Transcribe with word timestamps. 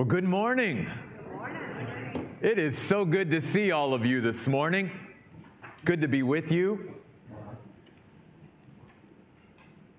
Well, 0.00 0.06
good 0.06 0.24
morning. 0.24 0.90
It 2.40 2.58
is 2.58 2.78
so 2.78 3.04
good 3.04 3.30
to 3.32 3.42
see 3.42 3.70
all 3.70 3.92
of 3.92 4.06
you 4.06 4.22
this 4.22 4.48
morning. 4.48 4.90
Good 5.84 6.00
to 6.00 6.08
be 6.08 6.22
with 6.22 6.50
you. 6.50 6.94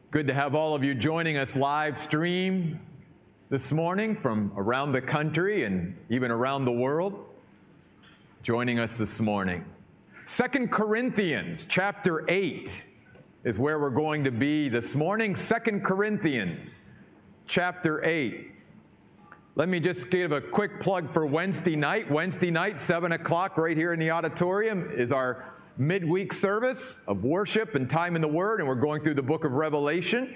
Good 0.09 0.25
to 0.25 0.33
have 0.33 0.55
all 0.55 0.73
of 0.73 0.83
you 0.83 0.95
joining 0.95 1.37
us 1.37 1.55
live 1.55 2.01
stream 2.01 2.79
this 3.51 3.71
morning 3.71 4.15
from 4.15 4.51
around 4.57 4.93
the 4.93 5.01
country 5.01 5.65
and 5.65 5.95
even 6.09 6.31
around 6.31 6.65
the 6.65 6.71
world. 6.71 7.23
Joining 8.41 8.79
us 8.79 8.97
this 8.97 9.21
morning. 9.21 9.63
Second 10.25 10.71
Corinthians 10.71 11.67
chapter 11.69 12.25
8 12.27 12.85
is 13.43 13.59
where 13.59 13.77
we're 13.77 13.91
going 13.91 14.23
to 14.23 14.31
be 14.31 14.67
this 14.67 14.95
morning. 14.95 15.35
Second 15.35 15.83
Corinthians 15.83 16.85
chapter 17.45 18.03
8. 18.03 18.60
Let 19.55 19.67
me 19.67 19.81
just 19.81 20.09
give 20.09 20.31
a 20.31 20.39
quick 20.39 20.79
plug 20.79 21.11
for 21.11 21.25
Wednesday 21.25 21.75
night. 21.75 22.09
Wednesday 22.09 22.49
night, 22.49 22.79
7 22.79 23.11
o'clock, 23.11 23.57
right 23.57 23.75
here 23.75 23.91
in 23.91 23.99
the 23.99 24.09
auditorium, 24.09 24.89
is 24.93 25.11
our 25.11 25.53
midweek 25.77 26.31
service 26.31 27.01
of 27.05 27.25
worship 27.25 27.75
and 27.75 27.89
time 27.89 28.15
in 28.15 28.21
the 28.21 28.29
Word, 28.29 28.61
and 28.61 28.69
we're 28.69 28.75
going 28.75 29.03
through 29.03 29.15
the 29.15 29.21
book 29.21 29.43
of 29.43 29.51
Revelation. 29.51 30.33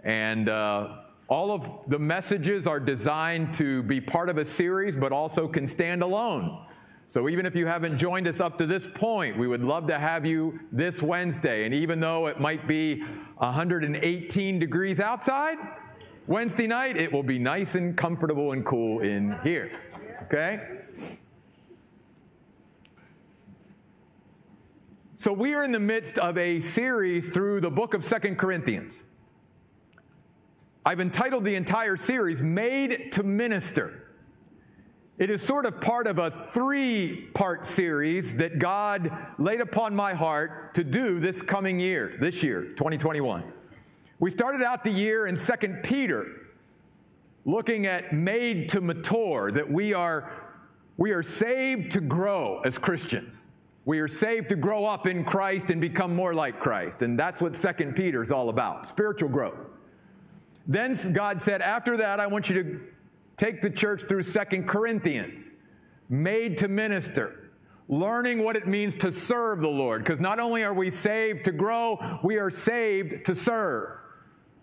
And 0.00 0.50
uh, 0.50 1.04
all 1.26 1.52
of 1.52 1.70
the 1.88 1.98
messages 1.98 2.66
are 2.66 2.78
designed 2.78 3.54
to 3.54 3.82
be 3.84 3.98
part 3.98 4.28
of 4.28 4.36
a 4.36 4.44
series, 4.44 4.94
but 4.94 5.10
also 5.10 5.48
can 5.48 5.66
stand 5.66 6.02
alone. 6.02 6.66
So 7.08 7.30
even 7.30 7.46
if 7.46 7.56
you 7.56 7.66
haven't 7.66 7.96
joined 7.96 8.28
us 8.28 8.42
up 8.42 8.58
to 8.58 8.66
this 8.66 8.86
point, 8.94 9.38
we 9.38 9.48
would 9.48 9.62
love 9.62 9.86
to 9.86 9.98
have 9.98 10.26
you 10.26 10.60
this 10.70 11.02
Wednesday. 11.02 11.64
And 11.64 11.72
even 11.72 11.98
though 11.98 12.26
it 12.26 12.38
might 12.38 12.68
be 12.68 13.00
118 13.38 14.58
degrees 14.58 15.00
outside, 15.00 15.56
Wednesday 16.26 16.66
night, 16.66 16.96
it 16.96 17.12
will 17.12 17.22
be 17.22 17.38
nice 17.38 17.74
and 17.74 17.96
comfortable 17.96 18.52
and 18.52 18.64
cool 18.64 19.00
in 19.00 19.38
here. 19.42 19.70
Okay? 20.22 20.60
So 25.18 25.32
we 25.32 25.54
are 25.54 25.64
in 25.64 25.72
the 25.72 25.80
midst 25.80 26.18
of 26.18 26.38
a 26.38 26.60
series 26.60 27.30
through 27.30 27.60
the 27.60 27.70
book 27.70 27.92
of 27.92 28.04
Second 28.04 28.36
Corinthians. 28.36 29.02
I've 30.86 31.00
entitled 31.00 31.44
the 31.44 31.54
entire 31.56 31.96
series 31.96 32.40
Made 32.40 33.12
to 33.12 33.22
Minister. 33.22 34.08
It 35.16 35.30
is 35.30 35.42
sort 35.42 35.64
of 35.66 35.80
part 35.80 36.06
of 36.06 36.18
a 36.18 36.30
three 36.30 37.28
part 37.34 37.66
series 37.66 38.34
that 38.36 38.58
God 38.58 39.10
laid 39.38 39.60
upon 39.60 39.94
my 39.94 40.12
heart 40.12 40.74
to 40.74 40.84
do 40.84 41.20
this 41.20 41.40
coming 41.40 41.78
year, 41.78 42.16
this 42.18 42.42
year, 42.42 42.72
2021. 42.76 43.44
We 44.20 44.30
started 44.30 44.62
out 44.62 44.84
the 44.84 44.90
year 44.90 45.26
in 45.26 45.36
2 45.36 45.52
Peter 45.82 46.44
looking 47.44 47.86
at 47.86 48.12
made 48.12 48.68
to 48.70 48.80
mature, 48.80 49.50
that 49.50 49.70
we 49.70 49.92
are, 49.92 50.32
we 50.96 51.12
are 51.12 51.22
saved 51.22 51.90
to 51.92 52.00
grow 52.00 52.60
as 52.64 52.78
Christians. 52.78 53.48
We 53.84 53.98
are 53.98 54.08
saved 54.08 54.48
to 54.48 54.56
grow 54.56 54.86
up 54.86 55.06
in 55.06 55.24
Christ 55.24 55.70
and 55.70 55.80
become 55.80 56.16
more 56.16 56.32
like 56.32 56.58
Christ. 56.58 57.02
And 57.02 57.18
that's 57.18 57.42
what 57.42 57.54
2 57.54 57.92
Peter 57.92 58.22
is 58.22 58.30
all 58.30 58.48
about 58.48 58.88
spiritual 58.88 59.28
growth. 59.28 59.58
Then 60.66 60.96
God 61.12 61.42
said, 61.42 61.60
after 61.60 61.98
that, 61.98 62.18
I 62.18 62.26
want 62.26 62.48
you 62.48 62.62
to 62.62 62.80
take 63.36 63.60
the 63.60 63.68
church 63.68 64.04
through 64.04 64.22
2 64.22 64.62
Corinthians, 64.62 65.50
made 66.08 66.56
to 66.58 66.68
minister, 66.68 67.50
learning 67.90 68.42
what 68.42 68.56
it 68.56 68.66
means 68.66 68.94
to 68.94 69.12
serve 69.12 69.60
the 69.60 69.68
Lord. 69.68 70.02
Because 70.02 70.20
not 70.20 70.40
only 70.40 70.62
are 70.62 70.72
we 70.72 70.90
saved 70.90 71.44
to 71.44 71.52
grow, 71.52 72.18
we 72.22 72.38
are 72.38 72.48
saved 72.48 73.26
to 73.26 73.34
serve. 73.34 73.98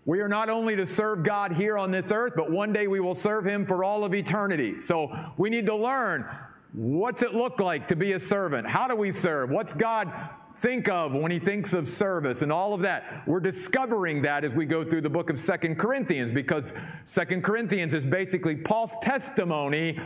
We 0.04 0.20
are 0.20 0.28
not 0.28 0.48
only 0.48 0.74
to 0.76 0.86
serve 0.86 1.22
God 1.22 1.52
here 1.52 1.78
on 1.78 1.92
this 1.92 2.10
earth, 2.10 2.32
but 2.34 2.50
one 2.50 2.72
day 2.72 2.88
we 2.88 2.98
will 2.98 3.14
serve 3.14 3.44
Him 3.44 3.64
for 3.64 3.84
all 3.84 4.04
of 4.04 4.14
eternity. 4.14 4.80
So 4.80 5.16
we 5.36 5.48
need 5.48 5.66
to 5.66 5.76
learn 5.76 6.26
what's 6.72 7.22
it 7.22 7.34
look 7.34 7.60
like 7.60 7.86
to 7.88 7.96
be 7.96 8.12
a 8.12 8.20
servant? 8.20 8.66
How 8.66 8.88
do 8.88 8.96
we 8.96 9.12
serve? 9.12 9.50
What's 9.50 9.74
God 9.74 10.12
think 10.56 10.88
of 10.88 11.12
when 11.12 11.30
He 11.30 11.38
thinks 11.38 11.72
of 11.72 11.88
service 11.88 12.42
and 12.42 12.50
all 12.50 12.74
of 12.74 12.80
that? 12.80 13.22
We're 13.28 13.40
discovering 13.40 14.22
that 14.22 14.44
as 14.44 14.56
we 14.56 14.66
go 14.66 14.84
through 14.84 15.02
the 15.02 15.10
book 15.10 15.30
of 15.30 15.38
Second 15.38 15.78
Corinthians 15.78 16.32
because 16.32 16.72
Second 17.04 17.44
Corinthians 17.44 17.94
is 17.94 18.04
basically 18.04 18.56
Paul's 18.56 18.94
testimony 19.02 20.00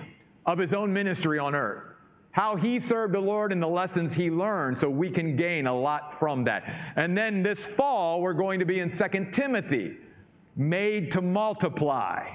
of 0.45 0.59
his 0.59 0.75
own 0.75 0.93
ministry 0.93 1.39
on 1.39 1.55
earth 1.55 1.96
how 2.37 2.55
he 2.55 2.79
served 2.79 3.15
the 3.15 3.19
Lord 3.19 3.51
and 3.51 3.63
the 3.63 3.67
lessons 3.67 4.13
he 4.13 4.31
learned 4.31 4.77
so 4.77 4.91
we 4.91 5.09
can 5.09 5.37
gain 5.37 5.67
a 5.67 5.75
lot 5.75 6.13
from 6.19 6.45
that. 6.45 6.71
And 6.95 7.17
then 7.17 7.43
this 7.43 7.67
fall, 7.67 8.21
we're 8.21 8.35
going 8.35 8.61
to 8.61 8.67
be 8.67 8.81
in 8.81 8.91
2 8.91 9.29
Timothy, 9.33 9.97
made 10.55 11.11
to 11.13 11.23
multiply. 11.23 12.29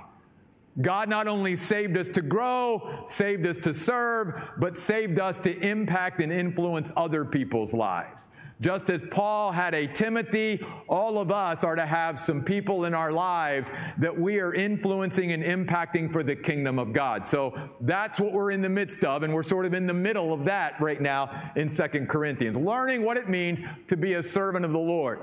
God 0.81 1.07
not 1.07 1.27
only 1.27 1.55
saved 1.55 1.95
us 1.97 2.09
to 2.09 2.23
grow, 2.23 3.05
saved 3.09 3.45
us 3.45 3.59
to 3.59 3.75
serve, 3.75 4.41
but 4.57 4.75
saved 4.75 5.19
us 5.19 5.37
to 5.37 5.55
impact 5.59 6.19
and 6.19 6.33
influence 6.33 6.91
other 6.97 7.23
people's 7.23 7.75
lives. 7.75 8.27
Just 8.61 8.91
as 8.91 9.03
Paul 9.09 9.51
had 9.51 9.73
a 9.73 9.87
Timothy, 9.87 10.63
all 10.87 11.17
of 11.17 11.31
us 11.31 11.63
are 11.63 11.75
to 11.75 11.85
have 11.85 12.19
some 12.19 12.43
people 12.43 12.85
in 12.85 12.93
our 12.93 13.11
lives 13.11 13.71
that 13.97 14.17
we 14.17 14.39
are 14.39 14.53
influencing 14.53 15.31
and 15.31 15.43
impacting 15.43 16.11
for 16.11 16.21
the 16.21 16.35
kingdom 16.35 16.77
of 16.77 16.93
God. 16.93 17.25
So 17.25 17.57
that's 17.81 18.19
what 18.19 18.33
we're 18.33 18.51
in 18.51 18.61
the 18.61 18.69
midst 18.69 19.03
of, 19.03 19.23
and 19.23 19.33
we're 19.33 19.41
sort 19.41 19.65
of 19.65 19.73
in 19.73 19.87
the 19.87 19.95
middle 19.95 20.31
of 20.31 20.45
that 20.45 20.79
right 20.79 21.01
now 21.01 21.51
in 21.55 21.71
Second 21.71 22.07
Corinthians, 22.07 22.55
learning 22.55 23.03
what 23.03 23.17
it 23.17 23.27
means 23.27 23.59
to 23.87 23.97
be 23.97 24.13
a 24.13 24.23
servant 24.23 24.63
of 24.63 24.71
the 24.71 24.77
Lord. 24.77 25.21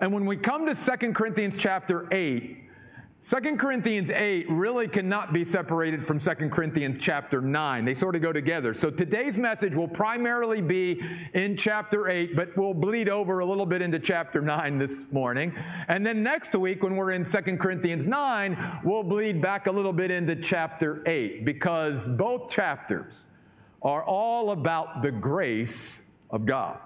And 0.00 0.12
when 0.12 0.26
we 0.26 0.36
come 0.36 0.66
to 0.66 0.74
Second 0.74 1.14
Corinthians 1.14 1.56
chapter 1.56 2.08
8, 2.12 2.67
2 3.20 3.56
Corinthians 3.56 4.10
8 4.10 4.48
really 4.48 4.86
cannot 4.86 5.32
be 5.32 5.44
separated 5.44 6.06
from 6.06 6.20
2 6.20 6.34
Corinthians 6.50 6.98
chapter 7.00 7.40
9. 7.40 7.84
They 7.84 7.94
sort 7.94 8.14
of 8.14 8.22
go 8.22 8.32
together. 8.32 8.74
So 8.74 8.90
today's 8.90 9.36
message 9.36 9.74
will 9.74 9.88
primarily 9.88 10.62
be 10.62 11.02
in 11.34 11.56
chapter 11.56 12.08
8, 12.08 12.36
but 12.36 12.56
we'll 12.56 12.74
bleed 12.74 13.08
over 13.08 13.40
a 13.40 13.44
little 13.44 13.66
bit 13.66 13.82
into 13.82 13.98
chapter 13.98 14.40
9 14.40 14.78
this 14.78 15.06
morning. 15.10 15.52
And 15.88 16.06
then 16.06 16.22
next 16.22 16.54
week, 16.54 16.84
when 16.84 16.94
we're 16.94 17.10
in 17.10 17.24
2 17.24 17.56
Corinthians 17.56 18.06
9, 18.06 18.80
we'll 18.84 19.02
bleed 19.02 19.42
back 19.42 19.66
a 19.66 19.72
little 19.72 19.92
bit 19.92 20.12
into 20.12 20.36
chapter 20.36 21.02
8 21.04 21.44
because 21.44 22.06
both 22.06 22.48
chapters 22.48 23.24
are 23.82 24.04
all 24.04 24.52
about 24.52 25.02
the 25.02 25.10
grace 25.10 26.02
of 26.30 26.46
God. 26.46 26.78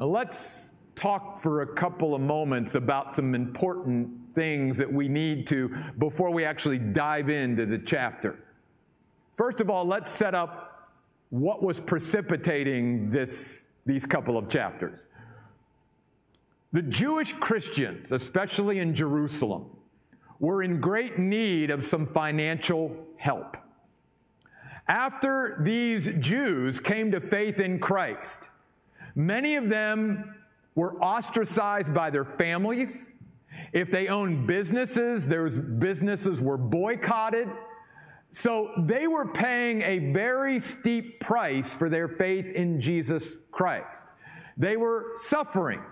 Now 0.00 0.06
let's 0.06 0.72
talk 0.94 1.40
for 1.40 1.60
a 1.60 1.66
couple 1.66 2.14
of 2.14 2.22
moments 2.22 2.74
about 2.74 3.12
some 3.12 3.34
important 3.34 4.25
things 4.36 4.78
that 4.78 4.92
we 4.92 5.08
need 5.08 5.48
to 5.48 5.76
before 5.98 6.30
we 6.30 6.44
actually 6.44 6.78
dive 6.78 7.28
into 7.28 7.66
the 7.66 7.78
chapter. 7.78 8.38
First 9.34 9.60
of 9.60 9.68
all, 9.68 9.84
let's 9.84 10.12
set 10.12 10.34
up 10.34 10.92
what 11.30 11.62
was 11.62 11.80
precipitating 11.80 13.10
this, 13.10 13.66
these 13.84 14.06
couple 14.06 14.38
of 14.38 14.48
chapters. 14.48 15.06
The 16.72 16.82
Jewish 16.82 17.32
Christians, 17.32 18.12
especially 18.12 18.78
in 18.78 18.94
Jerusalem, 18.94 19.70
were 20.38 20.62
in 20.62 20.80
great 20.80 21.18
need 21.18 21.70
of 21.70 21.84
some 21.84 22.06
financial 22.06 22.94
help. 23.16 23.56
After 24.86 25.58
these 25.62 26.10
Jews 26.20 26.78
came 26.78 27.10
to 27.12 27.20
faith 27.20 27.58
in 27.58 27.78
Christ, 27.78 28.50
many 29.14 29.56
of 29.56 29.68
them 29.68 30.36
were 30.74 30.94
ostracized 31.02 31.92
by 31.92 32.10
their 32.10 32.24
families. 32.24 33.12
If 33.76 33.90
they 33.90 34.08
owned 34.08 34.46
businesses, 34.46 35.26
their 35.26 35.50
businesses 35.50 36.40
were 36.40 36.56
boycotted. 36.56 37.46
So 38.32 38.70
they 38.78 39.06
were 39.06 39.26
paying 39.26 39.82
a 39.82 40.12
very 40.14 40.60
steep 40.60 41.20
price 41.20 41.74
for 41.74 41.90
their 41.90 42.08
faith 42.08 42.46
in 42.46 42.80
Jesus 42.80 43.36
Christ. 43.50 44.06
They 44.56 44.78
were 44.78 45.12
suffering. 45.18 45.82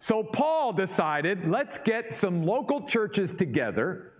So 0.00 0.22
Paul 0.22 0.74
decided, 0.74 1.48
let's 1.48 1.78
get 1.78 2.12
some 2.12 2.44
local 2.44 2.86
churches 2.86 3.32
together. 3.32 4.12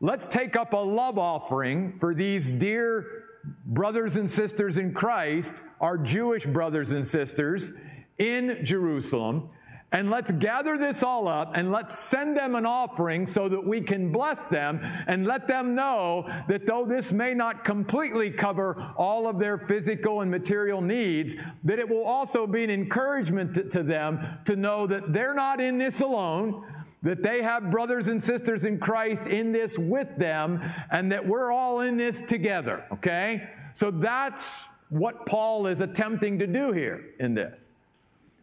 Let's 0.00 0.28
take 0.28 0.54
up 0.54 0.72
a 0.72 0.76
love 0.76 1.18
offering 1.18 1.98
for 1.98 2.14
these 2.14 2.48
dear 2.48 3.24
brothers 3.66 4.14
and 4.14 4.30
sisters 4.30 4.78
in 4.78 4.94
Christ, 4.94 5.64
our 5.80 5.98
Jewish 5.98 6.46
brothers 6.46 6.92
and 6.92 7.04
sisters 7.04 7.72
in 8.18 8.64
Jerusalem. 8.64 9.48
And 9.90 10.10
let's 10.10 10.30
gather 10.32 10.76
this 10.76 11.02
all 11.02 11.28
up 11.28 11.52
and 11.54 11.72
let's 11.72 11.98
send 11.98 12.36
them 12.36 12.54
an 12.54 12.66
offering 12.66 13.26
so 13.26 13.48
that 13.48 13.66
we 13.66 13.80
can 13.80 14.12
bless 14.12 14.44
them 14.46 14.80
and 15.06 15.26
let 15.26 15.48
them 15.48 15.74
know 15.74 16.28
that 16.46 16.66
though 16.66 16.84
this 16.84 17.10
may 17.10 17.32
not 17.32 17.64
completely 17.64 18.30
cover 18.30 18.92
all 18.98 19.26
of 19.26 19.38
their 19.38 19.56
physical 19.56 20.20
and 20.20 20.30
material 20.30 20.82
needs, 20.82 21.34
that 21.64 21.78
it 21.78 21.88
will 21.88 22.04
also 22.04 22.46
be 22.46 22.64
an 22.64 22.70
encouragement 22.70 23.54
to, 23.54 23.64
to 23.64 23.82
them 23.82 24.20
to 24.44 24.56
know 24.56 24.86
that 24.86 25.10
they're 25.14 25.34
not 25.34 25.58
in 25.58 25.78
this 25.78 26.02
alone, 26.02 26.66
that 27.02 27.22
they 27.22 27.42
have 27.42 27.70
brothers 27.70 28.08
and 28.08 28.22
sisters 28.22 28.66
in 28.66 28.78
Christ 28.78 29.26
in 29.26 29.52
this 29.52 29.78
with 29.78 30.16
them, 30.16 30.60
and 30.90 31.10
that 31.12 31.26
we're 31.26 31.50
all 31.50 31.80
in 31.80 31.96
this 31.96 32.20
together, 32.20 32.84
okay? 32.92 33.48
So 33.72 33.90
that's 33.90 34.46
what 34.90 35.24
Paul 35.24 35.66
is 35.66 35.80
attempting 35.80 36.38
to 36.40 36.46
do 36.46 36.72
here 36.72 37.14
in 37.20 37.34
this. 37.34 37.67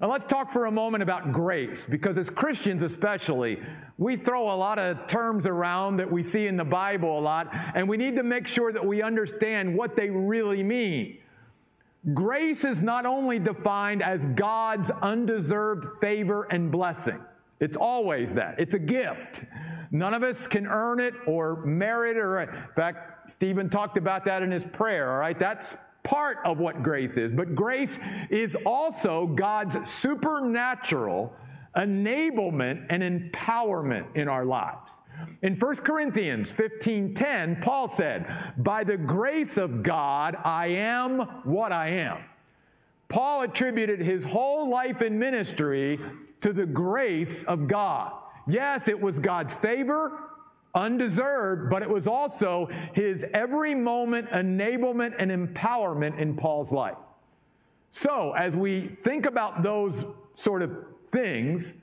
Now, 0.01 0.12
let's 0.12 0.25
talk 0.25 0.50
for 0.50 0.65
a 0.65 0.71
moment 0.71 1.03
about 1.03 1.31
grace, 1.31 1.86
because 1.86 2.18
as 2.18 2.30
Christians 2.30 2.83
especially, 2.83 3.62
we 3.97 4.18
throw 4.18 4.53
a 4.53 4.57
lot 4.57 4.77
of 4.77 5.07
terms 5.07 5.47
around 5.47 5.97
that 5.97 6.12
we 6.12 6.21
see 6.21 6.47
in 6.47 6.57
the 6.57 6.65
Bible 6.65 7.18
a 7.18 7.21
lot, 7.21 7.47
and 7.74 7.88
we 7.88 7.95
need 7.95 8.18
to 8.18 8.24
make 8.24 8.45
sure 8.45 8.74
that 8.74 8.86
we 8.86 9.01
understand 9.01 9.74
what 9.74 9.95
they 9.95 10.09
really 10.09 10.63
mean. 10.63 11.19
Grace 12.13 12.65
is 12.65 12.83
not 12.83 13.06
only 13.06 13.39
defined 13.39 14.03
as 14.03 14.25
God's 14.36 14.92
undeserved 15.01 16.01
favor 16.01 16.44
and 16.51 16.69
blessing, 16.69 17.21
it's 17.62 17.77
always 17.77 18.33
that. 18.33 18.59
It's 18.59 18.74
a 18.74 18.80
gift. 18.80 19.45
None 19.91 20.13
of 20.13 20.24
us 20.24 20.45
can 20.45 20.68
earn 20.68 21.00
it 21.00 21.13
or 21.25 21.65
merit 21.65 22.18
it, 22.18 22.19
or, 22.19 22.41
in 22.41 22.50
fact, 22.75 23.31
Stephen 23.31 23.69
talked 23.69 23.98
about 23.98 24.25
that 24.25 24.44
in 24.44 24.51
his 24.51 24.65
prayer, 24.74 25.09
all 25.09 25.19
right? 25.19 25.39
That's 25.39 25.77
part 26.05 26.37
of 26.45 26.59
what 26.59 26.81
grace 26.81 27.17
is. 27.17 27.33
But 27.33 27.55
grace 27.55 27.99
is 28.29 28.55
also 28.65 29.27
God's 29.27 29.89
supernatural 29.89 31.35
enablement 31.75 32.85
and 32.89 33.03
empowerment 33.03 34.15
in 34.15 34.29
our 34.29 34.45
lives. 34.45 35.01
In 35.41 35.55
1 35.55 35.83
Corinthians 35.83 36.51
15:10, 36.51 37.57
Paul 37.61 37.89
said, 37.89 38.25
"By 38.57 38.85
the 38.85 38.97
grace 38.97 39.57
of 39.57 39.83
God, 39.83 40.37
I 40.43 40.67
am 40.67 41.19
what 41.43 41.71
I 41.73 41.89
am." 41.89 42.19
Paul 43.09 43.41
attributed 43.41 43.99
his 43.99 44.23
whole 44.23 44.69
life 44.69 45.01
in 45.01 45.19
ministry 45.19 45.99
to 46.41 46.53
the 46.53 46.65
grace 46.65 47.43
of 47.43 47.67
God. 47.67 48.13
Yes, 48.47 48.87
it 48.87 49.01
was 49.01 49.19
God's 49.19 49.53
favor, 49.53 50.11
undeserved, 50.75 51.69
but 51.69 51.81
it 51.81 51.89
was 51.89 52.06
also 52.06 52.68
his 52.94 53.25
every 53.33 53.74
moment 53.74 54.30
enablement 54.30 55.16
and 55.18 55.31
empowerment 55.31 56.19
in 56.19 56.36
Paul's 56.36 56.72
life. 56.72 56.98
So, 57.92 58.33
as 58.33 58.54
we 58.54 58.89
think 58.89 59.25
about 59.25 59.63
those 59.63 60.04
sort 60.36 60.62
of 60.62 60.72
things, 61.12 61.74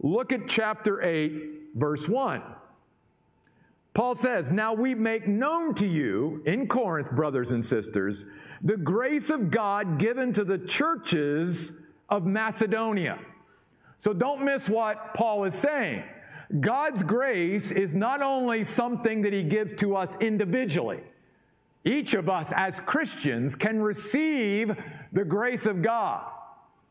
look 0.00 0.32
at 0.32 0.48
chapter 0.48 1.02
8, 1.02 1.74
verse 1.74 2.08
1. 2.08 2.42
Paul 3.92 4.14
says, 4.14 4.50
Now 4.50 4.72
we 4.72 4.94
make 4.94 5.28
known 5.28 5.74
to 5.74 5.86
you 5.86 6.42
in 6.46 6.66
Corinth, 6.66 7.10
brothers 7.10 7.52
and 7.52 7.64
sisters, 7.64 8.24
the 8.62 8.76
grace 8.76 9.30
of 9.30 9.50
God 9.50 9.98
given 9.98 10.32
to 10.32 10.44
the 10.44 10.58
churches 10.58 11.72
of 12.08 12.24
Macedonia. 12.24 13.18
So 13.98 14.14
don't 14.14 14.44
miss 14.44 14.68
what 14.68 15.12
Paul 15.14 15.44
is 15.44 15.54
saying. 15.54 16.04
God's 16.58 17.02
grace 17.02 17.70
is 17.70 17.94
not 17.94 18.22
only 18.22 18.64
something 18.64 19.22
that 19.22 19.32
He 19.32 19.44
gives 19.44 19.72
to 19.74 19.94
us 19.94 20.16
individually, 20.20 21.00
each 21.84 22.14
of 22.14 22.28
us 22.28 22.52
as 22.56 22.80
Christians 22.80 23.54
can 23.54 23.80
receive 23.80 24.76
the 25.12 25.24
grace 25.24 25.66
of 25.66 25.82
God. 25.82 26.28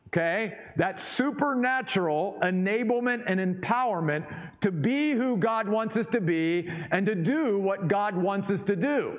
Okay? 0.08 0.56
That 0.76 0.98
supernatural 0.98 2.38
enablement 2.42 3.24
and 3.26 3.38
empowerment 3.38 4.26
to 4.60 4.72
be 4.72 5.12
who 5.12 5.36
God 5.36 5.68
wants 5.68 5.96
us 5.96 6.06
to 6.08 6.20
be 6.20 6.68
and 6.90 7.06
to 7.06 7.14
do 7.14 7.58
what 7.58 7.86
God 7.86 8.16
wants 8.16 8.50
us 8.50 8.62
to 8.62 8.74
do. 8.74 9.18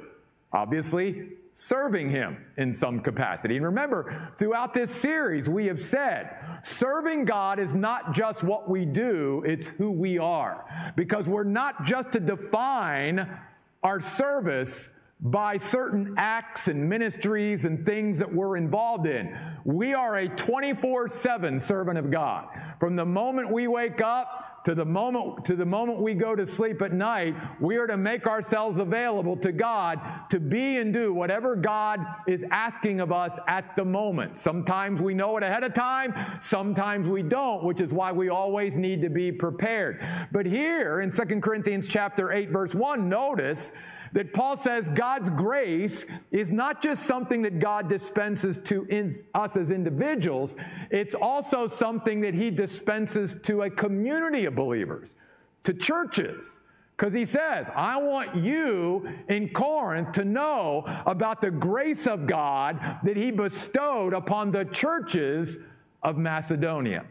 Obviously, 0.51 1.29
serving 1.61 2.09
Him 2.09 2.43
in 2.57 2.73
some 2.73 2.99
capacity. 2.99 3.55
And 3.55 3.63
remember, 3.63 4.33
throughout 4.39 4.73
this 4.73 4.89
series, 4.89 5.47
we 5.47 5.67
have 5.67 5.79
said 5.79 6.35
serving 6.63 7.25
God 7.25 7.59
is 7.59 7.75
not 7.75 8.15
just 8.15 8.43
what 8.43 8.67
we 8.67 8.83
do, 8.83 9.43
it's 9.45 9.67
who 9.67 9.91
we 9.91 10.17
are. 10.17 10.65
Because 10.95 11.27
we're 11.27 11.43
not 11.43 11.85
just 11.85 12.13
to 12.13 12.19
define 12.19 13.29
our 13.83 14.01
service 14.01 14.89
by 15.19 15.55
certain 15.57 16.15
acts 16.17 16.67
and 16.67 16.89
ministries 16.89 17.65
and 17.65 17.85
things 17.85 18.17
that 18.17 18.33
we're 18.33 18.57
involved 18.57 19.05
in. 19.05 19.37
We 19.63 19.93
are 19.93 20.15
a 20.15 20.29
24 20.29 21.09
7 21.09 21.59
servant 21.59 21.99
of 21.99 22.09
God. 22.09 22.47
From 22.79 22.95
the 22.95 23.05
moment 23.05 23.51
we 23.51 23.67
wake 23.67 24.01
up 24.01 24.50
to 24.65 24.75
the 24.75 24.85
moment 24.85 25.45
to 25.45 25.55
the 25.55 25.65
moment 25.65 25.99
we 25.99 26.13
go 26.13 26.35
to 26.35 26.45
sleep 26.45 26.81
at 26.81 26.93
night, 26.93 27.35
we 27.59 27.77
are 27.77 27.87
to 27.87 27.97
make 27.97 28.27
ourselves 28.27 28.77
available 28.77 29.35
to 29.37 29.51
God 29.51 29.99
to 30.29 30.39
be 30.39 30.77
and 30.77 30.93
do 30.93 31.13
whatever 31.13 31.55
God 31.55 31.99
is 32.27 32.43
asking 32.51 32.99
of 32.99 33.11
us 33.11 33.39
at 33.47 33.75
the 33.75 33.85
moment. 33.85 34.37
Sometimes 34.37 35.01
we 35.01 35.13
know 35.13 35.37
it 35.37 35.43
ahead 35.43 35.63
of 35.63 35.73
time, 35.73 36.13
sometimes 36.41 37.07
we 37.07 37.23
don't, 37.23 37.63
which 37.63 37.79
is 37.79 37.91
why 37.91 38.11
we 38.11 38.29
always 38.29 38.75
need 38.75 39.01
to 39.01 39.09
be 39.09 39.31
prepared. 39.31 40.05
But 40.31 40.45
here 40.45 41.01
in 41.01 41.11
2 41.11 41.39
Corinthians 41.39 41.87
chapter 41.87 42.31
8 42.31 42.49
verse 42.51 42.75
1, 42.75 43.09
notice 43.09 43.71
that 44.13 44.33
Paul 44.33 44.57
says 44.57 44.89
God's 44.89 45.29
grace 45.29 46.05
is 46.31 46.51
not 46.51 46.81
just 46.81 47.03
something 47.03 47.41
that 47.43 47.59
God 47.59 47.87
dispenses 47.87 48.59
to 48.65 48.85
in, 48.85 49.13
us 49.33 49.57
as 49.57 49.71
individuals, 49.71 50.55
it's 50.89 51.15
also 51.15 51.67
something 51.67 52.21
that 52.21 52.33
he 52.33 52.51
dispenses 52.51 53.35
to 53.43 53.63
a 53.63 53.69
community 53.69 54.45
of 54.45 54.55
believers, 54.55 55.15
to 55.63 55.73
churches. 55.73 56.59
Because 56.97 57.13
he 57.13 57.25
says, 57.25 57.67
I 57.75 57.97
want 57.97 58.35
you 58.35 59.09
in 59.27 59.49
Corinth 59.49 60.11
to 60.13 60.25
know 60.25 60.83
about 61.05 61.41
the 61.41 61.49
grace 61.49 62.05
of 62.05 62.27
God 62.27 62.99
that 63.03 63.17
he 63.17 63.31
bestowed 63.31 64.13
upon 64.13 64.51
the 64.51 64.65
churches 64.65 65.57
of 66.03 66.17
Macedonia. 66.17 67.05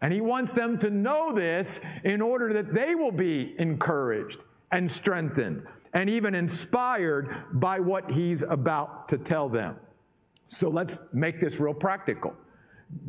And 0.00 0.12
he 0.12 0.20
wants 0.20 0.52
them 0.52 0.78
to 0.78 0.90
know 0.90 1.32
this 1.32 1.80
in 2.04 2.22
order 2.22 2.52
that 2.54 2.72
they 2.72 2.94
will 2.94 3.12
be 3.12 3.54
encouraged 3.58 4.38
and 4.70 4.90
strengthened 4.90 5.66
and 5.96 6.10
even 6.10 6.34
inspired 6.34 7.34
by 7.54 7.80
what 7.80 8.10
he's 8.10 8.42
about 8.42 9.08
to 9.08 9.16
tell 9.16 9.48
them. 9.48 9.76
So 10.46 10.68
let's 10.68 11.00
make 11.14 11.40
this 11.40 11.58
real 11.58 11.72
practical. 11.72 12.34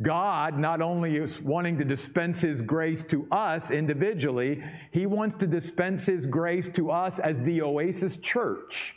God 0.00 0.58
not 0.58 0.80
only 0.80 1.16
is 1.16 1.42
wanting 1.42 1.76
to 1.78 1.84
dispense 1.84 2.40
His 2.40 2.62
grace 2.62 3.04
to 3.04 3.28
us 3.30 3.70
individually, 3.70 4.64
He 4.90 5.04
wants 5.04 5.36
to 5.36 5.46
dispense 5.46 6.06
His 6.06 6.26
grace 6.26 6.70
to 6.70 6.90
us 6.90 7.18
as 7.18 7.42
the 7.42 7.60
Oasis 7.60 8.16
Church 8.16 8.96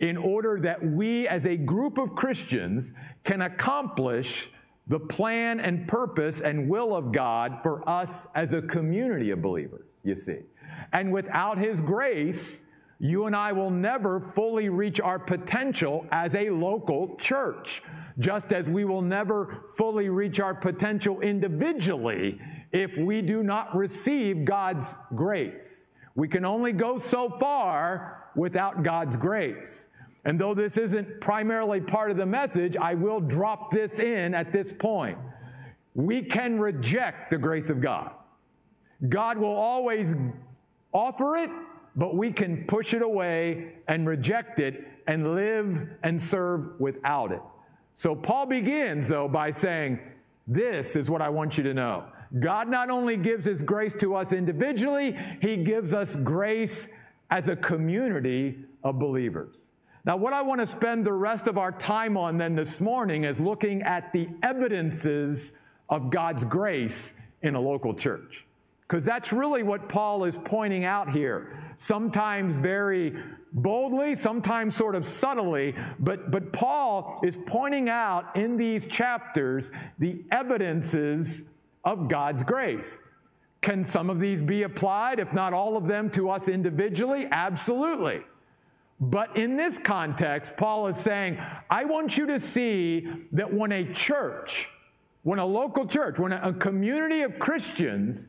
in 0.00 0.16
order 0.16 0.58
that 0.60 0.84
we 0.84 1.28
as 1.28 1.46
a 1.46 1.56
group 1.56 1.98
of 1.98 2.16
Christians 2.16 2.92
can 3.22 3.42
accomplish 3.42 4.50
the 4.88 4.98
plan 4.98 5.60
and 5.60 5.86
purpose 5.86 6.40
and 6.40 6.68
will 6.68 6.94
of 6.94 7.12
God 7.12 7.60
for 7.62 7.88
us 7.88 8.26
as 8.34 8.52
a 8.52 8.60
community 8.60 9.30
of 9.30 9.40
believers, 9.40 9.86
you 10.02 10.16
see. 10.16 10.40
And 10.92 11.12
without 11.12 11.56
His 11.56 11.80
grace, 11.80 12.62
you 13.04 13.26
and 13.26 13.36
I 13.36 13.52
will 13.52 13.68
never 13.68 14.18
fully 14.18 14.70
reach 14.70 14.98
our 14.98 15.18
potential 15.18 16.06
as 16.10 16.34
a 16.34 16.48
local 16.48 17.16
church, 17.16 17.82
just 18.18 18.50
as 18.50 18.66
we 18.66 18.86
will 18.86 19.02
never 19.02 19.64
fully 19.76 20.08
reach 20.08 20.40
our 20.40 20.54
potential 20.54 21.20
individually 21.20 22.40
if 22.72 22.96
we 22.96 23.20
do 23.20 23.42
not 23.42 23.76
receive 23.76 24.46
God's 24.46 24.94
grace. 25.14 25.84
We 26.14 26.28
can 26.28 26.46
only 26.46 26.72
go 26.72 26.96
so 26.96 27.28
far 27.38 28.30
without 28.36 28.82
God's 28.82 29.18
grace. 29.18 29.88
And 30.24 30.40
though 30.40 30.54
this 30.54 30.78
isn't 30.78 31.20
primarily 31.20 31.82
part 31.82 32.10
of 32.10 32.16
the 32.16 32.24
message, 32.24 32.74
I 32.74 32.94
will 32.94 33.20
drop 33.20 33.70
this 33.70 33.98
in 33.98 34.34
at 34.34 34.50
this 34.50 34.72
point. 34.72 35.18
We 35.94 36.22
can 36.22 36.58
reject 36.58 37.28
the 37.28 37.36
grace 37.36 37.68
of 37.68 37.82
God. 37.82 38.12
God 39.10 39.36
will 39.36 39.54
always 39.54 40.14
offer 40.94 41.36
it 41.36 41.50
but 41.96 42.16
we 42.16 42.32
can 42.32 42.64
push 42.64 42.94
it 42.94 43.02
away 43.02 43.72
and 43.88 44.06
reject 44.06 44.58
it 44.58 44.86
and 45.06 45.34
live 45.34 45.88
and 46.02 46.20
serve 46.20 46.80
without 46.80 47.32
it. 47.32 47.42
So 47.96 48.14
Paul 48.14 48.46
begins, 48.46 49.08
though, 49.08 49.28
by 49.28 49.50
saying, 49.50 50.00
This 50.46 50.96
is 50.96 51.08
what 51.08 51.22
I 51.22 51.28
want 51.28 51.56
you 51.56 51.64
to 51.64 51.74
know. 51.74 52.04
God 52.40 52.68
not 52.68 52.90
only 52.90 53.16
gives 53.16 53.46
his 53.46 53.62
grace 53.62 53.94
to 54.00 54.16
us 54.16 54.32
individually, 54.32 55.16
he 55.40 55.56
gives 55.58 55.94
us 55.94 56.16
grace 56.16 56.88
as 57.30 57.48
a 57.48 57.56
community 57.56 58.58
of 58.82 58.98
believers. 58.98 59.54
Now, 60.04 60.16
what 60.16 60.32
I 60.32 60.42
want 60.42 60.60
to 60.60 60.66
spend 60.66 61.06
the 61.06 61.12
rest 61.12 61.46
of 61.46 61.56
our 61.56 61.72
time 61.72 62.16
on 62.16 62.36
then 62.36 62.54
this 62.54 62.80
morning 62.80 63.24
is 63.24 63.40
looking 63.40 63.82
at 63.82 64.12
the 64.12 64.28
evidences 64.42 65.52
of 65.88 66.10
God's 66.10 66.44
grace 66.44 67.12
in 67.42 67.54
a 67.54 67.60
local 67.60 67.94
church. 67.94 68.44
Because 68.86 69.04
that's 69.04 69.32
really 69.32 69.62
what 69.62 69.88
Paul 69.88 70.24
is 70.24 70.38
pointing 70.44 70.84
out 70.84 71.10
here. 71.10 71.63
Sometimes 71.76 72.56
very 72.56 73.14
boldly, 73.52 74.16
sometimes 74.16 74.76
sort 74.76 74.94
of 74.94 75.04
subtly, 75.04 75.74
but, 75.98 76.30
but 76.30 76.52
Paul 76.52 77.20
is 77.24 77.38
pointing 77.46 77.88
out 77.88 78.36
in 78.36 78.56
these 78.56 78.86
chapters 78.86 79.70
the 79.98 80.22
evidences 80.30 81.44
of 81.84 82.08
God's 82.08 82.42
grace. 82.42 82.98
Can 83.60 83.84
some 83.84 84.10
of 84.10 84.20
these 84.20 84.42
be 84.42 84.64
applied, 84.64 85.18
if 85.18 85.32
not 85.32 85.52
all 85.52 85.76
of 85.76 85.86
them, 85.86 86.10
to 86.10 86.30
us 86.30 86.48
individually? 86.48 87.26
Absolutely. 87.30 88.22
But 89.00 89.36
in 89.36 89.56
this 89.56 89.78
context, 89.78 90.56
Paul 90.56 90.86
is 90.86 90.96
saying, 90.96 91.38
I 91.70 91.84
want 91.84 92.16
you 92.16 92.26
to 92.26 92.38
see 92.38 93.08
that 93.32 93.52
when 93.52 93.72
a 93.72 93.92
church, 93.92 94.68
when 95.22 95.38
a 95.38 95.46
local 95.46 95.86
church, 95.86 96.18
when 96.18 96.32
a 96.32 96.52
community 96.52 97.22
of 97.22 97.38
Christians 97.38 98.28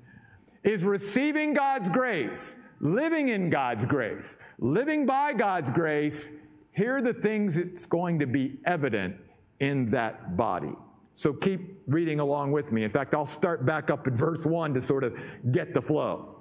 is 0.64 0.84
receiving 0.84 1.54
God's 1.54 1.90
grace, 1.90 2.58
living 2.86 3.30
in 3.30 3.50
God's 3.50 3.86
grace, 3.86 4.38
living 4.60 5.06
by 5.06 5.34
God's 5.34 5.72
grace, 5.72 6.30
here 6.72 6.98
are 6.98 7.02
the 7.02 7.14
things 7.14 7.56
that's 7.56 7.86
going 7.86 8.20
to 8.20 8.28
be 8.28 8.60
evident 8.66 9.16
in 9.60 9.88
that 9.88 10.38
body. 10.38 10.74
So 11.16 11.34
keep 11.34 11.82
reading 11.88 12.20
along 12.20 12.52
with 12.52 12.72
me. 12.72 12.84
In 12.84 12.90
fact, 12.92 13.16
I'll 13.16 13.26
start 13.26 13.66
back 13.66 13.90
up 13.90 14.06
at 14.06 14.14
verse 14.14 14.46
1 14.46 14.74
to 14.74 14.82
sort 14.82 15.04
of 15.04 15.18
get 15.52 15.74
the 15.74 15.82
flow. 15.82 16.36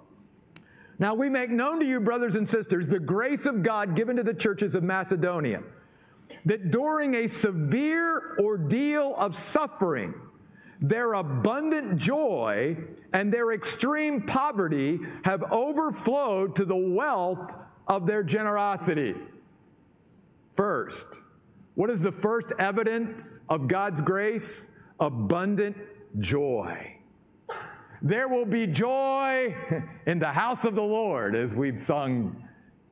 Now 0.99 1.15
we 1.15 1.29
make 1.29 1.51
known 1.51 1.81
to 1.81 1.87
you, 1.87 2.01
brothers 2.01 2.35
and 2.35 2.49
sisters, 2.49 2.89
the 2.89 2.99
grace 2.99 3.47
of 3.47 3.63
God 3.63 3.97
given 3.97 4.17
to 4.17 4.23
the 4.23 4.35
churches 4.35 4.75
of 4.75 4.83
Macedonia, 4.83 5.63
that 6.45 6.71
during 6.71 7.15
a 7.15 7.29
severe 7.29 8.37
ordeal 8.41 9.15
of 9.17 9.35
suffering, 9.35 10.15
their 10.81 11.15
abundant 11.15 11.97
joy 11.97 12.77
and 13.15 13.33
their 13.33 13.53
extreme 13.53 14.21
poverty 14.21 14.99
have 15.25 15.45
overflowed 15.53 16.55
to 16.57 16.65
the 16.65 16.77
wealth 16.77 17.55
of 17.87 18.07
their 18.07 18.25
generosity. 18.25 19.15
First, 20.57 21.07
what 21.77 21.91
is 21.91 22.01
the 22.01 22.13
first 22.13 22.53
evidence 22.59 23.41
of 23.49 23.69
God's 23.69 24.03
grace? 24.03 24.69
Abundant 25.01 25.77
joy. 26.19 26.97
There 28.03 28.29
will 28.29 28.45
be 28.45 28.67
joy 28.67 29.57
in 30.07 30.19
the 30.19 30.33
house 30.33 30.65
of 30.65 30.75
the 30.75 30.83
Lord, 30.83 31.37
as 31.37 31.55
we've 31.55 31.81
sung, 31.81 32.49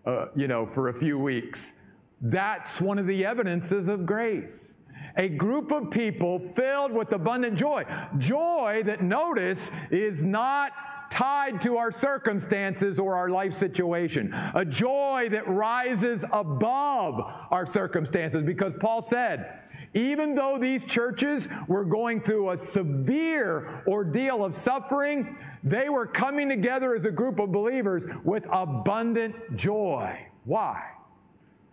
uh, 0.06 0.26
you 0.36 0.46
know, 0.48 0.66
for 0.66 0.88
a 0.88 0.94
few 0.94 1.18
weeks. 1.18 1.72
That's 2.20 2.80
one 2.80 2.98
of 2.98 3.06
the 3.06 3.24
evidences 3.26 3.88
of 3.88 4.06
grace. 4.06 4.74
A 5.16 5.28
group 5.28 5.72
of 5.72 5.90
people 5.90 6.38
filled 6.38 6.92
with 6.92 7.12
abundant 7.12 7.58
joy. 7.58 7.84
Joy 8.18 8.82
that, 8.86 9.02
notice, 9.02 9.70
is 9.90 10.22
not 10.22 10.72
tied 11.10 11.60
to 11.60 11.76
our 11.76 11.92
circumstances 11.92 12.98
or 12.98 13.14
our 13.14 13.28
life 13.28 13.52
situation. 13.52 14.32
A 14.54 14.64
joy 14.64 15.28
that 15.30 15.46
rises 15.46 16.24
above 16.32 17.20
our 17.50 17.66
circumstances 17.66 18.42
because 18.42 18.72
Paul 18.80 19.02
said, 19.02 19.58
even 19.94 20.34
though 20.34 20.56
these 20.58 20.86
churches 20.86 21.48
were 21.68 21.84
going 21.84 22.22
through 22.22 22.50
a 22.50 22.56
severe 22.56 23.82
ordeal 23.86 24.42
of 24.42 24.54
suffering, 24.54 25.36
they 25.62 25.90
were 25.90 26.06
coming 26.06 26.48
together 26.48 26.94
as 26.94 27.04
a 27.04 27.10
group 27.10 27.38
of 27.38 27.52
believers 27.52 28.04
with 28.24 28.46
abundant 28.50 29.34
joy. 29.54 30.26
Why? 30.44 30.82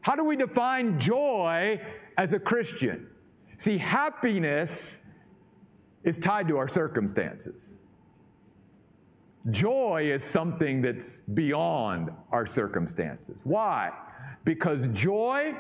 How 0.01 0.15
do 0.15 0.25
we 0.25 0.35
define 0.35 0.99
joy 0.99 1.81
as 2.17 2.33
a 2.33 2.39
Christian? 2.39 3.07
See, 3.59 3.77
happiness 3.77 5.01
is 6.05 6.17
tied 6.17 6.47
to 6.47 6.57
our 6.57 6.69
circumstances. 6.69 7.73
Joy 9.51 10.03
is 10.05 10.23
something 10.23 10.81
that's 10.81 11.17
beyond 11.33 12.09
our 12.31 12.47
circumstances. 12.47 13.35
Why? 13.43 13.91
Because 14.45 14.87
joy 14.87 15.55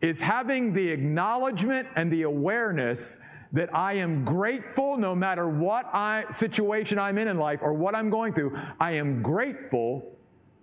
is 0.00 0.20
having 0.20 0.72
the 0.72 0.88
acknowledgement 0.88 1.88
and 1.96 2.12
the 2.12 2.22
awareness 2.22 3.16
that 3.52 3.74
I 3.74 3.94
am 3.94 4.24
grateful 4.24 4.96
no 4.96 5.16
matter 5.16 5.48
what 5.48 5.86
I, 5.92 6.24
situation 6.30 7.00
I'm 7.00 7.18
in 7.18 7.26
in 7.26 7.38
life 7.38 7.60
or 7.62 7.72
what 7.72 7.96
I'm 7.96 8.08
going 8.08 8.34
through. 8.34 8.56
I 8.78 8.92
am 8.92 9.20
grateful 9.20 10.16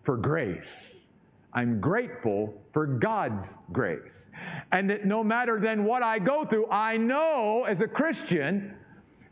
for 0.03 0.15
grace. 0.15 1.00
I'm 1.53 1.81
grateful 1.81 2.53
for 2.73 2.85
God's 2.85 3.57
grace. 3.71 4.29
And 4.71 4.89
that 4.89 5.05
no 5.05 5.23
matter 5.23 5.59
then 5.59 5.83
what 5.83 6.01
I 6.01 6.19
go 6.19 6.45
through, 6.45 6.69
I 6.69 6.97
know 6.97 7.65
as 7.65 7.81
a 7.81 7.87
Christian 7.87 8.75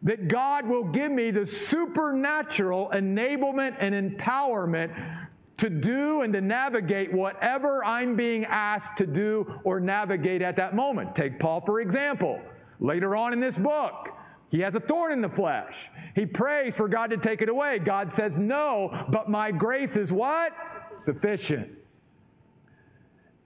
that 0.04 0.28
God 0.28 0.66
will 0.66 0.84
give 0.84 1.12
me 1.12 1.32
the 1.32 1.46
supernatural 1.46 2.90
enablement 2.94 3.76
and 3.80 3.94
empowerment 4.18 5.28
to 5.58 5.70
do 5.70 6.22
and 6.22 6.34
to 6.34 6.42
navigate 6.42 7.12
whatever 7.12 7.84
I'm 7.84 8.16
being 8.16 8.46
asked 8.46 8.98
to 8.98 9.06
do 9.06 9.60
or 9.64 9.80
navigate 9.80 10.42
at 10.42 10.56
that 10.56 10.74
moment. 10.74 11.16
Take 11.16 11.40
Paul, 11.40 11.62
for 11.62 11.82
example. 11.82 12.40
Later 12.80 13.16
on 13.16 13.34
in 13.34 13.42
this 13.42 13.58
book, 13.58 14.10
he 14.50 14.62
has 14.62 14.76
a 14.76 14.80
thorn 14.80 15.12
in 15.12 15.22
the 15.22 15.30
flesh. 15.30 15.90
He 16.16 16.26
prays 16.26 16.76
for 16.76 16.88
God 16.88 17.10
to 17.10 17.18
take 17.18 17.42
it 17.42 17.50
away. 17.50 17.80
God 17.80 18.12
says, 18.12 18.38
No, 18.38 19.06
but 19.10 19.30
my 19.30 19.52
grace 19.52 19.98
is 19.98 20.14
what? 20.14 20.54
Sufficient. 20.98 21.79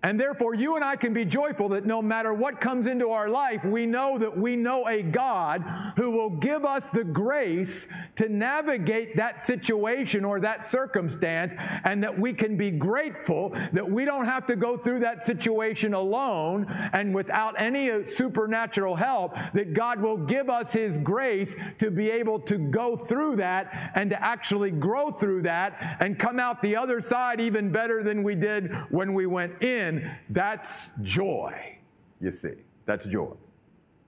And 0.03 0.19
therefore, 0.19 0.53
you 0.53 0.75
and 0.75 0.83
I 0.83 0.97
can 0.97 1.13
be 1.13 1.23
joyful 1.23 1.69
that 1.69 1.85
no 1.85 2.01
matter 2.01 2.33
what 2.33 2.59
comes 2.59 2.87
into 2.87 3.11
our 3.11 3.29
life, 3.29 3.63
we 3.63 3.85
know 3.85 4.17
that 4.17 4.37
we 4.37 4.57
know 4.57 4.85
a 4.85 5.01
God 5.01 5.63
who 5.95 6.11
will 6.11 6.29
give 6.29 6.65
us 6.65 6.89
the 6.89 7.05
grace 7.05 7.87
to 8.17 8.27
navigate 8.27 9.15
that 9.15 9.41
situation 9.41 10.25
or 10.25 10.41
that 10.41 10.65
circumstance, 10.65 11.53
and 11.85 12.03
that 12.03 12.19
we 12.19 12.33
can 12.33 12.57
be 12.57 12.69
grateful 12.69 13.55
that 13.71 13.89
we 13.89 14.03
don't 14.03 14.25
have 14.25 14.45
to 14.47 14.57
go 14.57 14.75
through 14.75 14.99
that 14.99 15.23
situation 15.23 15.93
alone 15.93 16.65
and 16.91 17.15
without 17.15 17.55
any 17.57 17.89
uh, 17.89 18.05
supernatural 18.05 18.97
help, 18.97 19.33
that 19.53 19.73
God 19.73 20.01
will 20.01 20.17
give 20.17 20.49
us 20.49 20.73
His 20.73 20.97
grace 20.97 21.55
to 21.77 21.89
be 21.89 22.09
able 22.09 22.39
to 22.41 22.57
go 22.57 22.97
through 22.97 23.37
that 23.37 23.91
and 23.95 24.09
to 24.09 24.21
actually 24.21 24.71
grow 24.71 25.11
through 25.11 25.43
that 25.43 25.97
and 26.01 26.19
come 26.19 26.39
out 26.39 26.61
the 26.61 26.75
other 26.75 26.99
side 26.99 27.39
even 27.39 27.71
better 27.71 28.03
than 28.03 28.21
we 28.21 28.35
did 28.35 28.69
when 28.89 29.13
we 29.13 29.25
went 29.25 29.63
in 29.63 29.92
that's 30.29 30.91
joy, 31.01 31.77
you 32.21 32.31
see. 32.31 32.53
That's 32.85 33.05
joy. 33.05 33.33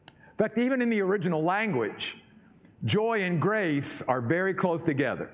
In 0.08 0.38
fact, 0.38 0.58
even 0.58 0.82
in 0.82 0.90
the 0.90 1.02
original 1.02 1.44
language, 1.44 2.18
joy 2.84 3.22
and 3.24 3.42
grace 3.42 4.02
are 4.08 4.22
very 4.22 4.54
close 4.54 4.84
together. 4.84 5.32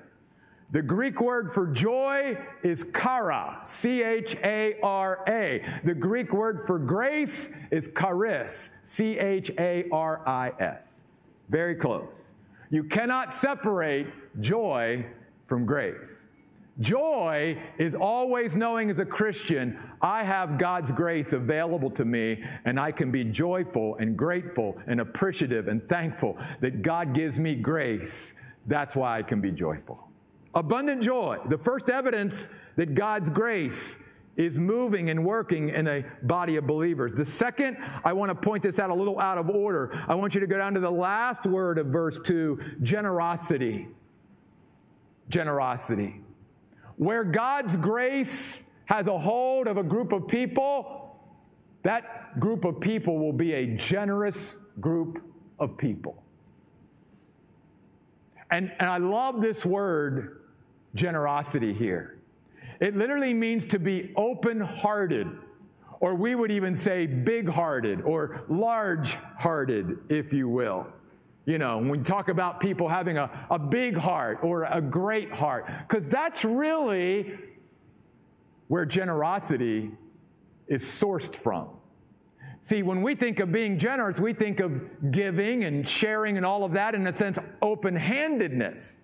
The 0.72 0.80
Greek 0.80 1.20
word 1.20 1.52
for 1.52 1.66
joy 1.66 2.38
is 2.62 2.86
chara, 2.98 3.60
C 3.62 4.02
H 4.02 4.36
A 4.42 4.76
R 4.82 5.22
A. 5.28 5.62
The 5.84 5.94
Greek 5.94 6.32
word 6.32 6.62
for 6.66 6.78
grace 6.78 7.50
is 7.70 7.90
charis, 7.98 8.70
C 8.84 9.18
H 9.18 9.50
A 9.58 9.84
R 9.92 10.26
I 10.26 10.52
S. 10.58 11.02
Very 11.50 11.74
close. 11.74 12.30
You 12.70 12.84
cannot 12.84 13.34
separate 13.34 14.06
joy 14.40 15.04
from 15.46 15.66
grace. 15.66 16.24
Joy 16.80 17.62
is 17.76 17.94
always 17.94 18.56
knowing 18.56 18.90
as 18.90 18.98
a 18.98 19.04
Christian, 19.04 19.78
I 20.00 20.24
have 20.24 20.56
God's 20.56 20.90
grace 20.90 21.34
available 21.34 21.90
to 21.90 22.04
me, 22.04 22.42
and 22.64 22.80
I 22.80 22.92
can 22.92 23.10
be 23.10 23.24
joyful 23.24 23.96
and 23.96 24.16
grateful 24.16 24.78
and 24.86 25.00
appreciative 25.00 25.68
and 25.68 25.82
thankful 25.82 26.38
that 26.60 26.80
God 26.80 27.12
gives 27.12 27.38
me 27.38 27.54
grace. 27.54 28.32
That's 28.66 28.96
why 28.96 29.18
I 29.18 29.22
can 29.22 29.40
be 29.40 29.50
joyful. 29.50 30.08
Abundant 30.54 31.02
joy, 31.02 31.38
the 31.48 31.58
first 31.58 31.90
evidence 31.90 32.48
that 32.76 32.94
God's 32.94 33.28
grace 33.28 33.98
is 34.36 34.58
moving 34.58 35.10
and 35.10 35.26
working 35.26 35.68
in 35.68 35.86
a 35.86 36.04
body 36.22 36.56
of 36.56 36.66
believers. 36.66 37.12
The 37.14 37.24
second, 37.24 37.76
I 38.02 38.14
want 38.14 38.30
to 38.30 38.34
point 38.34 38.62
this 38.62 38.78
out 38.78 38.88
a 38.88 38.94
little 38.94 39.20
out 39.20 39.36
of 39.36 39.50
order. 39.50 40.02
I 40.08 40.14
want 40.14 40.34
you 40.34 40.40
to 40.40 40.46
go 40.46 40.56
down 40.56 40.72
to 40.72 40.80
the 40.80 40.90
last 40.90 41.46
word 41.46 41.78
of 41.78 41.88
verse 41.88 42.18
2 42.18 42.78
generosity. 42.82 43.88
Generosity. 45.28 46.22
Where 47.02 47.24
God's 47.24 47.74
grace 47.74 48.62
has 48.84 49.08
a 49.08 49.18
hold 49.18 49.66
of 49.66 49.76
a 49.76 49.82
group 49.82 50.12
of 50.12 50.28
people, 50.28 51.16
that 51.82 52.38
group 52.38 52.64
of 52.64 52.78
people 52.78 53.18
will 53.18 53.32
be 53.32 53.54
a 53.54 53.66
generous 53.76 54.56
group 54.78 55.20
of 55.58 55.76
people. 55.76 56.22
And, 58.52 58.70
and 58.78 58.88
I 58.88 58.98
love 58.98 59.40
this 59.40 59.66
word, 59.66 60.42
generosity, 60.94 61.74
here. 61.74 62.20
It 62.78 62.96
literally 62.96 63.34
means 63.34 63.66
to 63.66 63.80
be 63.80 64.12
open 64.14 64.60
hearted, 64.60 65.26
or 65.98 66.14
we 66.14 66.36
would 66.36 66.52
even 66.52 66.76
say 66.76 67.06
big 67.06 67.48
hearted 67.48 68.00
or 68.02 68.44
large 68.48 69.18
hearted, 69.38 69.98
if 70.08 70.32
you 70.32 70.48
will. 70.48 70.86
You 71.44 71.58
know, 71.58 71.78
when 71.78 71.88
we 71.88 71.98
talk 71.98 72.28
about 72.28 72.60
people 72.60 72.88
having 72.88 73.18
a, 73.18 73.46
a 73.50 73.58
big 73.58 73.96
heart 73.96 74.38
or 74.42 74.64
a 74.64 74.80
great 74.80 75.32
heart, 75.32 75.68
because 75.88 76.06
that's 76.06 76.44
really 76.44 77.36
where 78.68 78.84
generosity 78.84 79.90
is 80.68 80.84
sourced 80.84 81.34
from. 81.34 81.68
See, 82.62 82.84
when 82.84 83.02
we 83.02 83.16
think 83.16 83.40
of 83.40 83.50
being 83.50 83.76
generous, 83.76 84.20
we 84.20 84.32
think 84.32 84.60
of 84.60 85.10
giving 85.10 85.64
and 85.64 85.86
sharing 85.86 86.36
and 86.36 86.46
all 86.46 86.62
of 86.62 86.72
that, 86.72 86.94
in 86.94 87.06
a 87.08 87.12
sense, 87.12 87.38
open 87.60 87.96
handedness. 87.96 88.98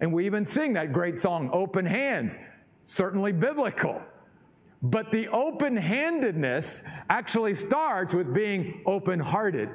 And 0.00 0.12
we 0.12 0.26
even 0.26 0.44
sing 0.44 0.72
that 0.72 0.92
great 0.92 1.20
song, 1.20 1.48
Open 1.52 1.86
Hands, 1.86 2.36
certainly 2.84 3.30
biblical. 3.30 4.02
But 4.82 5.12
the 5.12 5.28
open 5.28 5.76
handedness 5.76 6.82
actually 7.08 7.54
starts 7.54 8.12
with 8.12 8.34
being 8.34 8.82
open 8.86 9.20
hearted. 9.20 9.70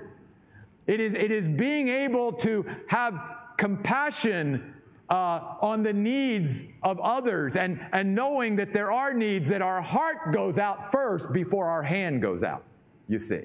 It 0.88 1.00
is, 1.00 1.14
it 1.14 1.32
is 1.32 1.48
being 1.48 1.88
able 1.88 2.34
to 2.34 2.66
have 2.88 3.14
compassion 3.58 4.74
uh, 5.10 5.56
on 5.62 5.84
the 5.84 5.94
needs 5.94 6.66
of 6.84 7.00
others 7.00 7.56
and, 7.56 7.86
and 7.92 8.16
knowing 8.16 8.56
that 8.56 8.74
there 8.74 8.92
are 8.92 9.14
needs 9.14 9.50
that 9.50 9.62
our 9.62 9.82
heart 9.82 10.32
goes 10.34 10.58
out 10.58 10.92
first 10.92 11.32
before 11.34 11.68
our 11.68 11.84
hand 11.84 12.22
goes 12.22 12.44
out, 12.44 12.64
you 13.08 13.20
see. 13.20 13.44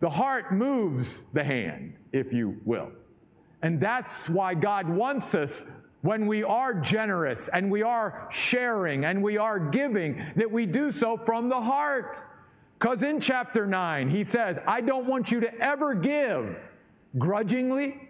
The 0.00 0.08
heart 0.08 0.52
moves 0.52 1.24
the 1.32 1.42
hand, 1.42 1.94
if 2.12 2.32
you 2.32 2.60
will. 2.64 2.92
And 3.62 3.80
that's 3.80 4.28
why 4.28 4.54
God 4.54 4.88
wants 4.88 5.34
us 5.34 5.64
when 6.02 6.28
we 6.28 6.44
are 6.44 6.72
generous 6.72 7.48
and 7.52 7.70
we 7.70 7.82
are 7.82 8.28
sharing 8.30 9.04
and 9.04 9.20
we 9.20 9.36
are 9.36 9.58
giving, 9.58 10.24
that 10.36 10.50
we 10.50 10.66
do 10.66 10.92
so 10.92 11.16
from 11.16 11.48
the 11.48 11.60
heart. 11.60 12.22
Because 12.78 13.02
in 13.02 13.20
chapter 13.20 13.66
9, 13.66 14.08
he 14.08 14.22
says, 14.22 14.56
I 14.66 14.80
don't 14.80 15.06
want 15.06 15.32
you 15.32 15.40
to 15.40 15.52
ever 15.58 15.94
give 15.94 16.56
grudgingly. 17.18 18.00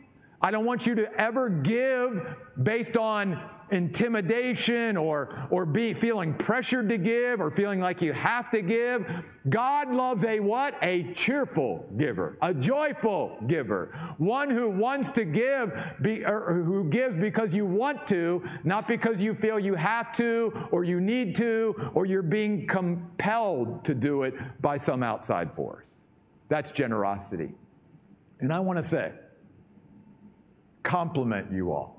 I 0.42 0.50
don't 0.50 0.66
want 0.66 0.87
you 0.87 0.94
to 0.96 1.12
ever 1.14 1.48
give 1.48 2.37
based 2.62 2.98
on 2.98 3.42
intimidation 3.70 4.96
or, 4.96 5.46
or 5.50 5.66
be 5.66 5.94
feeling 5.94 6.34
pressured 6.34 6.88
to 6.88 6.98
give 6.98 7.40
or 7.40 7.50
feeling 7.50 7.80
like 7.80 8.00
you 8.00 8.12
have 8.12 8.50
to 8.50 8.62
give. 8.62 9.06
God 9.48 9.92
loves 9.92 10.25
a 10.25 10.40
what? 10.40 10.75
A 10.82 11.12
cheerful 11.14 11.87
giver, 11.96 12.38
a 12.42 12.54
joyful 12.54 13.38
giver, 13.46 14.14
one 14.18 14.50
who 14.50 14.68
wants 14.70 15.10
to 15.12 15.25
give, 15.25 15.72
be, 16.02 16.25
or 16.25 16.62
who 16.64 16.84
gives 16.84 17.16
because 17.16 17.52
you 17.52 17.66
want 17.66 18.06
to, 18.08 18.42
not 18.64 18.88
because 18.88 19.20
you 19.20 19.34
feel 19.34 19.58
you 19.58 19.75
have 19.75 20.12
to 20.14 20.52
or 20.70 20.84
you 20.84 21.00
need 21.00 21.34
to 21.37 21.90
or 21.94 22.06
you're 22.06 22.22
being 22.22 22.66
compelled 22.66 23.84
to 23.84 23.94
do 23.94 24.22
it 24.22 24.34
by 24.60 24.76
some 24.76 25.02
outside 25.02 25.54
force. 25.54 25.87
That's 26.48 26.70
generosity. 26.70 27.50
And 28.40 28.52
I 28.52 28.60
want 28.60 28.78
to 28.78 28.88
say, 28.88 29.12
compliment 30.82 31.52
you 31.52 31.72
all 31.72 31.98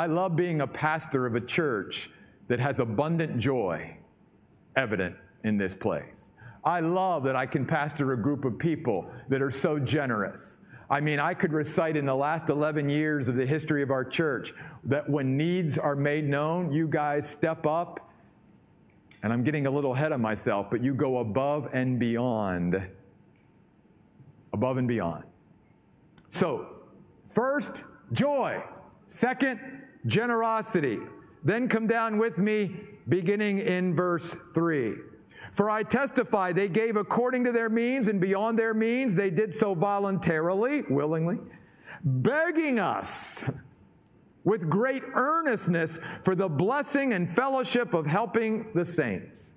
I 0.00 0.06
love 0.06 0.34
being 0.34 0.62
a 0.62 0.66
pastor 0.66 1.26
of 1.26 1.34
a 1.34 1.42
church 1.42 2.08
that 2.48 2.58
has 2.58 2.80
abundant 2.80 3.38
joy 3.38 3.98
evident 4.74 5.14
in 5.44 5.58
this 5.58 5.74
place. 5.74 6.24
I 6.64 6.80
love 6.80 7.22
that 7.24 7.36
I 7.36 7.44
can 7.44 7.66
pastor 7.66 8.14
a 8.14 8.16
group 8.16 8.46
of 8.46 8.58
people 8.58 9.10
that 9.28 9.42
are 9.42 9.50
so 9.50 9.78
generous. 9.78 10.56
I 10.88 11.00
mean, 11.00 11.20
I 11.20 11.34
could 11.34 11.52
recite 11.52 11.98
in 11.98 12.06
the 12.06 12.14
last 12.14 12.48
11 12.48 12.88
years 12.88 13.28
of 13.28 13.34
the 13.34 13.44
history 13.44 13.82
of 13.82 13.90
our 13.90 14.02
church 14.02 14.54
that 14.84 15.06
when 15.06 15.36
needs 15.36 15.76
are 15.76 15.96
made 15.96 16.26
known, 16.26 16.72
you 16.72 16.88
guys 16.88 17.28
step 17.28 17.66
up. 17.66 18.10
And 19.22 19.34
I'm 19.34 19.44
getting 19.44 19.66
a 19.66 19.70
little 19.70 19.92
ahead 19.92 20.12
of 20.12 20.20
myself, 20.20 20.68
but 20.70 20.82
you 20.82 20.94
go 20.94 21.18
above 21.18 21.68
and 21.74 21.98
beyond. 21.98 22.88
Above 24.54 24.78
and 24.78 24.88
beyond. 24.88 25.24
So, 26.30 26.68
first, 27.28 27.84
joy. 28.14 28.62
Second, 29.08 29.79
generosity. 30.06 30.98
Then 31.42 31.68
come 31.68 31.86
down 31.86 32.18
with 32.18 32.38
me, 32.38 32.76
beginning 33.08 33.58
in 33.58 33.94
verse 33.94 34.36
3. 34.54 34.94
For 35.52 35.68
I 35.70 35.82
testify 35.82 36.52
they 36.52 36.68
gave 36.68 36.96
according 36.96 37.44
to 37.44 37.52
their 37.52 37.68
means, 37.68 38.08
and 38.08 38.20
beyond 38.20 38.58
their 38.58 38.74
means 38.74 39.14
they 39.14 39.30
did 39.30 39.54
so 39.54 39.74
voluntarily, 39.74 40.82
willingly, 40.82 41.38
begging 42.04 42.78
us 42.78 43.44
with 44.44 44.68
great 44.70 45.02
earnestness 45.14 45.98
for 46.24 46.34
the 46.34 46.48
blessing 46.48 47.12
and 47.12 47.28
fellowship 47.28 47.94
of 47.94 48.06
helping 48.06 48.66
the 48.74 48.84
saints. 48.84 49.54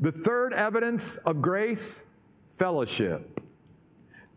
The 0.00 0.12
third 0.12 0.52
evidence 0.52 1.16
of 1.18 1.42
grace, 1.42 2.02
fellowship. 2.56 3.37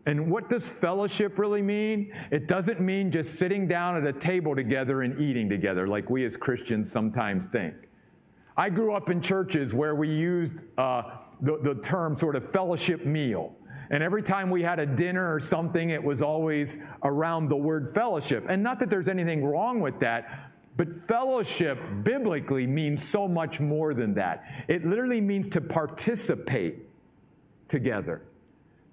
And 0.04 0.30
what 0.30 0.50
does 0.50 0.68
fellowship 0.68 1.38
really 1.38 1.62
mean? 1.62 2.12
It 2.30 2.48
doesn't 2.48 2.80
mean 2.80 3.12
just 3.12 3.38
sitting 3.38 3.68
down 3.68 3.96
at 3.96 4.04
a 4.04 4.12
table 4.12 4.56
together 4.56 5.02
and 5.02 5.20
eating 5.20 5.48
together 5.48 5.86
like 5.86 6.10
we 6.10 6.24
as 6.24 6.36
Christians 6.36 6.90
sometimes 6.90 7.46
think. 7.46 7.74
I 8.56 8.68
grew 8.68 8.94
up 8.94 9.10
in 9.10 9.22
churches 9.22 9.72
where 9.72 9.94
we 9.94 10.08
used 10.08 10.54
uh, 10.76 11.02
the, 11.40 11.58
the 11.62 11.74
term 11.82 12.18
sort 12.18 12.34
of 12.34 12.50
fellowship 12.50 13.06
meal. 13.06 13.54
And 13.90 14.02
every 14.02 14.22
time 14.22 14.50
we 14.50 14.62
had 14.62 14.78
a 14.78 14.86
dinner 14.86 15.32
or 15.32 15.38
something, 15.38 15.90
it 15.90 16.02
was 16.02 16.20
always 16.20 16.78
around 17.04 17.48
the 17.48 17.56
word 17.56 17.94
fellowship. 17.94 18.46
And 18.48 18.62
not 18.62 18.80
that 18.80 18.90
there's 18.90 19.08
anything 19.08 19.44
wrong 19.44 19.80
with 19.80 20.00
that, 20.00 20.50
but 20.76 20.92
fellowship 20.92 21.78
biblically 22.02 22.66
means 22.66 23.06
so 23.06 23.28
much 23.28 23.60
more 23.60 23.94
than 23.94 24.14
that. 24.14 24.64
It 24.66 24.84
literally 24.84 25.20
means 25.20 25.46
to 25.48 25.60
participate 25.60 26.88
together 27.68 28.22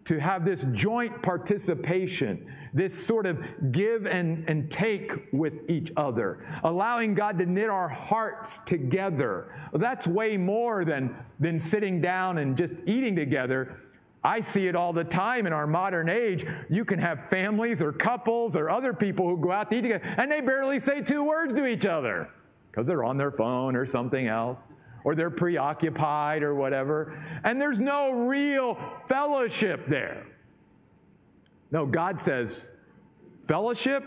to 0.09 0.19
have 0.19 0.43
this 0.43 0.65
joint 0.71 1.21
participation, 1.21 2.51
this 2.73 3.05
sort 3.05 3.27
of 3.27 3.37
give 3.71 4.07
and, 4.07 4.43
and 4.49 4.71
take 4.71 5.31
with 5.31 5.69
each 5.69 5.91
other, 5.95 6.43
allowing 6.63 7.13
God 7.13 7.37
to 7.37 7.45
knit 7.45 7.69
our 7.69 7.87
hearts 7.87 8.59
together. 8.65 9.53
That's 9.71 10.07
way 10.07 10.35
more 10.35 10.83
than, 10.83 11.15
than 11.39 11.59
sitting 11.59 12.01
down 12.01 12.39
and 12.39 12.57
just 12.57 12.73
eating 12.87 13.15
together. 13.15 13.81
I 14.23 14.41
see 14.41 14.65
it 14.65 14.75
all 14.75 14.93
the 14.93 15.03
time 15.03 15.45
in 15.45 15.53
our 15.53 15.67
modern 15.67 16.09
age. 16.09 16.43
You 16.72 16.85
can 16.85 16.98
have 16.98 17.29
families 17.29 17.79
or 17.79 17.91
couples 17.91 18.55
or 18.55 18.72
other 18.72 18.95
people 18.95 19.29
who 19.29 19.37
go 19.37 19.51
out 19.51 19.69
to 19.69 19.77
eat 19.77 19.81
together 19.81 20.15
and 20.17 20.31
they 20.31 20.41
barely 20.41 20.79
say 20.79 21.03
two 21.03 21.24
words 21.24 21.53
to 21.53 21.67
each 21.67 21.85
other 21.85 22.31
because 22.72 22.87
they're 22.87 23.03
on 23.03 23.17
their 23.17 23.31
phone 23.31 23.75
or 23.75 23.85
something 23.85 24.25
else 24.25 24.57
or 25.03 25.16
they're 25.16 25.29
preoccupied 25.29 26.44
or 26.44 26.55
whatever. 26.55 27.24
And 27.44 27.59
there's 27.62 27.79
no 27.79 28.12
real 28.12 28.77
fellowship 29.07 29.88
there. 29.88 30.25
No, 31.72 31.85
God 31.85 32.20
says 32.20 32.74
fellowship 33.48 34.03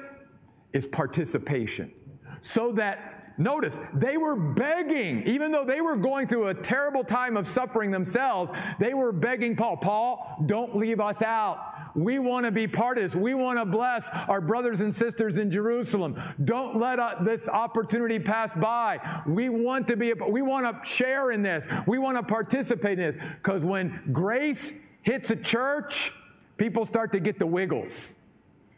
is 0.73 0.87
participation. 0.87 1.93
So 2.41 2.73
that, 2.73 3.35
notice, 3.39 3.79
they 3.95 4.17
were 4.17 4.35
begging, 4.35 5.27
even 5.27 5.53
though 5.53 5.65
they 5.65 5.81
were 5.81 5.97
going 5.97 6.27
through 6.27 6.49
a 6.49 6.55
terrible 6.55 7.05
time 7.05 7.37
of 7.37 7.47
suffering 7.47 7.91
themselves, 7.91 8.51
they 8.81 8.95
were 8.95 9.13
begging 9.13 9.55
Paul, 9.55 9.77
Paul, 9.77 10.43
don't 10.47 10.77
leave 10.77 11.01
us 11.01 11.23
out. 11.23 11.72
We 11.95 12.19
want 12.19 12.47
to 12.47 12.51
be 12.51 12.67
part 12.67 12.99
of 12.99 13.05
this. 13.05 13.15
We 13.15 13.35
want 13.35 13.59
to 13.59 13.65
bless 13.65 14.09
our 14.29 14.41
brothers 14.41 14.81
and 14.81 14.95
sisters 14.95 15.39
in 15.39 15.51
Jerusalem. 15.51 16.21
Don't 16.45 16.79
let 16.79 16.99
uh, 16.99 17.17
this 17.23 17.49
opportunity 17.49 18.19
pass 18.19 18.55
by. 18.55 19.23
We 19.27 19.49
want 19.49 19.87
to 19.89 19.97
be, 19.97 20.13
a, 20.13 20.15
we 20.15 20.43
want 20.43 20.67
to 20.67 20.89
share 20.89 21.31
in 21.31 21.43
this. 21.43 21.67
We 21.87 21.99
want 21.99 22.17
to 22.17 22.23
participate 22.23 22.99
in 22.99 23.13
this. 23.13 23.17
Because 23.43 23.65
when 23.65 24.11
grace 24.13 24.73
hits 25.03 25.31
a 25.31 25.37
church, 25.37 26.13
people 26.57 26.87
start 26.87 27.13
to 27.13 27.21
get 27.21 27.39
the 27.39 27.47
wiggles. 27.47 28.15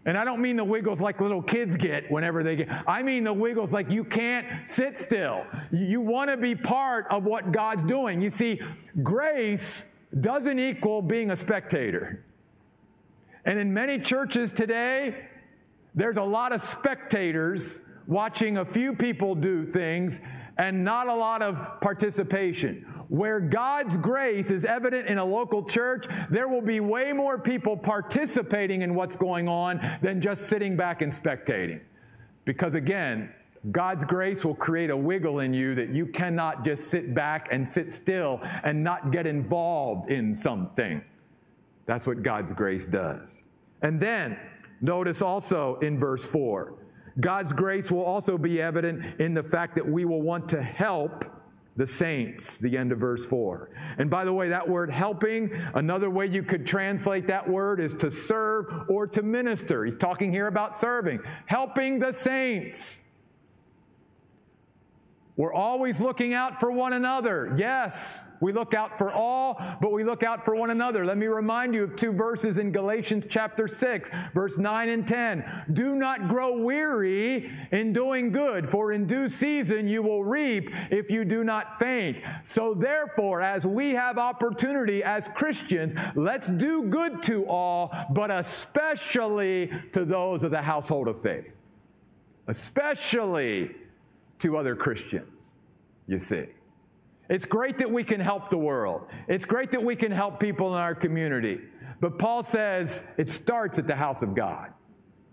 And 0.06 0.18
I 0.18 0.24
don't 0.24 0.42
mean 0.42 0.56
the 0.56 0.64
wiggles 0.64 1.00
like 1.00 1.20
little 1.20 1.42
kids 1.42 1.76
get 1.76 2.10
whenever 2.10 2.42
they 2.42 2.56
get. 2.56 2.68
I 2.86 3.02
mean 3.02 3.24
the 3.24 3.32
wiggles 3.32 3.72
like 3.72 3.90
you 3.90 4.04
can't 4.04 4.68
sit 4.68 4.98
still. 4.98 5.44
You 5.72 6.00
want 6.00 6.30
to 6.30 6.36
be 6.36 6.54
part 6.54 7.06
of 7.10 7.24
what 7.24 7.52
God's 7.52 7.84
doing. 7.84 8.20
You 8.20 8.28
see, 8.28 8.60
grace 9.02 9.86
doesn't 10.20 10.58
equal 10.58 11.00
being 11.00 11.30
a 11.30 11.36
spectator. 11.36 12.23
And 13.44 13.58
in 13.58 13.72
many 13.72 13.98
churches 13.98 14.52
today, 14.52 15.26
there's 15.94 16.16
a 16.16 16.22
lot 16.22 16.52
of 16.52 16.62
spectators 16.62 17.78
watching 18.06 18.58
a 18.58 18.64
few 18.64 18.94
people 18.94 19.34
do 19.34 19.64
things 19.64 20.20
and 20.58 20.84
not 20.84 21.08
a 21.08 21.14
lot 21.14 21.42
of 21.42 21.80
participation. 21.80 22.82
Where 23.08 23.40
God's 23.40 23.96
grace 23.96 24.50
is 24.50 24.64
evident 24.64 25.08
in 25.08 25.18
a 25.18 25.24
local 25.24 25.62
church, 25.62 26.06
there 26.30 26.48
will 26.48 26.62
be 26.62 26.80
way 26.80 27.12
more 27.12 27.38
people 27.38 27.76
participating 27.76 28.82
in 28.82 28.94
what's 28.94 29.16
going 29.16 29.48
on 29.48 29.98
than 30.00 30.20
just 30.20 30.48
sitting 30.48 30.76
back 30.76 31.02
and 31.02 31.12
spectating. 31.12 31.80
Because 32.44 32.74
again, 32.74 33.32
God's 33.70 34.04
grace 34.04 34.44
will 34.44 34.54
create 34.54 34.90
a 34.90 34.96
wiggle 34.96 35.40
in 35.40 35.54
you 35.54 35.74
that 35.74 35.90
you 35.90 36.06
cannot 36.06 36.64
just 36.64 36.88
sit 36.88 37.14
back 37.14 37.48
and 37.50 37.66
sit 37.66 37.92
still 37.92 38.40
and 38.62 38.82
not 38.82 39.10
get 39.10 39.26
involved 39.26 40.10
in 40.10 40.34
something. 40.34 41.02
That's 41.86 42.06
what 42.06 42.22
God's 42.22 42.52
grace 42.52 42.86
does. 42.86 43.44
And 43.82 44.00
then, 44.00 44.38
notice 44.80 45.22
also 45.22 45.78
in 45.80 45.98
verse 45.98 46.24
4, 46.24 46.74
God's 47.20 47.52
grace 47.52 47.90
will 47.90 48.04
also 48.04 48.36
be 48.38 48.60
evident 48.60 49.20
in 49.20 49.34
the 49.34 49.42
fact 49.42 49.76
that 49.76 49.86
we 49.86 50.04
will 50.04 50.22
want 50.22 50.48
to 50.50 50.62
help 50.62 51.24
the 51.76 51.86
saints, 51.86 52.58
the 52.58 52.76
end 52.78 52.92
of 52.92 52.98
verse 52.98 53.26
4. 53.26 53.70
And 53.98 54.08
by 54.08 54.24
the 54.24 54.32
way, 54.32 54.48
that 54.48 54.68
word 54.68 54.90
helping, 54.90 55.50
another 55.74 56.08
way 56.08 56.26
you 56.26 56.42
could 56.42 56.66
translate 56.66 57.26
that 57.26 57.48
word 57.48 57.80
is 57.80 57.94
to 57.96 58.10
serve 58.10 58.66
or 58.88 59.06
to 59.08 59.22
minister. 59.22 59.84
He's 59.84 59.96
talking 59.96 60.32
here 60.32 60.46
about 60.46 60.76
serving, 60.76 61.20
helping 61.46 61.98
the 61.98 62.12
saints. 62.12 63.02
We're 65.36 65.52
always 65.52 66.00
looking 66.00 66.32
out 66.32 66.60
for 66.60 66.70
one 66.70 66.92
another. 66.92 67.52
Yes, 67.56 68.28
we 68.38 68.52
look 68.52 68.72
out 68.72 68.96
for 68.96 69.10
all, 69.10 69.60
but 69.80 69.90
we 69.90 70.04
look 70.04 70.22
out 70.22 70.44
for 70.44 70.54
one 70.54 70.70
another. 70.70 71.04
Let 71.04 71.18
me 71.18 71.26
remind 71.26 71.74
you 71.74 71.82
of 71.82 71.96
two 71.96 72.12
verses 72.12 72.58
in 72.58 72.70
Galatians 72.70 73.26
chapter 73.28 73.66
6, 73.66 74.10
verse 74.32 74.58
9 74.58 74.88
and 74.88 75.08
10. 75.08 75.64
Do 75.72 75.96
not 75.96 76.28
grow 76.28 76.56
weary 76.56 77.50
in 77.72 77.92
doing 77.92 78.30
good, 78.30 78.70
for 78.70 78.92
in 78.92 79.08
due 79.08 79.28
season 79.28 79.88
you 79.88 80.04
will 80.04 80.22
reap 80.22 80.70
if 80.92 81.10
you 81.10 81.24
do 81.24 81.42
not 81.42 81.80
faint. 81.80 82.18
So 82.46 82.72
therefore, 82.72 83.42
as 83.42 83.66
we 83.66 83.90
have 83.90 84.18
opportunity 84.18 85.02
as 85.02 85.28
Christians, 85.34 85.94
let's 86.14 86.48
do 86.48 86.84
good 86.84 87.24
to 87.24 87.44
all, 87.48 87.92
but 88.12 88.30
especially 88.30 89.72
to 89.90 90.04
those 90.04 90.44
of 90.44 90.52
the 90.52 90.62
household 90.62 91.08
of 91.08 91.20
faith. 91.20 91.50
Especially 92.46 93.74
to 94.44 94.58
other 94.58 94.76
Christians, 94.76 95.56
you 96.06 96.18
see. 96.18 96.44
It's 97.30 97.46
great 97.46 97.78
that 97.78 97.90
we 97.90 98.04
can 98.04 98.20
help 98.20 98.50
the 98.50 98.58
world. 98.58 99.06
It's 99.26 99.46
great 99.46 99.70
that 99.70 99.82
we 99.82 99.96
can 99.96 100.12
help 100.12 100.38
people 100.38 100.68
in 100.74 100.80
our 100.80 100.94
community. 100.94 101.60
But 101.98 102.18
Paul 102.18 102.42
says 102.42 103.02
it 103.16 103.30
starts 103.30 103.78
at 103.78 103.86
the 103.86 103.94
house 103.94 104.22
of 104.22 104.34
God. 104.34 104.70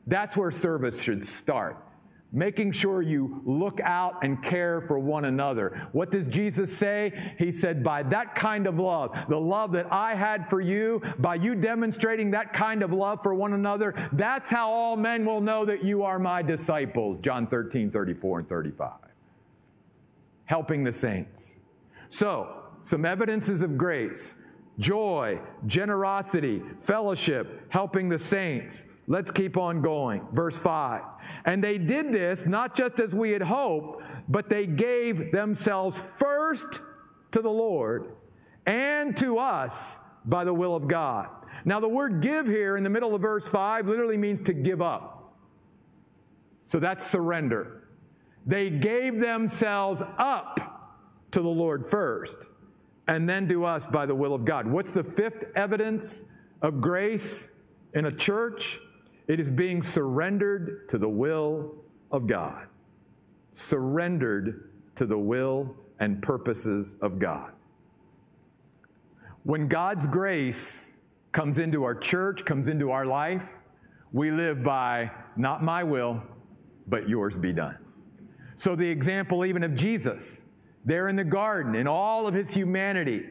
That's 0.08 0.38
where 0.38 0.50
service 0.50 1.02
should 1.02 1.26
start. 1.26 1.86
Making 2.32 2.72
sure 2.72 3.02
you 3.02 3.42
look 3.46 3.80
out 3.82 4.24
and 4.24 4.42
care 4.42 4.82
for 4.82 4.98
one 4.98 5.26
another. 5.26 5.88
What 5.92 6.12
does 6.12 6.28
Jesus 6.28 6.76
say? 6.76 7.34
He 7.38 7.52
said, 7.52 7.84
By 7.84 8.04
that 8.04 8.36
kind 8.36 8.68
of 8.68 8.80
love, 8.80 9.16
the 9.28 9.40
love 9.40 9.74
that 9.74 9.92
I 9.92 10.16
had 10.16 10.50
for 10.50 10.62
you, 10.62 11.02
by 11.20 11.36
you 11.36 11.56
demonstrating 11.56 12.32
that 12.32 12.54
kind 12.54 12.84
of 12.84 12.94
love 12.94 13.22
for 13.22 13.34
one 13.34 13.54
another, 13.54 14.10
that's 14.14 14.50
how 14.50 14.70
all 14.70 14.96
men 14.96 15.26
will 15.26 15.42
know 15.42 15.66
that 15.66 15.84
you 15.84 16.04
are 16.04 16.20
my 16.20 16.42
disciples. 16.42 17.20
John 17.22 17.48
13, 17.48 17.92
34, 17.92 18.40
and 18.40 18.50
35. 18.50 18.92
Helping 20.46 20.84
the 20.84 20.94
saints. 20.94 21.58
So, 22.10 22.64
some 22.84 23.06
evidences 23.06 23.62
of 23.62 23.78
grace 23.78 24.36
joy, 24.80 25.40
generosity, 25.68 26.62
fellowship, 26.80 27.62
helping 27.70 28.10
the 28.10 28.18
saints. 28.18 28.84
Let's 29.12 29.30
keep 29.30 29.58
on 29.58 29.82
going. 29.82 30.26
Verse 30.32 30.58
5. 30.58 31.02
And 31.44 31.62
they 31.62 31.78
did 31.78 32.14
this 32.14 32.46
not 32.46 32.78
just 32.78 33.02
as 33.02 33.14
we 33.14 33.32
had 33.32 33.42
hoped, 33.42 34.02
but 34.30 34.48
they 34.50 34.66
gave 34.66 35.34
themselves 35.34 36.00
first 36.00 36.80
to 37.32 37.42
the 37.42 37.50
Lord 37.50 38.14
and 38.66 39.18
to 39.18 39.38
us 39.38 39.98
by 40.24 40.46
the 40.46 40.54
will 40.54 40.78
of 40.78 40.88
God. 40.88 41.28
Now, 41.66 41.82
the 41.82 41.90
word 41.90 42.22
give 42.22 42.48
here 42.48 42.78
in 42.78 42.86
the 42.86 42.90
middle 42.90 43.14
of 43.14 43.22
verse 43.22 43.46
5 43.50 43.86
literally 43.86 44.16
means 44.16 44.40
to 44.44 44.54
give 44.54 44.82
up. 44.82 45.36
So 46.66 46.80
that's 46.80 47.06
surrender. 47.06 47.90
They 48.46 48.70
gave 48.70 49.20
themselves 49.20 50.02
up 50.18 51.02
to 51.32 51.42
the 51.42 51.50
Lord 51.50 51.86
first 51.86 52.48
and 53.10 53.28
then 53.28 53.50
to 53.50 53.66
us 53.66 53.86
by 53.86 54.06
the 54.06 54.16
will 54.16 54.34
of 54.34 54.46
God. 54.46 54.66
What's 54.66 54.94
the 54.94 55.04
fifth 55.04 55.44
evidence 55.58 56.24
of 56.62 56.80
grace 56.80 57.50
in 57.94 58.06
a 58.06 58.12
church? 58.14 58.80
It 59.32 59.40
is 59.40 59.50
being 59.50 59.82
surrendered 59.82 60.90
to 60.90 60.98
the 60.98 61.08
will 61.08 61.74
of 62.12 62.28
God. 62.28 62.68
Surrendered 63.54 64.72
to 64.96 65.06
the 65.06 65.18
will 65.18 65.74
and 66.02 66.22
purposes 66.22 66.98
of 67.02 67.18
God. 67.18 67.54
When 69.44 69.70
God's 69.70 70.06
grace 70.06 70.98
comes 71.32 71.60
into 71.60 71.86
our 71.86 71.96
church, 71.96 72.44
comes 72.44 72.68
into 72.68 72.92
our 72.92 73.06
life, 73.06 73.60
we 74.12 74.32
live 74.32 74.66
by 74.66 75.10
not 75.38 75.64
my 75.64 75.82
will, 75.82 76.22
but 76.88 77.08
yours 77.08 77.38
be 77.38 77.54
done. 77.54 77.78
So, 78.58 78.76
the 78.76 78.90
example 78.90 79.46
even 79.46 79.64
of 79.64 79.76
Jesus, 79.76 80.44
there 80.84 81.08
in 81.08 81.16
the 81.16 81.24
garden, 81.24 81.76
in 81.76 81.88
all 81.88 82.28
of 82.28 82.34
his 82.34 82.54
humanity, 82.54 83.30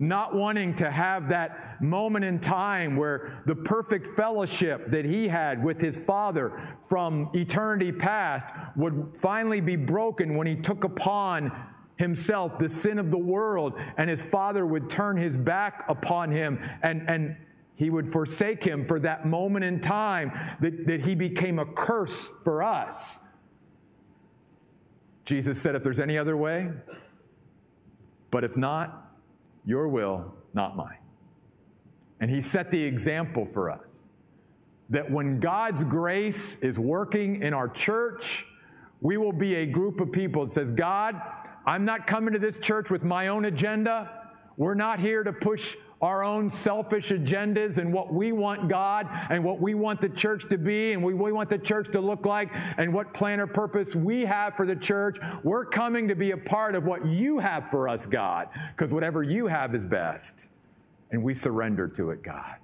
not 0.00 0.34
wanting 0.34 0.74
to 0.74 0.90
have 0.90 1.28
that 1.28 1.67
moment 1.80 2.24
in 2.24 2.40
time 2.40 2.96
where 2.96 3.42
the 3.46 3.54
perfect 3.54 4.06
fellowship 4.16 4.90
that 4.90 5.04
he 5.04 5.28
had 5.28 5.62
with 5.62 5.80
his 5.80 6.02
Father 6.04 6.76
from 6.88 7.30
eternity 7.34 7.92
past 7.92 8.46
would 8.76 9.16
finally 9.16 9.60
be 9.60 9.76
broken 9.76 10.36
when 10.36 10.46
he 10.46 10.56
took 10.56 10.84
upon 10.84 11.52
himself 11.96 12.58
the 12.58 12.68
sin 12.68 12.98
of 12.98 13.10
the 13.10 13.18
world 13.18 13.74
and 13.96 14.08
his 14.08 14.22
Father 14.22 14.64
would 14.64 14.88
turn 14.88 15.16
his 15.16 15.36
back 15.36 15.84
upon 15.88 16.30
him 16.30 16.58
and, 16.82 17.08
and 17.08 17.36
he 17.74 17.90
would 17.90 18.10
forsake 18.10 18.64
him 18.64 18.86
for 18.86 18.98
that 19.00 19.26
moment 19.26 19.64
in 19.64 19.80
time 19.80 20.32
that, 20.60 20.86
that 20.86 21.02
he 21.02 21.14
became 21.14 21.58
a 21.58 21.66
curse 21.66 22.32
for 22.42 22.62
us. 22.62 23.20
Jesus 25.24 25.60
said, 25.60 25.74
If 25.74 25.82
there's 25.82 26.00
any 26.00 26.16
other 26.16 26.36
way, 26.36 26.70
but 28.30 28.44
if 28.44 28.56
not, 28.56 29.12
your 29.64 29.88
will, 29.88 30.34
not 30.54 30.76
mine. 30.76 30.98
And 32.20 32.30
he 32.30 32.40
set 32.40 32.70
the 32.70 32.82
example 32.82 33.46
for 33.46 33.70
us 33.70 33.84
that 34.90 35.10
when 35.10 35.38
God's 35.38 35.84
grace 35.84 36.56
is 36.56 36.78
working 36.78 37.42
in 37.42 37.52
our 37.52 37.68
church, 37.68 38.46
we 39.00 39.16
will 39.16 39.32
be 39.32 39.56
a 39.56 39.66
group 39.66 40.00
of 40.00 40.10
people 40.10 40.46
that 40.46 40.52
says, 40.52 40.72
God, 40.72 41.20
I'm 41.66 41.84
not 41.84 42.06
coming 42.06 42.32
to 42.32 42.38
this 42.38 42.58
church 42.58 42.90
with 42.90 43.04
my 43.04 43.28
own 43.28 43.44
agenda. 43.44 44.10
We're 44.56 44.74
not 44.74 44.98
here 44.98 45.22
to 45.22 45.32
push 45.32 45.76
our 46.00 46.22
own 46.22 46.48
selfish 46.48 47.10
agendas 47.10 47.78
and 47.78 47.92
what 47.92 48.12
we 48.12 48.32
want 48.32 48.68
God 48.68 49.08
and 49.30 49.42
what 49.44 49.60
we 49.60 49.74
want 49.74 50.00
the 50.00 50.08
church 50.08 50.48
to 50.48 50.56
be 50.56 50.92
and 50.92 51.02
we, 51.02 51.12
we 51.12 51.32
want 51.32 51.50
the 51.50 51.58
church 51.58 51.90
to 51.92 52.00
look 52.00 52.24
like 52.24 52.50
and 52.52 52.94
what 52.94 53.12
plan 53.12 53.40
or 53.40 53.48
purpose 53.48 53.94
we 53.94 54.24
have 54.24 54.54
for 54.54 54.64
the 54.64 54.76
church. 54.76 55.18
We're 55.42 55.64
coming 55.64 56.06
to 56.08 56.14
be 56.14 56.30
a 56.30 56.36
part 56.36 56.76
of 56.76 56.84
what 56.84 57.04
you 57.04 57.38
have 57.40 57.68
for 57.68 57.88
us, 57.88 58.06
God, 58.06 58.48
because 58.76 58.92
whatever 58.92 59.22
you 59.22 59.48
have 59.48 59.74
is 59.74 59.84
best. 59.84 60.46
And 61.10 61.22
we 61.22 61.34
surrender 61.34 61.88
to 61.88 62.10
it, 62.10 62.22
God. 62.22 62.56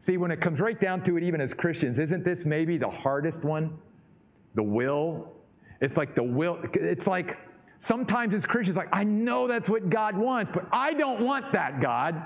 See, 0.00 0.16
when 0.16 0.30
it 0.30 0.40
comes 0.40 0.60
right 0.60 0.80
down 0.80 1.02
to 1.04 1.16
it, 1.16 1.22
even 1.22 1.40
as 1.40 1.54
Christians, 1.54 1.98
isn't 1.98 2.24
this 2.24 2.44
maybe 2.44 2.76
the 2.76 2.90
hardest 2.90 3.44
one? 3.44 3.78
The 4.54 4.62
will. 4.62 5.32
It's 5.80 5.96
like 5.96 6.14
the 6.14 6.22
will, 6.22 6.58
it's 6.74 7.06
like, 7.06 7.38
Sometimes 7.82 8.32
as 8.32 8.46
Christians, 8.46 8.76
like, 8.76 8.90
I 8.92 9.02
know 9.02 9.48
that's 9.48 9.68
what 9.68 9.90
God 9.90 10.16
wants, 10.16 10.52
but 10.54 10.68
I 10.70 10.94
don't 10.94 11.20
want 11.20 11.50
that, 11.50 11.80
God. 11.80 12.22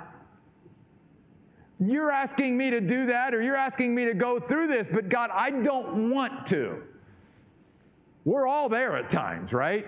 You're 1.80 2.10
asking 2.10 2.58
me 2.58 2.68
to 2.68 2.80
do 2.82 3.06
that, 3.06 3.34
or 3.34 3.40
you're 3.40 3.56
asking 3.56 3.94
me 3.94 4.04
to 4.04 4.12
go 4.12 4.38
through 4.38 4.66
this, 4.66 4.86
but 4.92 5.08
God, 5.08 5.30
I 5.32 5.48
don't 5.48 6.10
want 6.10 6.44
to. 6.48 6.82
We're 8.26 8.46
all 8.46 8.68
there 8.68 8.98
at 8.98 9.08
times, 9.08 9.54
right? 9.54 9.86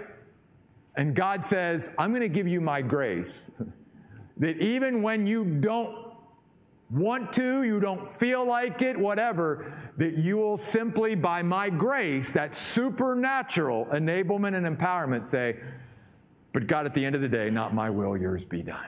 And 0.96 1.14
God 1.14 1.44
says, 1.44 1.90
I'm 1.98 2.12
going 2.12 2.22
to 2.22 2.30
give 2.30 2.48
you 2.48 2.62
my 2.62 2.80
grace. 2.80 3.44
that 4.38 4.59
even 4.59 5.03
when 5.03 5.27
you 5.27 5.44
don't 5.44 6.09
want 6.90 7.33
to, 7.35 7.64
you 7.64 7.81
don't 7.81 8.11
feel 8.18 8.46
like 8.46 8.81
it, 8.83 8.98
whatever, 8.98 9.72
that 9.98 10.16
you 10.16 10.37
will 10.38 10.57
simply, 10.57 11.14
by 11.14 11.42
my 11.42 11.68
grace, 11.68 12.33
that 12.33 12.57
supernatural 12.57 13.87
enablement 13.87 14.57
and 14.57 14.79
empowerment, 14.79 15.27
say, 15.27 15.57
But 16.53 16.66
God, 16.66 16.87
at 16.87 16.94
the 16.94 17.05
end 17.05 17.14
of 17.14 17.20
the 17.20 17.29
day, 17.29 17.51
not 17.51 17.74
my 17.74 17.90
will, 17.90 18.16
yours 18.16 18.44
be 18.44 18.62
done. 18.62 18.87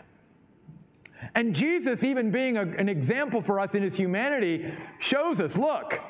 And 1.35 1.55
Jesus, 1.55 2.03
even 2.03 2.31
being 2.31 2.57
a, 2.57 2.63
an 2.63 2.89
example 2.89 3.43
for 3.43 3.61
us 3.61 3.75
in 3.75 3.83
his 3.83 3.97
humanity, 3.97 4.73
shows 4.99 5.39
us 5.41 5.59
look, 5.59 6.01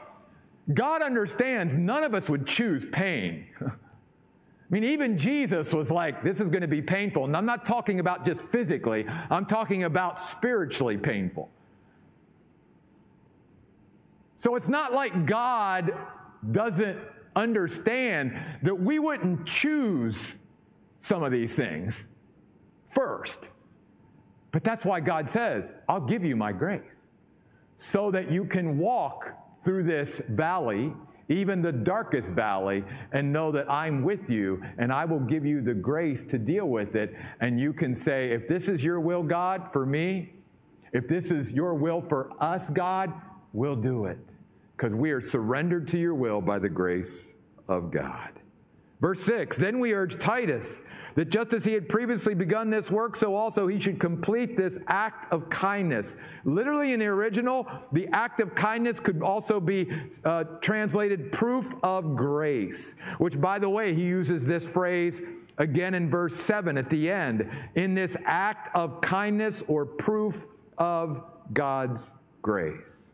God 0.73 1.03
understands 1.03 1.75
none 1.75 2.05
of 2.05 2.15
us 2.15 2.31
would 2.31 2.47
choose 2.47 2.87
pain. 2.87 3.47
I 4.71 4.73
mean, 4.73 4.85
even 4.85 5.19
Jesus 5.19 5.75
was 5.75 5.91
like, 5.91 6.23
this 6.23 6.39
is 6.39 6.49
going 6.49 6.63
to 6.63 6.69
be 6.69 6.81
painful. 6.81 7.25
And 7.25 7.37
I'm 7.37 7.47
not 7.47 7.67
talking 7.67 7.99
about 7.99 8.25
just 8.25 8.45
physically, 8.51 9.05
I'm 9.29 9.45
talking 9.45 9.83
about 9.83 10.23
spiritually 10.23 10.97
painful. 10.97 11.51
So 14.37 14.55
it's 14.55 14.69
not 14.69 14.93
like 14.93 15.27
God 15.27 15.93
doesn't 16.53 16.99
understand 17.35 18.41
that 18.63 18.75
we 18.75 18.99
wouldn't 19.01 19.45
choose 19.45 20.37
some 21.01 21.25
of 21.25 21.33
these 21.33 21.55
things 21.57 22.05
first. 22.89 23.51
But 24.53 24.63
that's 24.63 24.85
why 24.85 25.01
God 25.01 25.29
says, 25.29 25.77
I'll 25.89 26.01
give 26.01 26.25
you 26.25 26.37
my 26.37 26.53
grace 26.53 26.81
so 27.77 28.11
that 28.13 28.31
you 28.31 28.45
can 28.45 28.79
walk 28.79 29.35
through 29.65 29.83
this 29.85 30.21
valley, 30.29 30.93
even 31.31 31.63
the 31.63 31.73
darkest 31.73 32.33
valley, 32.33 32.85
and 33.13 33.33
know 33.33 33.53
that 33.53 33.71
I'm 33.71 34.03
with 34.03 34.29
you 34.29 34.63
and 34.79 34.93
I 34.93 35.05
will 35.05 35.21
give 35.21 35.47
you 35.47 35.63
the 35.63 35.73
grace 35.73 36.25
to 36.25 36.39
deal 36.39 36.67
with 36.67 36.97
it. 36.97 37.15
And 37.41 37.59
you 37.59 37.73
can 37.73 37.95
say, 37.95 38.33
if 38.33 38.49
this 38.49 38.69
is 38.69 38.83
your 38.83 39.01
will, 39.01 39.23
God, 39.23 39.73
for 39.73 39.87
me, 39.87 40.33
if 40.93 41.07
this 41.07 41.31
is 41.31 41.53
your 41.53 41.75
will 41.75 42.03
for 42.03 42.31
us, 42.41 42.69
God, 42.69 43.13
we'll 43.53 43.77
do 43.77 44.07
it 44.07 44.19
because 44.77 44.95
we 44.95 45.13
are 45.13 45.21
surrendered 45.21 45.87
to 45.89 45.99
your 45.99 46.15
will 46.15 46.41
by 46.41 46.59
the 46.59 46.69
grace 46.69 47.37
of 47.69 47.93
God. 47.93 48.31
Verse 49.01 49.21
6 49.23 49.57
Then 49.57 49.79
we 49.79 49.95
urge 49.95 50.19
Titus 50.19 50.83
that 51.15 51.31
just 51.31 51.53
as 51.53 51.65
he 51.65 51.73
had 51.73 51.89
previously 51.89 52.35
begun 52.35 52.71
this 52.71 52.91
work, 52.91 53.17
so 53.17 53.35
also 53.35 53.67
he 53.67 53.81
should 53.81 53.99
complete 53.99 54.57
this 54.57 54.79
act 54.87 55.33
of 55.33 55.49
kindness. 55.51 56.17
Literally, 56.45 56.93
in 56.93 57.01
the 57.01 57.07
original, 57.07 57.67
the 57.93 58.09
act 58.13 58.41
of 58.41 58.55
kindness 58.55 59.01
could 59.01 59.23
also 59.23 59.61
be 59.61 59.91
uh, 60.25 60.45
translated 60.61 61.33
proof 61.33 61.75
of 61.83 62.17
grace, 62.17 62.95
which, 63.19 63.41
by 63.41 63.59
the 63.59 63.69
way, 63.69 63.95
he 63.95 64.03
uses 64.03 64.47
this 64.47 64.69
phrase 64.69 65.23
again 65.59 65.95
in 65.95 66.09
verse 66.09 66.35
7 66.37 66.79
at 66.79 66.89
the 66.89 67.11
end 67.11 67.49
in 67.75 67.95
this 67.95 68.17
act 68.25 68.75
of 68.75 69.01
kindness 69.01 69.63
or 69.69 69.85
proof 69.85 70.47
of 70.79 71.23
God's 71.53 72.13
grace. 72.43 73.13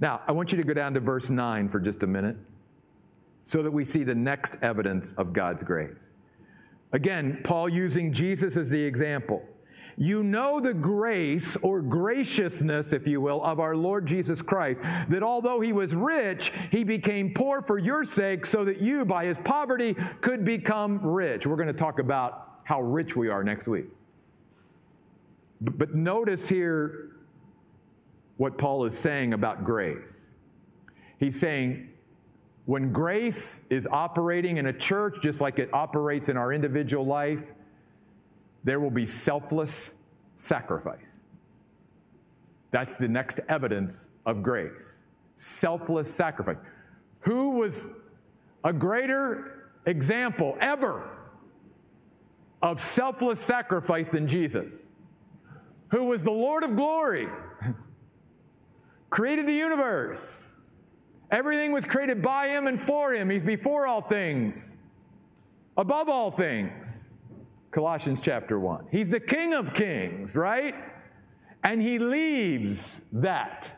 Now, 0.00 0.22
I 0.26 0.32
want 0.32 0.52
you 0.52 0.58
to 0.58 0.64
go 0.64 0.74
down 0.74 0.94
to 0.94 1.00
verse 1.00 1.30
9 1.30 1.68
for 1.68 1.80
just 1.80 2.02
a 2.02 2.06
minute 2.06 2.36
so 3.46 3.62
that 3.62 3.70
we 3.70 3.84
see 3.84 4.04
the 4.04 4.14
next 4.14 4.56
evidence 4.62 5.12
of 5.12 5.32
God's 5.32 5.62
grace. 5.62 6.13
Again, 6.94 7.40
Paul 7.42 7.68
using 7.68 8.12
Jesus 8.12 8.56
as 8.56 8.70
the 8.70 8.80
example. 8.80 9.42
You 9.96 10.22
know 10.22 10.60
the 10.60 10.72
grace 10.72 11.56
or 11.56 11.82
graciousness, 11.82 12.92
if 12.92 13.06
you 13.06 13.20
will, 13.20 13.42
of 13.42 13.58
our 13.58 13.76
Lord 13.76 14.06
Jesus 14.06 14.40
Christ, 14.40 14.78
that 15.08 15.22
although 15.22 15.60
he 15.60 15.72
was 15.72 15.92
rich, 15.92 16.52
he 16.70 16.84
became 16.84 17.34
poor 17.34 17.62
for 17.62 17.78
your 17.78 18.04
sake 18.04 18.46
so 18.46 18.64
that 18.64 18.80
you, 18.80 19.04
by 19.04 19.24
his 19.24 19.36
poverty, 19.44 19.94
could 20.20 20.44
become 20.44 21.04
rich. 21.04 21.48
We're 21.48 21.56
going 21.56 21.66
to 21.66 21.72
talk 21.72 21.98
about 21.98 22.60
how 22.62 22.80
rich 22.80 23.16
we 23.16 23.28
are 23.28 23.42
next 23.42 23.66
week. 23.66 23.86
But 25.60 25.96
notice 25.96 26.48
here 26.48 27.16
what 28.36 28.56
Paul 28.56 28.84
is 28.84 28.96
saying 28.96 29.32
about 29.32 29.64
grace. 29.64 30.30
He's 31.18 31.38
saying, 31.38 31.88
When 32.66 32.92
grace 32.92 33.60
is 33.68 33.86
operating 33.90 34.56
in 34.56 34.66
a 34.66 34.72
church, 34.72 35.16
just 35.22 35.40
like 35.40 35.58
it 35.58 35.72
operates 35.72 36.28
in 36.28 36.36
our 36.36 36.52
individual 36.52 37.04
life, 37.04 37.52
there 38.64 38.80
will 38.80 38.90
be 38.90 39.06
selfless 39.06 39.92
sacrifice. 40.36 40.98
That's 42.70 42.96
the 42.96 43.08
next 43.08 43.40
evidence 43.48 44.10
of 44.26 44.42
grace 44.42 45.04
selfless 45.36 46.12
sacrifice. 46.12 46.56
Who 47.20 47.50
was 47.50 47.86
a 48.62 48.72
greater 48.72 49.70
example 49.86 50.56
ever 50.60 51.10
of 52.62 52.80
selfless 52.80 53.40
sacrifice 53.40 54.08
than 54.08 54.26
Jesus? 54.26 54.88
Who 55.90 56.04
was 56.04 56.22
the 56.22 56.30
Lord 56.30 56.64
of 56.64 56.76
glory, 56.76 57.28
created 59.10 59.46
the 59.46 59.54
universe. 59.54 60.53
Everything 61.34 61.72
was 61.72 61.84
created 61.84 62.22
by 62.22 62.46
him 62.46 62.68
and 62.68 62.80
for 62.80 63.12
him. 63.12 63.28
He's 63.28 63.42
before 63.42 63.88
all 63.88 64.00
things, 64.00 64.76
above 65.76 66.08
all 66.08 66.30
things. 66.30 67.08
Colossians 67.72 68.20
chapter 68.22 68.60
1. 68.60 68.86
He's 68.92 69.08
the 69.08 69.18
King 69.18 69.52
of 69.52 69.74
kings, 69.74 70.36
right? 70.36 70.76
And 71.64 71.82
he 71.82 71.98
leaves 71.98 73.00
that 73.12 73.74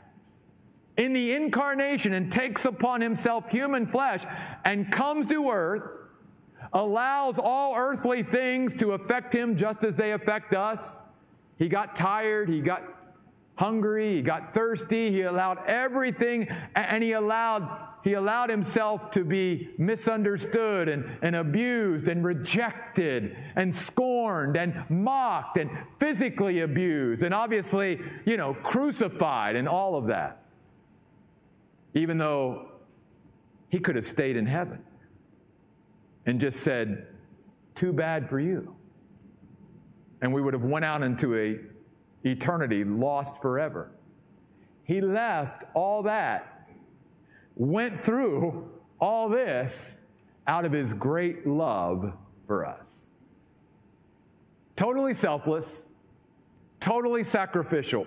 in 0.99 1.14
the 1.14 1.33
incarnation 1.33 2.12
and 2.12 2.31
takes 2.31 2.66
upon 2.66 3.01
himself 3.01 3.51
human 3.51 3.87
flesh 3.87 4.27
and 4.66 4.92
comes 4.92 5.25
to 5.27 5.49
earth, 5.49 5.83
allows 6.75 7.38
all 7.38 7.75
earthly 7.75 8.23
things 8.23 8.75
to 8.75 8.92
affect 8.92 9.35
him 9.35 9.57
just 9.57 9.83
as 9.83 9.97
they 9.97 10.12
affect 10.12 10.53
us. 10.53 11.03
He 11.59 11.71
got 11.71 11.97
tired, 11.97 12.51
he 12.51 12.61
got 12.61 12.83
hungry, 13.57 14.16
he 14.16 14.23
got 14.23 14.55
thirsty, 14.55 15.11
he 15.11 15.23
allowed 15.23 15.59
everything, 15.66 16.49
and 16.75 17.03
he 17.03 17.12
allowed 17.12 17.87
he 18.07 18.12
allowed 18.12 18.51
himself 18.51 19.11
to 19.11 19.25
be 19.25 19.71
misunderstood 19.79 20.88
and, 20.88 21.05
and 21.23 21.35
abused 21.35 22.07
and 22.07 22.25
rejected 22.25 23.37
and 23.57 23.75
scorned 23.75 24.57
and 24.57 24.85
mocked 24.88 25.57
and 25.57 25.69
physically 25.99 26.61
abused 26.61 27.25
and 27.25 27.35
obviously, 27.35 28.01
you 28.25 28.37
know, 28.37 28.55
crucified 28.55 29.57
and 29.57 29.69
all 29.69 29.97
of 29.97 30.07
that. 30.07 30.45
Even 31.95 32.16
though 32.16 32.69
he 33.71 33.81
could 33.81 33.97
have 33.97 34.07
stayed 34.07 34.37
in 34.37 34.47
heaven 34.47 34.79
and 36.27 36.40
just 36.40 36.61
said, 36.61 37.09
too 37.75 37.92
bad 37.92 38.29
for 38.29 38.38
you. 38.38 38.73
And 40.23 40.33
we 40.33 40.40
would 40.40 40.55
have 40.55 40.62
went 40.62 40.85
out 40.85 41.03
into 41.03 41.35
a 41.35 41.59
eternity 42.27 42.85
lost 42.85 43.41
forever. 43.41 43.91
He 44.85 45.01
left 45.01 45.65
all 45.75 46.03
that 46.05 46.57
went 47.57 47.99
through 48.01 48.71
all 49.01 49.29
this 49.29 49.99
out 50.47 50.65
of 50.65 50.73
his 50.73 50.95
great 50.95 51.47
love 51.47 52.12
for 52.47 52.65
us. 52.65 53.03
Totally 54.77 55.15
selfless, 55.15 55.89
totally 56.79 57.25
sacrificial. 57.25 58.07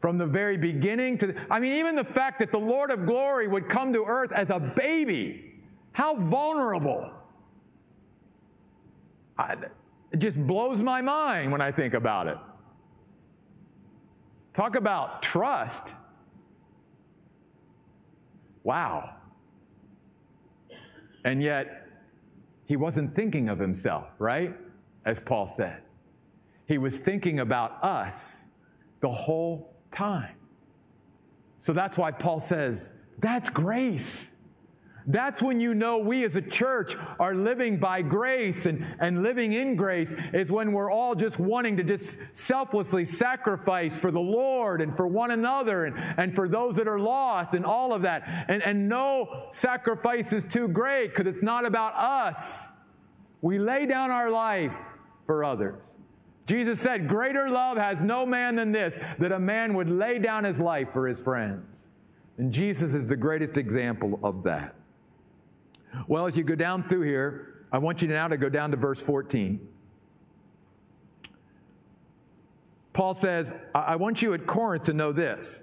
From 0.00 0.16
the 0.16 0.26
very 0.26 0.56
beginning 0.56 1.18
to, 1.18 1.34
I 1.50 1.58
mean, 1.58 1.72
even 1.72 1.96
the 1.96 2.04
fact 2.04 2.38
that 2.38 2.52
the 2.52 2.58
Lord 2.58 2.92
of 2.92 3.04
glory 3.04 3.48
would 3.48 3.68
come 3.68 3.92
to 3.92 4.04
earth 4.04 4.30
as 4.30 4.48
a 4.50 4.60
baby, 4.60 5.56
how 5.90 6.14
vulnerable. 6.14 7.10
I, 9.36 9.56
it 10.12 10.18
just 10.18 10.38
blows 10.38 10.82
my 10.82 11.02
mind 11.02 11.50
when 11.50 11.60
I 11.60 11.72
think 11.72 11.94
about 11.94 12.28
it. 12.28 12.38
Talk 14.54 14.76
about 14.76 15.22
trust. 15.22 15.94
Wow. 18.64 19.14
And 21.24 21.42
yet, 21.42 21.86
he 22.66 22.76
wasn't 22.76 23.14
thinking 23.14 23.48
of 23.48 23.58
himself, 23.58 24.08
right? 24.18 24.54
As 25.04 25.20
Paul 25.20 25.46
said. 25.46 25.82
He 26.66 26.76
was 26.76 26.98
thinking 26.98 27.40
about 27.40 27.82
us 27.82 28.44
the 29.00 29.10
whole 29.10 29.74
time. 29.90 30.34
So 31.60 31.72
that's 31.72 31.96
why 31.96 32.10
Paul 32.10 32.40
says, 32.40 32.92
that's 33.18 33.50
grace. 33.50 34.32
That's 35.10 35.40
when 35.40 35.58
you 35.58 35.74
know 35.74 35.96
we 35.96 36.22
as 36.24 36.36
a 36.36 36.42
church 36.42 36.94
are 37.18 37.34
living 37.34 37.78
by 37.78 38.02
grace 38.02 38.66
and, 38.66 38.84
and 39.00 39.22
living 39.22 39.54
in 39.54 39.74
grace 39.74 40.14
is 40.34 40.52
when 40.52 40.72
we're 40.72 40.92
all 40.92 41.14
just 41.14 41.38
wanting 41.38 41.78
to 41.78 41.82
just 41.82 42.18
selflessly 42.34 43.06
sacrifice 43.06 43.98
for 43.98 44.10
the 44.10 44.20
Lord 44.20 44.82
and 44.82 44.94
for 44.94 45.06
one 45.06 45.30
another 45.30 45.86
and, 45.86 45.96
and 46.18 46.34
for 46.34 46.46
those 46.46 46.76
that 46.76 46.86
are 46.86 46.98
lost 47.00 47.54
and 47.54 47.64
all 47.64 47.94
of 47.94 48.02
that. 48.02 48.44
And, 48.48 48.62
and 48.62 48.86
no 48.86 49.48
sacrifice 49.50 50.34
is 50.34 50.44
too 50.44 50.68
great 50.68 51.14
because 51.14 51.26
it's 51.26 51.42
not 51.42 51.64
about 51.64 51.94
us. 51.94 52.68
We 53.40 53.58
lay 53.58 53.86
down 53.86 54.10
our 54.10 54.30
life 54.30 54.76
for 55.24 55.42
others. 55.42 55.80
Jesus 56.46 56.80
said, 56.80 57.08
Greater 57.08 57.48
love 57.48 57.78
has 57.78 58.02
no 58.02 58.26
man 58.26 58.56
than 58.56 58.72
this, 58.72 58.98
that 59.18 59.32
a 59.32 59.38
man 59.38 59.72
would 59.72 59.88
lay 59.88 60.18
down 60.18 60.44
his 60.44 60.60
life 60.60 60.92
for 60.92 61.08
his 61.08 61.18
friends. 61.18 61.64
And 62.36 62.52
Jesus 62.52 62.94
is 62.94 63.06
the 63.06 63.16
greatest 63.16 63.56
example 63.56 64.20
of 64.22 64.42
that. 64.42 64.74
Well, 66.06 66.26
as 66.26 66.36
you 66.36 66.44
go 66.44 66.54
down 66.54 66.82
through 66.82 67.02
here, 67.02 67.64
I 67.72 67.78
want 67.78 68.02
you 68.02 68.08
now 68.08 68.28
to 68.28 68.36
go 68.36 68.48
down 68.48 68.70
to 68.70 68.76
verse 68.76 69.00
14. 69.00 69.66
Paul 72.92 73.14
says, 73.14 73.52
I 73.74 73.96
want 73.96 74.22
you 74.22 74.34
at 74.34 74.46
Corinth 74.46 74.84
to 74.84 74.92
know 74.92 75.12
this. 75.12 75.62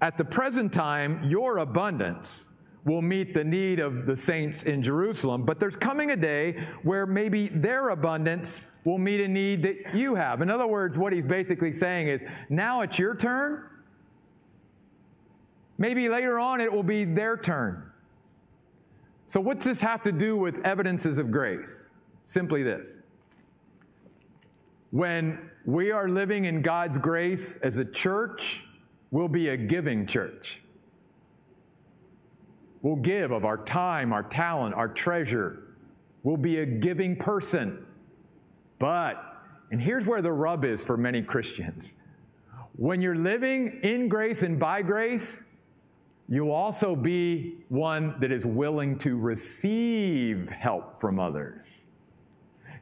At 0.00 0.18
the 0.18 0.24
present 0.24 0.72
time, 0.72 1.24
your 1.24 1.58
abundance 1.58 2.48
will 2.84 3.02
meet 3.02 3.34
the 3.34 3.42
need 3.42 3.80
of 3.80 4.06
the 4.06 4.16
saints 4.16 4.62
in 4.62 4.82
Jerusalem, 4.82 5.44
but 5.44 5.58
there's 5.58 5.74
coming 5.74 6.12
a 6.12 6.16
day 6.16 6.64
where 6.84 7.04
maybe 7.04 7.48
their 7.48 7.88
abundance 7.88 8.64
will 8.84 8.98
meet 8.98 9.20
a 9.20 9.26
need 9.26 9.64
that 9.64 9.96
you 9.96 10.14
have. 10.14 10.40
In 10.40 10.48
other 10.48 10.66
words, 10.68 10.96
what 10.96 11.12
he's 11.12 11.24
basically 11.24 11.72
saying 11.72 12.06
is, 12.06 12.20
now 12.48 12.82
it's 12.82 12.98
your 12.98 13.16
turn. 13.16 13.64
Maybe 15.78 16.08
later 16.08 16.38
on 16.38 16.60
it 16.60 16.72
will 16.72 16.84
be 16.84 17.04
their 17.04 17.36
turn. 17.36 17.90
So, 19.28 19.40
what's 19.40 19.64
this 19.64 19.80
have 19.80 20.02
to 20.04 20.12
do 20.12 20.36
with 20.36 20.64
evidences 20.64 21.18
of 21.18 21.30
grace? 21.30 21.90
Simply 22.24 22.62
this. 22.62 22.98
When 24.90 25.50
we 25.64 25.90
are 25.90 26.08
living 26.08 26.44
in 26.44 26.62
God's 26.62 26.98
grace 26.98 27.56
as 27.62 27.78
a 27.78 27.84
church, 27.84 28.64
we'll 29.10 29.28
be 29.28 29.48
a 29.48 29.56
giving 29.56 30.06
church. 30.06 30.60
We'll 32.82 32.96
give 32.96 33.32
of 33.32 33.44
our 33.44 33.58
time, 33.58 34.12
our 34.12 34.22
talent, 34.22 34.74
our 34.74 34.88
treasure. 34.88 35.74
We'll 36.22 36.36
be 36.36 36.58
a 36.58 36.66
giving 36.66 37.16
person. 37.16 37.84
But, 38.78 39.22
and 39.70 39.80
here's 39.80 40.06
where 40.06 40.22
the 40.22 40.32
rub 40.32 40.64
is 40.64 40.82
for 40.82 40.96
many 40.96 41.22
Christians 41.22 41.92
when 42.76 43.00
you're 43.00 43.16
living 43.16 43.80
in 43.82 44.08
grace 44.08 44.42
and 44.42 44.58
by 44.60 44.82
grace, 44.82 45.42
you 46.28 46.50
also 46.52 46.96
be 46.96 47.58
one 47.68 48.16
that 48.20 48.32
is 48.32 48.44
willing 48.44 48.98
to 48.98 49.16
receive 49.16 50.48
help 50.50 51.00
from 51.00 51.20
others. 51.20 51.66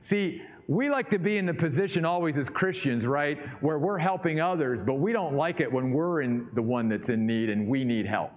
See, 0.02 0.42
we 0.66 0.88
like 0.88 1.11
to 1.11 1.18
be 1.18 1.37
in 1.37 1.44
the 1.44 1.54
position 1.54 2.04
always 2.07 2.38
as 2.38 2.48
Christians, 2.48 3.04
right, 3.04 3.38
where 3.62 3.78
we're 3.78 3.98
helping 3.98 4.40
others, 4.40 4.80
but 4.83 4.94
we 4.94 5.12
don't 5.12 5.35
like 5.35 5.61
it 5.61 5.70
when 5.70 5.92
we're 5.92 6.22
in 6.22 6.48
the 6.54 6.62
one 6.62 6.88
that's 6.88 7.11
in 7.11 7.26
need 7.26 7.50
and 7.50 7.68
we 7.68 7.85
need 7.85 8.07
help. 8.07 8.33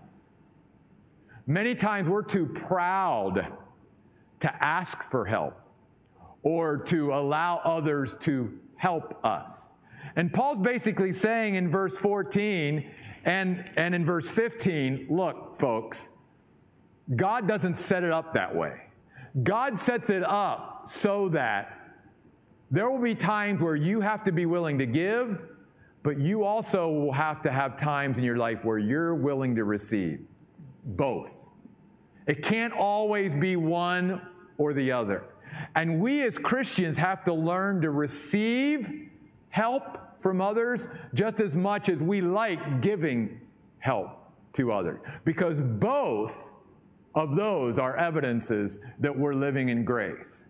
Many 1.45 1.73
times 1.73 2.09
we're 2.09 2.23
too 2.23 2.45
proud 2.45 3.53
to 4.41 4.63
ask 4.63 5.09
for 5.09 5.25
help 5.25 5.57
or 6.43 6.77
to 6.77 7.13
allow 7.13 7.57
others 7.63 8.15
to 8.21 8.59
help 8.75 9.17
us. 9.25 9.69
And 10.17 10.31
Paul's 10.33 10.59
basically 10.59 11.11
saying 11.13 11.55
in 11.55 11.69
verse 11.69 11.97
14, 11.97 12.91
and, 13.27 13.69
and 13.75 13.93
in 13.93 14.05
verse 14.05 14.29
15, 14.29 15.07
look, 15.09 15.59
folks, 15.59 16.09
God 17.15 17.45
doesn't 17.45 17.75
set 17.75 18.03
it 18.03 18.11
up 18.11 18.33
that 18.33 18.55
way. 18.55 18.83
God 19.43 19.77
sets 19.77 20.09
it 20.09 20.23
up 20.23 20.85
so 20.89 21.27
that 21.29 21.91
there 22.71 22.89
will 22.89 23.01
be 23.01 23.13
times 23.13 23.61
where 23.61 23.75
you 23.75 23.99
have 23.99 24.23
to 24.23 24.31
be 24.31 24.45
willing 24.45 24.77
to 24.79 24.85
give, 24.85 25.41
but 26.03 26.17
you 26.19 26.45
also 26.45 26.89
will 26.89 27.11
have 27.11 27.41
to 27.41 27.51
have 27.51 27.77
times 27.77 28.17
in 28.17 28.23
your 28.23 28.37
life 28.37 28.63
where 28.63 28.79
you're 28.79 29.13
willing 29.13 29.55
to 29.55 29.65
receive. 29.65 30.21
Both. 30.85 31.33
It 32.27 32.41
can't 32.41 32.73
always 32.73 33.33
be 33.33 33.57
one 33.57 34.21
or 34.57 34.73
the 34.73 34.93
other. 34.93 35.25
And 35.75 35.99
we 35.99 36.23
as 36.23 36.37
Christians 36.37 36.97
have 36.97 37.25
to 37.25 37.33
learn 37.33 37.81
to 37.81 37.89
receive 37.89 39.09
help 39.49 39.97
from 40.19 40.41
others 40.41 40.87
just 41.13 41.39
as 41.39 41.55
much 41.55 41.89
as 41.89 41.99
we 41.99 42.21
like 42.21 42.81
giving 42.81 43.39
help 43.79 44.09
to 44.53 44.71
others. 44.71 44.99
Because 45.23 45.61
both 45.61 46.51
of 47.15 47.35
those 47.35 47.79
are 47.79 47.97
evidences 47.97 48.79
that 48.99 49.17
we're 49.17 49.33
living 49.33 49.69
in 49.69 49.83
grace. 49.83 50.45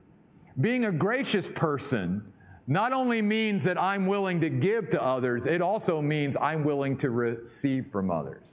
Being 0.59 0.85
a 0.85 0.91
gracious 0.91 1.49
person 1.49 2.33
not 2.67 2.91
only 2.91 3.21
means 3.21 3.63
that 3.63 3.77
I'm 3.77 4.07
willing 4.07 4.41
to 4.41 4.49
give 4.49 4.89
to 4.89 5.01
others, 5.01 5.45
it 5.45 5.61
also 5.61 6.01
means 6.01 6.35
I'm 6.35 6.65
willing 6.65 6.97
to 6.97 7.09
receive 7.09 7.87
from 7.87 8.11
others. 8.11 8.43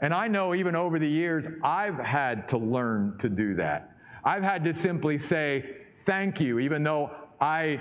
And 0.00 0.12
I 0.12 0.28
know 0.28 0.54
even 0.54 0.76
over 0.76 0.98
the 0.98 1.08
years, 1.08 1.46
I've 1.62 1.98
had 1.98 2.48
to 2.48 2.58
learn 2.58 3.16
to 3.18 3.30
do 3.30 3.54
that. 3.54 3.96
I've 4.24 4.42
had 4.42 4.64
to 4.64 4.74
simply 4.74 5.16
say, 5.16 5.76
thank 6.00 6.40
you, 6.40 6.58
even 6.58 6.82
though 6.82 7.10
I, 7.40 7.80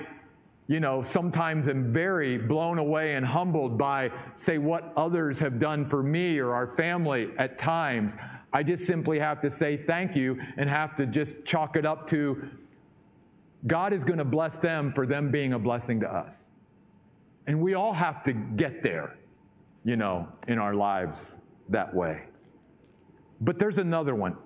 you 0.71 0.79
know, 0.79 1.01
sometimes 1.01 1.67
am 1.67 1.91
very 1.91 2.37
blown 2.37 2.77
away 2.77 3.15
and 3.15 3.25
humbled 3.25 3.77
by, 3.77 4.09
say, 4.35 4.57
what 4.57 4.93
others 4.95 5.37
have 5.37 5.59
done 5.59 5.85
for 5.85 6.01
me 6.01 6.39
or 6.39 6.53
our 6.53 6.77
family 6.77 7.29
at 7.37 7.57
times. 7.57 8.15
I 8.53 8.63
just 8.63 8.87
simply 8.87 9.19
have 9.19 9.41
to 9.41 9.51
say 9.51 9.75
thank 9.75 10.15
you 10.15 10.39
and 10.55 10.69
have 10.69 10.95
to 10.95 11.05
just 11.05 11.43
chalk 11.43 11.75
it 11.75 11.85
up 11.85 12.07
to 12.11 12.47
God 13.67 13.91
is 13.91 14.05
going 14.05 14.19
to 14.19 14.23
bless 14.23 14.59
them 14.59 14.93
for 14.93 15.05
them 15.05 15.29
being 15.29 15.51
a 15.51 15.59
blessing 15.59 15.99
to 15.99 16.07
us. 16.07 16.49
And 17.47 17.61
we 17.61 17.73
all 17.73 17.91
have 17.91 18.23
to 18.23 18.31
get 18.31 18.81
there, 18.81 19.17
you 19.83 19.97
know, 19.97 20.25
in 20.47 20.57
our 20.57 20.73
lives 20.73 21.37
that 21.67 21.93
way. 21.93 22.27
But 23.41 23.59
there's 23.59 23.77
another 23.77 24.15
one, 24.15 24.37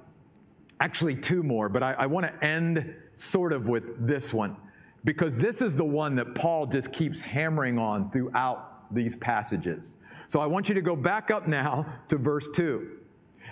actually, 0.79 1.17
two 1.17 1.43
more, 1.43 1.69
but 1.69 1.83
I, 1.83 1.93
I 1.93 2.05
want 2.07 2.25
to 2.25 2.43
end 2.43 2.95
sort 3.15 3.53
of 3.53 3.67
with 3.67 4.07
this 4.07 4.33
one 4.33 4.57
because 5.05 5.37
this 5.37 5.61
is 5.61 5.77
the 5.77 5.85
one 5.85 6.15
that 6.15 6.35
Paul 6.35 6.65
just 6.65 6.91
keeps 6.91 7.21
hammering 7.21 7.77
on 7.77 8.11
throughout 8.11 8.93
these 8.93 9.15
passages. 9.15 9.93
So 10.27 10.41
I 10.41 10.47
want 10.47 10.67
you 10.67 10.75
to 10.75 10.81
go 10.81 10.95
back 10.95 11.31
up 11.31 11.47
now 11.47 11.85
to 12.09 12.17
verse 12.17 12.49
2. 12.53 12.89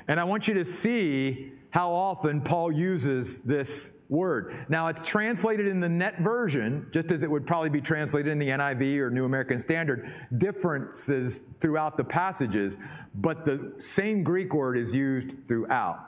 And 0.07 0.19
I 0.19 0.23
want 0.25 0.47
you 0.47 0.55
to 0.55 0.65
see 0.65 1.53
how 1.69 1.91
often 1.91 2.41
Paul 2.41 2.71
uses 2.71 3.41
this 3.41 3.91
word. 4.09 4.65
Now, 4.67 4.87
it's 4.87 5.01
translated 5.07 5.67
in 5.67 5.79
the 5.79 5.89
net 5.89 6.19
version, 6.19 6.87
just 6.91 7.11
as 7.11 7.23
it 7.23 7.31
would 7.31 7.47
probably 7.47 7.69
be 7.69 7.81
translated 7.81 8.31
in 8.31 8.39
the 8.39 8.49
NIV 8.49 8.97
or 8.99 9.09
New 9.09 9.25
American 9.25 9.59
Standard, 9.59 10.13
differences 10.37 11.41
throughout 11.61 11.97
the 11.97 12.03
passages, 12.03 12.77
but 13.15 13.45
the 13.45 13.73
same 13.79 14.23
Greek 14.23 14.53
word 14.53 14.77
is 14.77 14.93
used 14.93 15.35
throughout. 15.47 15.99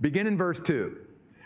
Begin 0.00 0.26
in 0.26 0.36
verse 0.36 0.60
2 0.60 0.96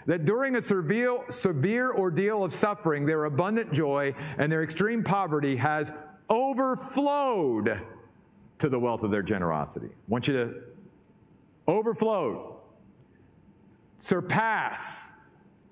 that 0.07 0.25
during 0.25 0.57
a 0.57 0.63
severe, 0.63 1.19
severe 1.31 1.93
ordeal 1.93 2.45
of 2.45 2.53
suffering, 2.53 3.07
their 3.07 3.25
abundant 3.25 3.73
joy 3.73 4.15
and 4.39 4.51
their 4.51 4.63
extreme 4.63 5.03
poverty 5.03 5.57
has 5.57 5.93
overflowed 6.29 7.81
to 8.59 8.69
the 8.69 8.79
wealth 8.79 9.03
of 9.03 9.11
their 9.11 9.23
generosity. 9.23 9.89
I 9.89 10.09
want 10.09 10.29
you 10.29 10.35
to 10.35 10.55
overflow, 11.67 12.61
surpass, 13.99 15.13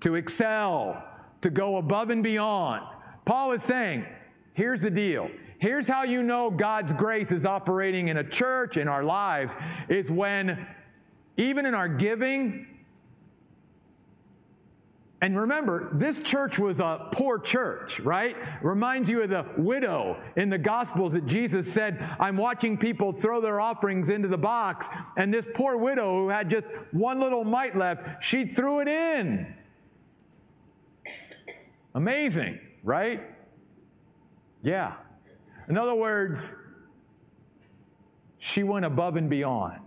to 0.01 0.15
excel, 0.15 1.03
to 1.41 1.49
go 1.49 1.77
above 1.77 2.09
and 2.09 2.23
beyond. 2.23 2.83
Paul 3.25 3.51
is 3.51 3.63
saying, 3.63 4.05
here's 4.53 4.81
the 4.81 4.91
deal. 4.91 5.29
Here's 5.59 5.87
how 5.87 6.03
you 6.03 6.23
know 6.23 6.49
God's 6.49 6.91
grace 6.91 7.31
is 7.31 7.45
operating 7.45 8.07
in 8.07 8.17
a 8.17 8.23
church, 8.23 8.77
in 8.77 8.87
our 8.87 9.03
lives, 9.03 9.55
is 9.89 10.09
when 10.09 10.65
even 11.37 11.65
in 11.65 11.73
our 11.75 11.87
giving, 11.87 12.67
and 15.21 15.37
remember, 15.37 15.89
this 15.93 16.19
church 16.19 16.57
was 16.57 16.79
a 16.79 17.07
poor 17.11 17.37
church, 17.37 17.99
right? 17.99 18.35
Reminds 18.63 19.07
you 19.07 19.21
of 19.21 19.29
the 19.29 19.45
widow 19.55 20.19
in 20.35 20.49
the 20.49 20.57
Gospels 20.57 21.13
that 21.13 21.27
Jesus 21.27 21.71
said, 21.71 21.99
I'm 22.19 22.37
watching 22.37 22.75
people 22.75 23.13
throw 23.13 23.39
their 23.39 23.61
offerings 23.61 24.09
into 24.09 24.27
the 24.27 24.37
box. 24.37 24.87
And 25.15 25.31
this 25.31 25.45
poor 25.53 25.77
widow 25.77 26.21
who 26.21 26.29
had 26.29 26.49
just 26.49 26.65
one 26.89 27.19
little 27.19 27.43
mite 27.43 27.77
left, 27.77 28.23
she 28.23 28.45
threw 28.45 28.79
it 28.79 28.87
in. 28.87 29.53
Amazing, 31.93 32.59
right? 32.83 33.21
Yeah. 34.63 34.95
In 35.69 35.77
other 35.77 35.93
words, 35.93 36.55
she 38.39 38.63
went 38.63 38.85
above 38.85 39.17
and 39.17 39.29
beyond. 39.29 39.81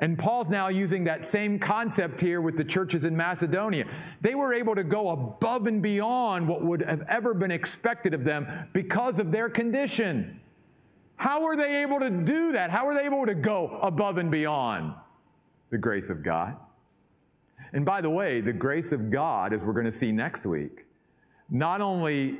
And 0.00 0.18
Paul's 0.18 0.48
now 0.48 0.68
using 0.68 1.04
that 1.04 1.26
same 1.26 1.58
concept 1.58 2.20
here 2.20 2.40
with 2.40 2.56
the 2.56 2.64
churches 2.64 3.04
in 3.04 3.14
Macedonia. 3.14 3.84
They 4.22 4.34
were 4.34 4.54
able 4.54 4.74
to 4.74 4.82
go 4.82 5.10
above 5.10 5.66
and 5.66 5.82
beyond 5.82 6.48
what 6.48 6.64
would 6.64 6.80
have 6.82 7.02
ever 7.02 7.34
been 7.34 7.50
expected 7.50 8.14
of 8.14 8.24
them 8.24 8.46
because 8.72 9.18
of 9.18 9.30
their 9.30 9.50
condition. 9.50 10.40
How 11.16 11.42
were 11.42 11.54
they 11.54 11.82
able 11.82 12.00
to 12.00 12.08
do 12.08 12.52
that? 12.52 12.70
How 12.70 12.86
were 12.86 12.94
they 12.94 13.04
able 13.04 13.26
to 13.26 13.34
go 13.34 13.78
above 13.82 14.16
and 14.16 14.30
beyond? 14.30 14.94
The 15.68 15.76
grace 15.76 16.08
of 16.08 16.22
God. 16.22 16.56
And 17.74 17.84
by 17.84 18.00
the 18.00 18.10
way, 18.10 18.40
the 18.40 18.54
grace 18.54 18.92
of 18.92 19.10
God, 19.10 19.52
as 19.52 19.62
we're 19.62 19.74
going 19.74 19.84
to 19.84 19.92
see 19.92 20.12
next 20.12 20.46
week, 20.46 20.86
not 21.50 21.82
only 21.82 22.38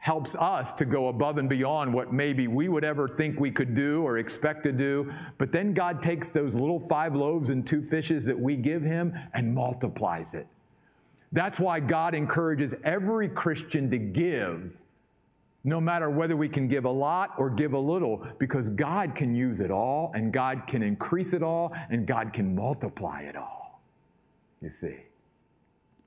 helps 0.00 0.34
us 0.36 0.72
to 0.72 0.86
go 0.86 1.08
above 1.08 1.36
and 1.36 1.48
beyond 1.48 1.92
what 1.92 2.10
maybe 2.10 2.48
we 2.48 2.68
would 2.70 2.84
ever 2.84 3.06
think 3.06 3.38
we 3.38 3.50
could 3.50 3.74
do 3.74 4.02
or 4.02 4.16
expect 4.16 4.64
to 4.64 4.72
do. 4.72 5.12
But 5.36 5.52
then 5.52 5.74
God 5.74 6.02
takes 6.02 6.30
those 6.30 6.54
little 6.54 6.80
five 6.80 7.14
loaves 7.14 7.50
and 7.50 7.66
two 7.66 7.82
fishes 7.82 8.24
that 8.24 8.38
we 8.38 8.56
give 8.56 8.82
Him 8.82 9.14
and 9.34 9.54
multiplies 9.54 10.32
it. 10.32 10.46
That's 11.32 11.60
why 11.60 11.80
God 11.80 12.14
encourages 12.14 12.74
every 12.82 13.28
Christian 13.28 13.90
to 13.90 13.98
give, 13.98 14.72
no 15.64 15.82
matter 15.82 16.08
whether 16.08 16.34
we 16.34 16.48
can 16.48 16.66
give 16.66 16.86
a 16.86 16.90
lot 16.90 17.34
or 17.36 17.50
give 17.50 17.74
a 17.74 17.78
little, 17.78 18.26
because 18.38 18.70
God 18.70 19.14
can 19.14 19.34
use 19.34 19.60
it 19.60 19.70
all 19.70 20.12
and 20.14 20.32
God 20.32 20.66
can 20.66 20.82
increase 20.82 21.34
it 21.34 21.42
all 21.42 21.74
and 21.90 22.06
God 22.06 22.32
can 22.32 22.54
multiply 22.54 23.20
it 23.20 23.36
all. 23.36 23.82
You 24.62 24.70
see, 24.70 24.96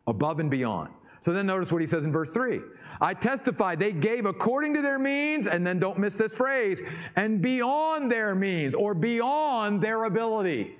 above 0.07 0.39
and 0.39 0.49
beyond. 0.49 0.89
So 1.23 1.31
then 1.31 1.45
notice 1.45 1.71
what 1.71 1.79
he 1.79 1.87
says 1.87 2.03
in 2.03 2.11
verse 2.11 2.29
3. 2.31 2.59
I 2.99 3.13
testify 3.13 3.75
they 3.75 3.93
gave 3.93 4.25
according 4.25 4.73
to 4.73 4.81
their 4.81 4.99
means, 4.99 5.47
and 5.47 5.65
then 5.65 5.79
don't 5.79 5.97
miss 5.97 6.17
this 6.17 6.35
phrase, 6.35 6.81
and 7.15 7.41
beyond 7.41 8.11
their 8.11 8.35
means 8.35 8.75
or 8.75 8.93
beyond 8.93 9.81
their 9.81 10.03
ability. 10.03 10.75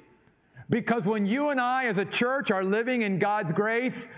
Because 0.70 1.06
when 1.06 1.26
you 1.26 1.50
and 1.50 1.62
I 1.62 1.86
as 1.86 1.98
a 1.98 2.04
church 2.04 2.52
are 2.52 2.64
living 2.64 3.04
in 3.04 3.20
God's 3.20 3.54
grace, 3.54 4.10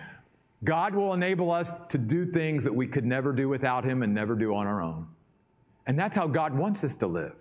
God 0.63 0.95
will 0.95 1.13
enable 1.13 1.51
us 1.51 1.69
to 1.89 1.99
do 1.99 2.25
things 2.25 2.63
that 2.63 2.73
we 2.73 2.88
could 2.88 3.05
never 3.05 3.31
do 3.31 3.47
without 3.47 3.85
Him 3.85 4.01
and 4.01 4.11
never 4.11 4.35
do 4.35 4.55
on 4.55 4.65
our 4.65 4.81
own. 4.81 5.07
And 5.85 5.97
that's 5.97 6.15
how 6.15 6.25
God 6.25 6.55
wants 6.55 6.83
us 6.83 6.95
to 6.95 7.07
live. 7.07 7.35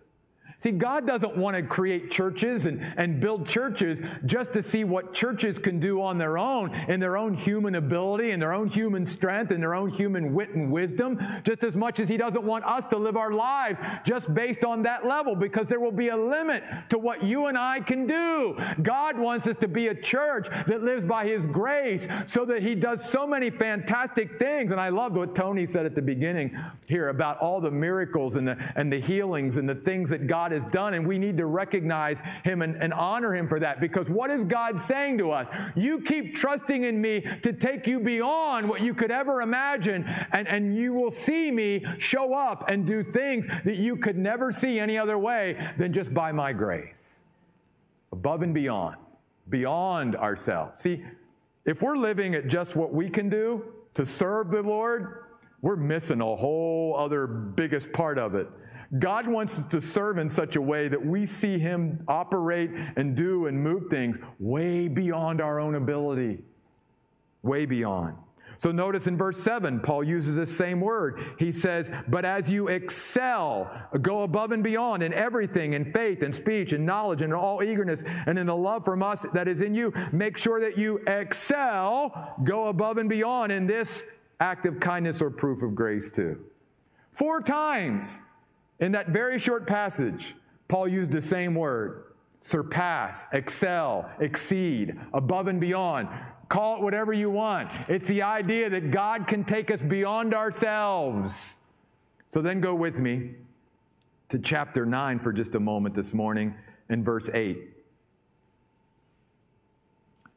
See, 0.64 0.70
God 0.70 1.07
doesn't 1.07 1.37
want 1.37 1.59
to 1.59 1.62
create 1.62 2.11
churches 2.11 2.64
and, 2.64 2.83
and 2.96 3.20
build 3.20 3.46
churches 3.46 4.00
just 4.24 4.55
to 4.55 4.62
see 4.62 4.83
what 4.83 5.12
churches 5.12 5.59
can 5.59 5.79
do 5.79 6.00
on 6.00 6.16
their 6.16 6.38
own, 6.38 6.74
in 6.88 7.00
their 7.00 7.18
own 7.18 7.35
human 7.35 7.74
ability, 7.74 8.31
in 8.31 8.40
their 8.40 8.55
own 8.55 8.68
human 8.68 9.05
strength, 9.05 9.53
in 9.53 9.61
their 9.61 9.74
own 9.74 9.90
human 9.90 10.33
wit 10.33 10.55
and 10.55 10.72
wisdom, 10.72 11.20
just 11.42 11.64
as 11.64 11.77
much 11.77 12.00
as 12.00 12.09
He 12.09 12.16
doesn't 12.16 12.44
want 12.44 12.64
us 12.64 12.87
to 12.87 12.96
live 12.96 13.14
our 13.14 13.33
lives 13.33 13.79
just 14.07 14.33
based 14.33 14.64
on 14.64 14.81
that 14.85 15.05
level, 15.05 15.37
because 15.37 15.68
there 15.68 15.81
will 15.81 15.92
be 15.92 16.09
a 16.09 16.16
limit 16.16 16.64
to 16.88 16.96
what 16.96 17.22
you 17.22 17.44
and 17.44 17.59
I 17.59 17.81
can 17.81 18.07
do. 18.07 18.57
God 18.81 19.18
wants 19.18 19.46
us 19.46 19.57
to 19.57 19.68
be 19.68 19.88
a 19.88 19.94
church 19.94 20.48
that 20.66 20.83
lives 20.83 21.05
by 21.05 21.27
His 21.27 21.46
grace 21.46 22.09
so 22.24 22.46
that 22.46 22.62
He 22.62 22.74
does 22.74 23.07
so 23.07 23.27
many 23.27 23.50
fantastic 23.50 24.38
things. 24.38 24.72
And 24.72 24.81
I 24.81 24.88
loved 24.88 25.14
what 25.14 25.35
Tony 25.35 25.66
said 25.66 25.85
at 25.85 25.94
the 25.94 26.00
beginning 26.00 26.57
here 26.88 27.11
about 27.11 27.38
all 27.40 27.61
the 27.61 27.70
miracles 27.70 28.37
and 28.37 28.48
the, 28.48 28.57
and 28.77 28.90
the 28.90 29.00
healings 29.03 29.59
and 29.59 29.68
the 29.68 29.74
things 29.74 30.09
that 30.09 30.27
God 30.27 30.44
God 30.44 30.53
has 30.54 30.64
done, 30.66 30.94
and 30.94 31.06
we 31.06 31.18
need 31.18 31.36
to 31.36 31.46
recognize 31.46 32.22
Him 32.44 32.62
and, 32.62 32.76
and 32.76 32.94
honor 32.94 33.34
Him 33.34 33.46
for 33.46 33.60
that. 33.60 33.80
Because 33.80 34.08
what 34.08 34.30
is 34.30 34.44
God 34.44 34.80
saying 34.80 35.18
to 35.18 35.30
us? 35.30 35.46
You 35.76 36.00
keep 36.00 36.34
trusting 36.34 36.84
in 36.84 37.00
me 37.00 37.20
to 37.42 37.52
take 37.52 37.86
you 37.86 38.00
beyond 38.00 38.68
what 38.68 38.80
you 38.80 38.94
could 38.94 39.10
ever 39.10 39.42
imagine, 39.42 40.04
and, 40.32 40.48
and 40.48 40.76
you 40.76 40.94
will 40.94 41.10
see 41.10 41.50
me 41.50 41.84
show 41.98 42.34
up 42.34 42.64
and 42.68 42.86
do 42.86 43.02
things 43.02 43.46
that 43.64 43.76
you 43.76 43.96
could 43.96 44.16
never 44.16 44.50
see 44.50 44.78
any 44.78 44.96
other 44.96 45.18
way 45.18 45.72
than 45.78 45.92
just 45.92 46.14
by 46.14 46.32
my 46.32 46.52
grace. 46.52 47.18
Above 48.12 48.42
and 48.42 48.54
beyond, 48.54 48.96
beyond 49.50 50.16
ourselves. 50.16 50.82
See, 50.82 51.04
if 51.64 51.82
we're 51.82 51.96
living 51.96 52.34
at 52.34 52.46
just 52.46 52.76
what 52.76 52.92
we 52.92 53.10
can 53.10 53.28
do 53.28 53.64
to 53.94 54.06
serve 54.06 54.50
the 54.50 54.62
Lord, 54.62 55.24
we're 55.62 55.76
missing 55.76 56.20
a 56.20 56.36
whole 56.36 56.94
other 56.96 57.26
biggest 57.26 57.92
part 57.92 58.18
of 58.18 58.34
it 58.34 58.48
God 58.98 59.26
wants 59.26 59.59
us 59.59 59.66
to 59.66 59.80
serve 59.80 60.18
in 60.18 60.28
such 60.28 60.57
a 60.57 60.62
way 60.62 60.88
that 60.88 61.04
we 61.04 61.26
see 61.26 61.59
Him 61.59 62.04
operate 62.07 62.70
and 62.96 63.16
do 63.16 63.46
and 63.46 63.61
move 63.61 63.88
things 63.90 64.16
way 64.38 64.88
beyond 64.88 65.40
our 65.40 65.59
own 65.59 65.74
ability. 65.74 66.42
Way 67.42 67.66
beyond. 67.66 68.16
So 68.59 68.70
notice 68.70 69.07
in 69.07 69.16
verse 69.16 69.38
7, 69.38 69.80
Paul 69.80 70.04
uses 70.04 70.37
this 70.37 70.57
same 70.57 70.80
word. 70.80 71.35
He 71.38 71.50
says, 71.50 71.90
But 72.09 72.24
as 72.24 72.48
you 72.48 72.68
excel, 72.68 73.70
go 74.00 74.22
above 74.22 74.52
and 74.52 74.62
beyond 74.62 75.02
in 75.02 75.12
everything, 75.12 75.72
in 75.72 75.90
faith 75.90 76.22
and 76.22 76.35
speech 76.35 76.72
and 76.72 76.87
knowledge 76.87 77.20
and 77.20 77.35
all 77.35 77.62
eagerness 77.62 78.02
and 78.07 78.38
in 78.38 78.46
the 78.46 78.57
love 78.57 78.85
from 78.85 79.02
us 79.02 79.26
that 79.35 79.48
is 79.48 79.61
in 79.61 79.75
you, 79.75 79.92
make 80.12 80.38
sure 80.38 80.60
that 80.60 80.79
you 80.79 80.98
excel, 81.06 82.37
go 82.44 82.68
above 82.68 82.98
and 82.98 83.08
beyond 83.08 83.50
in 83.50 83.66
this 83.66 84.04
act 84.40 84.66
of 84.66 84.79
kindness 84.81 85.21
or 85.21 85.31
proof 85.31 85.62
of 85.62 85.75
grace 85.75 86.08
too. 86.10 86.38
Four 87.12 87.40
times 87.40 88.21
in 88.85 88.92
that 88.92 89.08
very 89.08 89.38
short 89.38 89.66
passage, 89.66 90.35
Paul 90.68 90.88
used 90.88 91.10
the 91.10 91.22
same 91.22 91.54
word 91.54 92.04
surpass, 92.42 93.26
excel, 93.32 94.10
exceed, 94.20 95.00
above 95.14 95.46
and 95.46 95.58
beyond. 95.58 96.06
Call 96.50 96.76
it 96.76 96.82
whatever 96.82 97.14
you 97.14 97.30
want. 97.30 97.72
It's 97.88 98.06
the 98.06 98.20
idea 98.20 98.68
that 98.68 98.90
God 98.90 99.26
can 99.26 99.44
take 99.44 99.70
us 99.70 99.82
beyond 99.82 100.35
ourselves. 100.35 101.56
So 102.35 102.42
then 102.42 102.60
go 102.60 102.74
with 102.74 103.00
me 103.00 103.30
to 104.28 104.38
chapter 104.38 104.85
9 104.85 105.18
for 105.18 105.32
just 105.32 105.54
a 105.54 105.60
moment 105.60 105.94
this 105.94 106.12
morning 106.12 106.54
in 106.90 107.02
verse 107.02 107.30
8. 107.32 107.56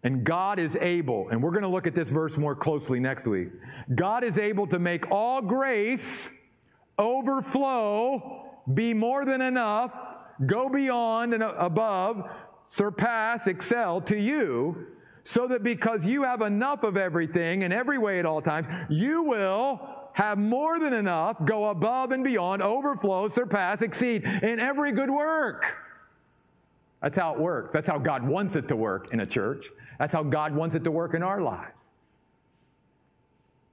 And 0.04 0.24
God 0.24 0.60
is 0.60 0.78
able, 0.78 1.28
and 1.28 1.44
we're 1.44 1.52
going 1.52 1.64
to 1.64 1.68
look 1.68 1.88
at 1.88 1.96
this 1.96 2.10
verse 2.10 2.38
more 2.38 2.56
closely 2.56 3.02
next 3.02 3.28
week. 3.28 3.50
God 3.94 4.24
is 4.24 4.38
able 4.38 4.68
to 4.68 4.80
make 4.80 5.12
all 5.12 5.42
grace 5.42 6.30
overflow, 7.00 8.46
be 8.74 8.94
more 8.94 9.26
than 9.26 9.42
enough, 9.42 10.16
go 10.46 10.70
beyond 10.70 11.34
and 11.34 11.44
above, 11.44 12.30
surpass, 12.70 13.48
excel 13.48 14.02
to 14.02 14.20
you, 14.20 14.88
so 15.24 15.48
that 15.48 15.64
because 15.64 16.06
you 16.06 16.24
have 16.24 16.42
enough 16.42 16.84
of 16.84 16.96
everything 16.96 17.64
in 17.64 17.72
every 17.72 17.98
way 17.98 18.20
at 18.20 18.26
all 18.26 18.42
times, 18.42 18.68
you 18.90 19.24
will 19.24 19.80
have 20.14 20.38
more 20.38 20.80
than 20.80 20.94
enough, 20.94 21.38
go 21.46 21.66
above 21.70 22.12
and 22.12 22.24
beyond, 22.24 22.62
overflow, 22.62 23.28
surpass, 23.28 23.82
exceed 23.82 24.24
in 24.24 24.60
every 24.60 24.92
good 24.92 25.10
work. 25.10 25.76
That's 27.02 27.18
how 27.18 27.34
it 27.36 27.40
works. 27.40 27.74
That's 27.74 27.88
how 27.88 28.00
God 28.00 28.28
wants 28.28 28.56
it 28.56 28.68
to 28.70 28.76
work 28.76 29.14
in 29.14 29.20
a 29.20 29.26
church. 29.26 29.66
That's 30.00 30.14
how 30.14 30.24
God 30.24 30.56
wants 30.56 30.76
it 30.76 30.84
to 30.86 30.92
work 30.92 31.14
in 31.14 31.22
our 31.22 31.42
lives. 31.42 31.77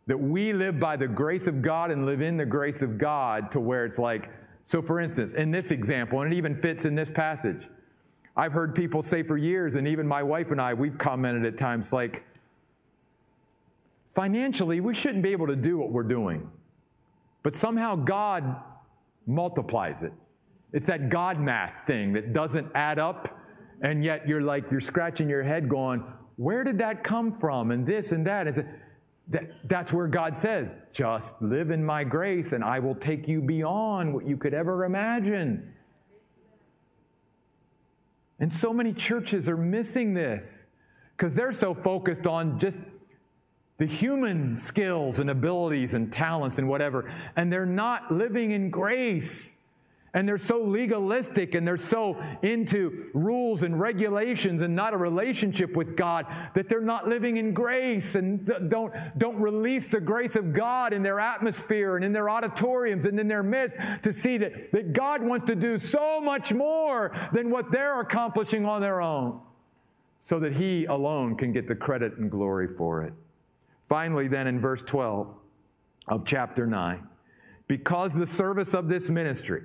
That 0.07 0.19
we 0.19 0.53
live 0.53 0.79
by 0.79 0.97
the 0.97 1.09
grace 1.09 1.47
of 1.47 1.63
God 1.63 1.91
and 1.91 2.05
live 2.05 2.21
in 2.21 2.37
the 2.37 2.45
grace 2.45 2.83
of 2.83 2.99
God 2.99 3.51
to 3.53 3.61
where 3.61 3.85
it's 3.85 3.99
like, 3.99 4.31
so 4.67 4.83
for 4.83 5.01
instance, 5.01 5.33
in 5.33 5.51
this 5.51 5.71
example, 5.71 6.21
and 6.21 6.33
it 6.33 6.37
even 6.37 6.55
fits 6.55 6.85
in 6.85 6.95
this 6.95 7.11
passage, 7.11 7.69
I've 8.37 8.53
heard 8.53 8.75
people 8.75 9.03
say 9.03 9.23
for 9.23 9.37
years, 9.37 9.77
and 9.77 9.87
even 9.87 10.07
my 10.07 10.23
wife 10.23 10.51
and 10.51 10.61
I, 10.61 10.75
we've 10.75 10.99
commented 10.99 11.47
at 11.47 11.57
times 11.57 11.93
like, 11.93 12.25
financially, 14.13 14.81
we 14.81 14.95
shouldn't 14.95 15.23
be 15.23 15.33
able 15.33 15.47
to 15.47 15.57
do 15.57 15.79
what 15.79 15.91
we're 15.91 16.03
doing. 16.03 16.51
But 17.43 17.55
somehow 17.55 17.95
God 17.97 18.57
multiplies 19.27 20.03
it. 20.03 20.13
It's 20.73 20.87
that 20.87 21.09
God 21.09 21.39
math 21.39 21.87
thing 21.87 22.13
that 22.15 22.33
doesn't 22.33 22.67
add 22.75 22.99
up, 22.99 23.39
and 23.83 24.05
yet 24.05 24.29
you're 24.29 24.43
like, 24.43 24.71
you're 24.71 24.81
scratching 24.81 25.29
your 25.29 25.43
head 25.43 25.69
going, 25.69 26.03
where 26.37 26.65
did 26.65 26.79
that 26.79 27.05
come 27.05 27.33
from? 27.33 27.71
And 27.71 27.87
this 27.87 28.13
and 28.13 28.27
that. 28.27 28.49
And 28.49 28.67
that's 29.65 29.93
where 29.93 30.07
God 30.07 30.37
says, 30.37 30.77
just 30.93 31.41
live 31.41 31.71
in 31.71 31.85
my 31.85 32.05
grace, 32.05 32.53
and 32.53 32.63
I 32.63 32.79
will 32.79 32.95
take 32.95 33.27
you 33.27 33.41
beyond 33.41 34.13
what 34.13 34.27
you 34.27 34.37
could 34.37 34.53
ever 34.53 34.85
imagine. 34.85 35.73
And 38.39 38.53
so 38.53 38.73
many 38.73 38.93
churches 38.93 39.49
are 39.49 39.57
missing 39.57 40.13
this 40.13 40.67
because 41.17 41.35
they're 41.35 41.53
so 41.53 41.73
focused 41.73 42.27
on 42.27 42.59
just 42.59 42.81
the 43.79 43.87
human 43.87 44.57
skills 44.57 45.19
and 45.19 45.31
abilities 45.31 45.95
and 45.95 46.13
talents 46.13 46.59
and 46.59 46.69
whatever, 46.69 47.11
and 47.37 47.53
they're 47.53 47.67
not 47.67 48.13
living 48.13 48.51
in 48.51 48.71
grace 48.71 49.54
and 50.15 50.29
they're 50.29 50.39
so 50.39 50.63
legalistic 50.63 51.57
and 51.57 51.67
they're 51.67 51.77
so 51.77 52.17
into 52.43 53.11
rules 53.13 53.65
and 53.65 53.79
regulations 53.79 54.63
and 54.63 54.75
not 54.75 54.95
a 54.95 54.97
relationship 54.97 55.75
with 55.77 55.97
God 55.97 56.25
that 56.55 56.69
they're 56.69 56.81
not 56.81 57.09
living 57.09 57.37
in 57.37 57.53
grace 57.53 58.15
and 58.15 58.47
don't, 58.71 58.95
don't 59.19 59.37
release 59.37 59.89
the 59.89 60.01
grace 60.01 60.37
of 60.37 60.53
God 60.53 60.93
in 60.93 61.03
their 61.03 61.19
atmosphere 61.19 61.97
and 61.97 62.05
in 62.05 62.13
their 62.13 62.31
auditoriums 62.31 63.07
and 63.07 63.19
in 63.19 63.27
their 63.27 63.43
midst 63.43 63.77
to 64.03 64.13
see 64.13 64.39
that, 64.39 64.71
that 64.71 64.93
God 64.93 65.21
wants 65.21 65.47
to 65.47 65.57
do 65.57 65.81
so 65.81 66.21
much 66.21 66.55
more 66.55 67.13
than 67.33 67.51
what 67.51 67.73
they're 67.73 68.01
accomplishing 68.01 68.65
on 68.65 68.81
their 68.81 69.01
own 69.01 69.41
so 70.21 70.39
that 70.39 70.53
He 70.55 70.85
alone 70.85 71.37
can 71.37 71.53
get 71.53 71.67
the 71.67 71.75
credit 71.75 72.19
and 72.19 72.31
glory 72.31 72.69
for 72.69 73.03
it. 73.03 73.13
Finally, 73.89 74.29
then 74.29 74.47
in 74.47 74.61
verse 74.61 74.83
12 74.83 75.35
of 76.07 76.25
chapter 76.25 76.67
9, 76.67 77.07
because 77.67 78.15
the 78.15 78.27
service 78.27 78.75
of 78.75 78.89
this 78.89 79.11
ministry, 79.11 79.65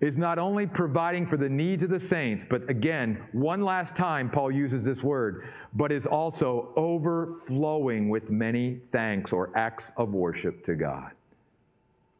is 0.00 0.16
not 0.16 0.38
only 0.38 0.66
providing 0.66 1.26
for 1.26 1.36
the 1.36 1.48
needs 1.48 1.82
of 1.82 1.90
the 1.90 2.00
saints, 2.00 2.44
but 2.48 2.68
again, 2.68 3.22
one 3.32 3.62
last 3.62 3.94
time, 3.94 4.30
Paul 4.30 4.50
uses 4.50 4.84
this 4.84 5.02
word, 5.02 5.48
but 5.74 5.92
is 5.92 6.06
also 6.06 6.72
overflowing 6.76 8.08
with 8.08 8.30
many 8.30 8.80
thanks 8.90 9.32
or 9.32 9.50
acts 9.56 9.90
of 9.96 10.10
worship 10.10 10.64
to 10.64 10.74
God. 10.74 11.10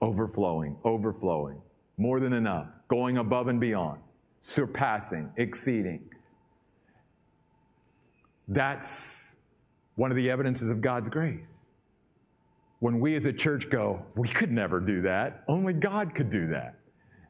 Overflowing, 0.01 0.77
overflowing, 0.85 1.61
more 1.97 2.20
than 2.20 2.33
enough, 2.33 2.68
going 2.89 3.18
above 3.18 3.49
and 3.49 3.61
beyond, 3.61 4.01
surpassing, 4.43 5.31
exceeding. 5.37 6.03
That's 8.49 9.35
one 9.97 10.11
of 10.11 10.16
the 10.16 10.31
evidences 10.31 10.70
of 10.70 10.81
God's 10.81 11.09
grace. 11.09 11.53
When 12.81 13.01
we 13.01 13.16
as 13.16 13.25
a 13.25 13.33
church 13.33 13.70
go, 13.70 14.05
we 14.14 14.29
could 14.29 14.53
never 14.53 14.81
do 14.81 15.01
that, 15.03 15.45
only 15.49 15.72
God 15.72 16.14
could 16.14 16.29
do 16.31 16.49
that. 16.49 16.75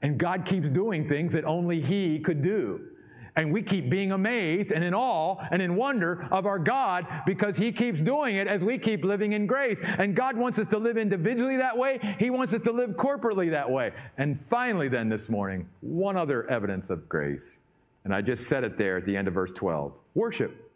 And 0.05 0.18
God 0.18 0.44
keeps 0.44 0.68
doing 0.68 1.09
things 1.09 1.32
that 1.32 1.46
only 1.46 1.80
He 1.80 2.18
could 2.18 2.42
do. 2.42 2.88
And 3.36 3.50
we 3.50 3.62
keep 3.62 3.88
being 3.88 4.12
amazed 4.12 4.70
and 4.70 4.84
in 4.84 4.92
awe 4.92 5.42
and 5.50 5.62
in 5.62 5.76
wonder 5.76 6.28
of 6.30 6.44
our 6.44 6.59
God 6.59 7.07
because 7.24 7.57
He 7.57 7.72
keeps 7.72 8.02
doing 8.02 8.36
it 8.36 8.46
as 8.46 8.62
we 8.62 8.76
keep 8.76 9.02
living 9.02 9.32
in 9.32 9.46
grace. 9.46 9.80
And 9.82 10.14
God 10.14 10.36
wants 10.36 10.59
us 10.59 10.66
to 10.68 10.78
live 10.78 10.98
individually 10.98 11.57
that 11.57 11.78
way. 11.78 12.16
He 12.18 12.28
wants 12.28 12.52
us 12.52 12.61
to 12.64 12.70
live 12.70 12.90
corporately 12.90 13.50
that 13.52 13.70
way. 13.70 13.92
And 14.18 14.38
finally, 14.50 14.88
then 14.88 15.09
this 15.09 15.30
morning, 15.30 15.66
one 15.80 16.18
other 16.18 16.46
evidence 16.50 16.90
of 16.90 17.09
grace. 17.09 17.61
And 18.05 18.14
I 18.14 18.20
just 18.20 18.46
said 18.46 18.62
it 18.62 18.76
there 18.76 18.98
at 18.98 19.07
the 19.07 19.16
end 19.16 19.26
of 19.26 19.32
verse 19.32 19.52
12 19.52 19.94
worship. 20.14 20.70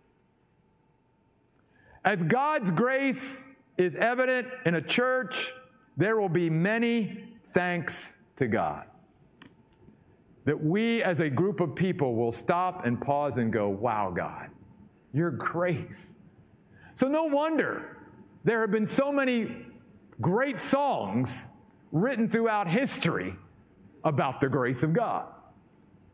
As 2.02 2.22
God's 2.22 2.70
grace 2.70 3.44
is 3.76 3.94
evident 3.96 4.48
in 4.64 4.76
a 4.76 4.82
church, 4.82 5.52
there 5.98 6.18
will 6.18 6.30
be 6.30 6.48
many 6.48 7.24
thanks 7.52 8.14
to 8.36 8.48
God 8.48 8.87
that 10.48 10.64
we 10.64 11.02
as 11.02 11.20
a 11.20 11.28
group 11.28 11.60
of 11.60 11.74
people 11.74 12.14
will 12.14 12.32
stop 12.32 12.86
and 12.86 12.98
pause 12.98 13.36
and 13.36 13.52
go, 13.52 13.68
Wow, 13.68 14.10
God, 14.16 14.48
your 15.12 15.30
grace. 15.30 16.14
So, 16.94 17.06
no 17.06 17.24
wonder 17.24 17.98
there 18.44 18.62
have 18.62 18.70
been 18.70 18.86
so 18.86 19.12
many 19.12 19.54
great 20.22 20.58
songs 20.58 21.48
written 21.92 22.30
throughout 22.30 22.66
history 22.66 23.34
about 24.04 24.40
the 24.40 24.48
grace 24.48 24.82
of 24.82 24.94
God. 24.94 25.26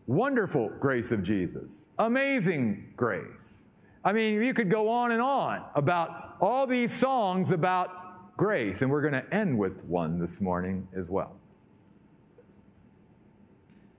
Wonderful 0.09 0.69
grace 0.81 1.13
of 1.13 1.23
Jesus, 1.23 1.85
amazing 2.01 2.93
grace. 2.97 3.61
I 4.05 4.13
mean, 4.13 4.43
you 4.43 4.53
could 4.53 4.69
go 4.69 4.89
on 4.89 5.13
and 5.13 5.23
on 5.23 5.63
about 5.77 6.39
all 6.41 6.67
these 6.67 6.93
songs 6.93 7.53
about 7.53 8.37
grace, 8.37 8.83
and 8.83 8.91
we're 8.91 9.01
going 9.01 9.13
to 9.13 9.33
end 9.33 9.57
with 9.57 9.81
one 9.85 10.19
this 10.19 10.41
morning 10.41 10.89
as 10.99 11.09
well. 11.09 11.37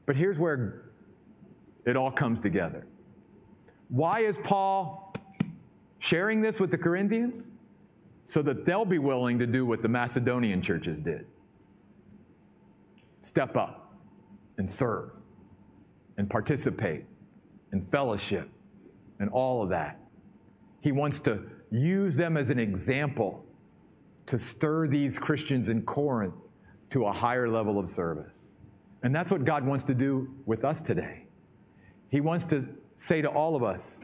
But 0.06 0.16
here's 0.16 0.38
where 0.38 0.92
it 1.86 1.96
all 1.96 2.12
comes 2.12 2.40
together. 2.40 2.88
Why 3.90 4.22
is 4.22 4.40
Paul 4.44 5.14
sharing 6.00 6.42
this 6.42 6.60
with 6.60 6.72
the 6.72 6.78
Corinthians? 6.78 7.52
So 8.28 8.42
that 8.42 8.66
they'll 8.66 8.86
be 8.86 8.98
willing 8.98 9.38
to 9.38 9.46
do 9.46 9.68
what 9.68 9.84
the 9.84 9.88
Macedonian 9.88 10.62
churches 10.62 11.00
did 11.00 11.28
step 13.22 13.56
up 13.58 13.96
and 14.58 14.70
serve 14.70 15.12
and 16.18 16.30
participate 16.30 17.06
and 17.72 17.88
fellowship 17.90 18.50
and 19.20 19.30
all 19.30 19.64
of 19.64 19.70
that. 19.70 20.00
He 20.82 20.92
wants 20.92 21.20
to 21.22 21.44
use 21.72 22.16
them 22.16 22.38
as 22.38 22.52
an 22.52 22.60
example 22.60 23.44
to 24.28 24.40
stir 24.40 24.88
these 24.88 25.18
Christians 25.20 25.70
in 25.70 25.82
Corinth 25.82 26.36
to 26.92 27.06
a 27.06 27.12
higher 27.12 27.50
level 27.50 27.80
of 27.80 27.90
service. 27.90 28.35
And 29.06 29.14
that's 29.14 29.32
what 29.32 29.46
God 29.46 29.64
wants 29.64 29.84
to 29.84 29.94
do 29.94 30.28
with 30.48 30.66
us 30.66 30.82
today. 30.82 31.26
He 32.10 32.22
wants 32.22 32.44
to 32.46 32.68
say 32.98 33.22
to 33.22 33.30
all 33.30 33.56
of 33.56 33.62
us, 33.62 34.00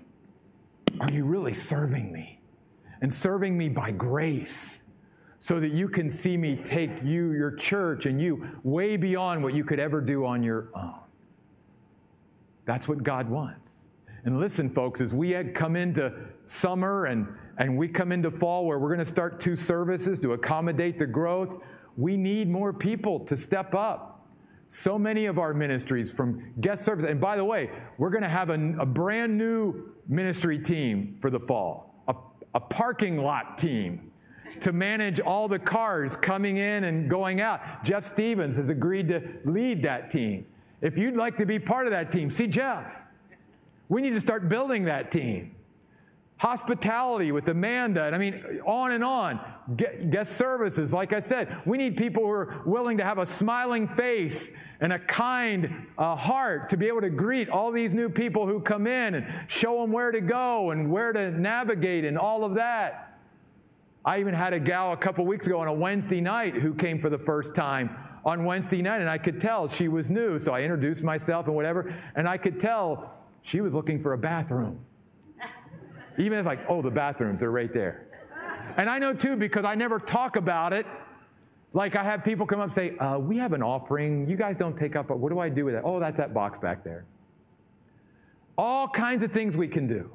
Are 1.00 1.12
you 1.12 1.26
really 1.26 1.56
serving 1.56 2.12
me? 2.12 2.40
And 3.02 3.12
serving 3.12 3.58
me 3.58 3.68
by 3.68 3.90
grace 3.90 4.84
so 5.40 5.60
that 5.60 5.72
you 5.72 5.90
can 5.90 6.12
see 6.12 6.38
me 6.38 6.56
take 6.56 6.92
you, 7.04 7.32
your 7.32 7.50
church, 7.56 8.06
and 8.06 8.22
you 8.22 8.48
way 8.64 8.96
beyond 8.96 9.42
what 9.42 9.56
you 9.56 9.64
could 9.64 9.80
ever 9.80 10.02
do 10.02 10.24
on 10.24 10.44
your 10.44 10.70
own. 10.76 11.00
That's 12.66 12.88
what 12.88 13.02
God 13.02 13.28
wants. 13.28 13.72
And 14.24 14.40
listen, 14.40 14.70
folks, 14.70 15.02
as 15.02 15.16
we 15.16 15.34
come 15.46 15.76
into 15.76 16.14
summer 16.46 17.06
and, 17.06 17.28
and 17.58 17.76
we 17.76 17.88
come 17.88 18.12
into 18.12 18.30
fall 18.30 18.68
where 18.68 18.78
we're 18.78 18.94
going 18.94 19.00
to 19.00 19.06
start 19.08 19.40
two 19.40 19.56
services 19.56 20.20
to 20.20 20.34
accommodate 20.34 21.00
the 21.00 21.08
growth, 21.08 21.58
we 21.98 22.18
need 22.18 22.48
more 22.48 22.72
people 22.72 23.20
to 23.22 23.36
step 23.36 23.74
up 23.74 24.11
so 24.72 24.98
many 24.98 25.26
of 25.26 25.38
our 25.38 25.54
ministries 25.54 26.12
from 26.12 26.54
guest 26.62 26.86
service. 26.86 27.06
And 27.08 27.20
by 27.20 27.36
the 27.36 27.44
way, 27.44 27.70
we're 27.98 28.10
going 28.10 28.24
to 28.24 28.30
have 28.30 28.50
a, 28.50 28.54
a, 28.80 28.86
brand 28.86 29.38
new 29.38 29.92
ministry 30.08 30.58
team 30.58 31.18
for 31.20 31.30
the 31.30 31.40
fall, 31.40 32.02
a, 32.08 32.16
a 32.56 32.60
parking 32.60 33.18
lot 33.18 33.58
team 33.58 34.12
to 34.62 34.72
manage 34.72 35.20
all 35.20 35.50
the 35.50 35.60
cars 35.60 36.16
coming 36.16 36.56
in 36.56 36.86
and 36.86 37.10
going 37.10 37.42
out. 37.42 37.84
Jeff 37.84 38.06
Stevens 38.06 38.56
has 38.56 38.70
agreed 38.70 39.10
to 39.10 39.22
lead 39.44 39.84
that 39.84 40.10
team. 40.10 40.46
If 40.80 40.98
you'd 40.98 41.18
like 41.18 41.36
to 41.38 41.46
be 41.46 41.60
part 41.60 41.86
of 41.86 41.92
that 41.92 42.12
team, 42.12 42.32
see 42.32 42.48
Jeff. 42.48 43.02
We 43.90 44.02
need 44.02 44.12
to 44.12 44.22
start 44.22 44.48
building 44.48 44.86
that 44.86 45.12
team. 45.12 45.54
Hospitality 46.42 47.32
with 47.32 47.48
Amanda, 47.50 48.06
and 48.06 48.16
I 48.16 48.18
mean, 48.18 48.62
on 48.66 48.94
and 48.94 49.04
on. 49.04 49.40
guest 50.10 50.38
services. 50.38 50.92
Like 50.92 51.14
I 51.14 51.20
said, 51.20 51.56
we 51.68 51.78
need 51.78 51.98
people 51.98 52.24
who 52.24 52.32
are 52.32 52.64
willing 52.66 52.98
to 52.98 53.04
have 53.04 53.20
a 53.20 53.28
smiling 53.28 53.88
face 53.88 54.52
and 54.80 54.92
a 54.92 54.98
kind 54.98 55.86
uh, 56.00 56.16
heart 56.16 56.70
to 56.70 56.78
be 56.78 56.88
able 56.88 57.02
to 57.02 57.12
greet 57.12 57.48
all 57.48 57.72
these 57.72 57.94
new 57.94 58.10
people 58.10 58.48
who 58.48 58.60
come 58.60 58.88
in 58.88 59.14
and 59.14 59.52
show 59.52 59.82
them 59.82 59.92
where 59.92 60.10
to 60.10 60.20
go 60.20 60.72
and 60.72 60.92
where 60.92 61.14
to 61.14 61.30
navigate 61.30 62.06
and 62.06 62.18
all 62.18 62.44
of 62.44 62.56
that. 62.56 63.20
I 64.04 64.20
even 64.20 64.34
had 64.34 64.54
a 64.54 64.60
gal 64.60 64.94
a 64.94 64.98
couple 64.98 65.24
weeks 65.28 65.46
ago 65.46 65.60
on 65.60 65.68
a 65.68 65.74
Wednesday 65.74 66.22
night 66.22 66.56
who 66.56 66.74
came 66.74 67.00
for 67.00 67.12
the 67.12 67.20
first 67.20 67.54
time 67.54 67.96
on 68.26 68.46
Wednesday 68.46 68.82
night, 68.82 69.00
and 69.00 69.10
I 69.12 69.20
could 69.20 69.40
tell 69.40 69.68
she 69.68 69.90
was 69.90 70.10
new. 70.10 70.40
So 70.40 70.54
I 70.54 70.62
introduced 70.62 71.04
myself 71.04 71.46
and 71.46 71.56
whatever, 71.56 71.96
and 72.16 72.28
I 72.28 72.38
could 72.40 72.60
tell 72.60 73.14
she 73.44 73.62
was 73.62 73.76
looking 73.76 74.02
for 74.02 74.14
a 74.14 74.18
bathroom. 74.18 74.80
Even 76.18 76.40
if, 76.40 76.46
like, 76.46 76.60
oh, 76.70 76.82
the 76.82 76.92
bathrooms 76.92 77.42
are 77.44 77.52
right 77.52 77.74
there. 77.74 78.08
And 78.78 78.90
I 78.90 79.00
know 79.00 79.14
too 79.14 79.36
because 79.36 79.66
I 79.66 79.76
never 79.76 80.00
talk 80.00 80.36
about 80.36 80.74
it. 80.74 80.86
Like 81.74 81.96
I 81.96 82.04
have 82.04 82.24
people 82.24 82.46
come 82.46 82.60
up 82.60 82.66
and 82.66 82.74
say, 82.74 82.98
uh, 82.98 83.18
"We 83.18 83.38
have 83.38 83.54
an 83.54 83.64
offering. 83.64 84.28
You 84.30 84.36
guys 84.36 84.58
don't 84.58 84.78
take 84.78 84.96
up. 84.96 85.08
But 85.08 85.20
what 85.20 85.30
do 85.30 85.40
I 85.40 85.50
do 85.50 85.66
with 85.66 85.76
it? 85.76 85.82
Oh, 85.86 86.00
that's 86.00 86.18
that 86.18 86.34
box 86.34 86.60
back 86.60 86.84
there." 86.84 87.06
All 88.58 88.88
kinds 88.88 89.24
of 89.24 89.32
things 89.32 89.56
we 89.56 89.68
can 89.68 89.88
do. 89.88 90.12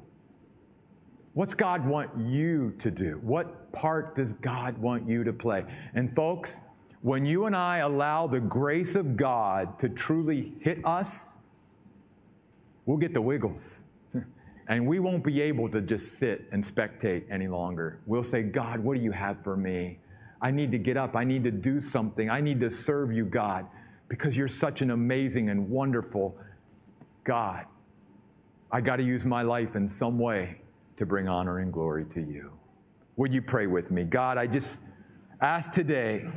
What's 1.33 1.53
God 1.53 1.85
want 1.85 2.09
you 2.17 2.73
to 2.79 2.89
do? 2.89 3.19
What 3.23 3.71
part 3.71 4.15
does 4.15 4.33
God 4.33 4.77
want 4.77 5.07
you 5.07 5.23
to 5.23 5.33
play? 5.33 5.65
And 5.93 6.13
folks, 6.15 6.59
when 7.01 7.25
you 7.25 7.45
and 7.45 7.55
I 7.55 7.77
allow 7.77 8.27
the 8.27 8.39
grace 8.39 8.95
of 8.95 9.15
God 9.17 9.77
to 9.79 9.89
truly 9.89 10.53
hit 10.61 10.83
us, 10.83 11.37
we'll 12.85 12.97
get 12.97 13.13
the 13.13 13.21
wiggles. 13.21 13.83
And 14.69 14.85
we 14.85 14.99
won't 14.99 15.23
be 15.23 15.41
able 15.41 15.69
to 15.69 15.81
just 15.81 16.17
sit 16.17 16.45
and 16.51 16.63
spectate 16.63 17.23
any 17.31 17.47
longer. 17.47 17.99
We'll 18.05 18.23
say, 18.23 18.43
God, 18.43 18.79
what 18.79 18.97
do 18.97 19.03
you 19.03 19.11
have 19.11 19.41
for 19.43 19.55
me? 19.55 19.99
I 20.41 20.51
need 20.51 20.71
to 20.71 20.77
get 20.77 20.97
up. 20.97 21.15
I 21.15 21.23
need 21.23 21.43
to 21.45 21.51
do 21.51 21.81
something. 21.81 22.29
I 22.29 22.41
need 22.41 22.59
to 22.59 22.69
serve 22.69 23.11
you, 23.11 23.25
God, 23.25 23.65
because 24.09 24.35
you're 24.35 24.47
such 24.47 24.81
an 24.81 24.91
amazing 24.91 25.49
and 25.49 25.69
wonderful 25.69 26.37
God. 27.23 27.65
I 28.71 28.81
got 28.81 28.97
to 28.97 29.03
use 29.03 29.25
my 29.25 29.41
life 29.41 29.75
in 29.75 29.87
some 29.87 30.19
way 30.19 30.59
to 30.97 31.05
bring 31.05 31.27
honor 31.27 31.59
and 31.59 31.71
glory 31.71 32.05
to 32.05 32.19
you. 32.19 32.51
Would 33.15 33.33
you 33.33 33.41
pray 33.41 33.67
with 33.67 33.89
me? 33.89 34.03
God, 34.03 34.37
I 34.37 34.47
just 34.47 34.81
ask 35.41 35.71
today 35.71 36.27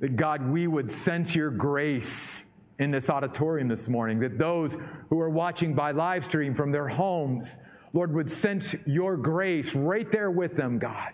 that, 0.00 0.16
God, 0.16 0.48
we 0.48 0.66
would 0.66 0.90
sense 0.90 1.34
your 1.34 1.50
grace 1.50 2.45
in 2.78 2.90
this 2.90 3.08
auditorium 3.08 3.68
this 3.68 3.88
morning, 3.88 4.20
that 4.20 4.36
those 4.36 4.76
who 5.08 5.18
are 5.20 5.30
watching 5.30 5.74
by 5.74 5.92
live 5.92 6.24
stream 6.24 6.54
from 6.54 6.70
their 6.70 6.88
homes, 6.88 7.56
Lord, 7.92 8.12
would 8.14 8.30
sense 8.30 8.74
your 8.84 9.16
grace 9.16 9.74
right 9.74 10.10
there 10.10 10.30
with 10.30 10.56
them, 10.56 10.78
God, 10.78 11.12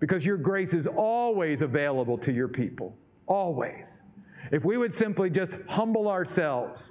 because 0.00 0.24
your 0.24 0.38
grace 0.38 0.72
is 0.72 0.86
always 0.86 1.60
available 1.60 2.16
to 2.18 2.32
your 2.32 2.48
people, 2.48 2.96
always. 3.26 4.00
If 4.50 4.64
we 4.64 4.78
would 4.78 4.94
simply 4.94 5.28
just 5.28 5.52
humble 5.68 6.08
ourselves, 6.08 6.90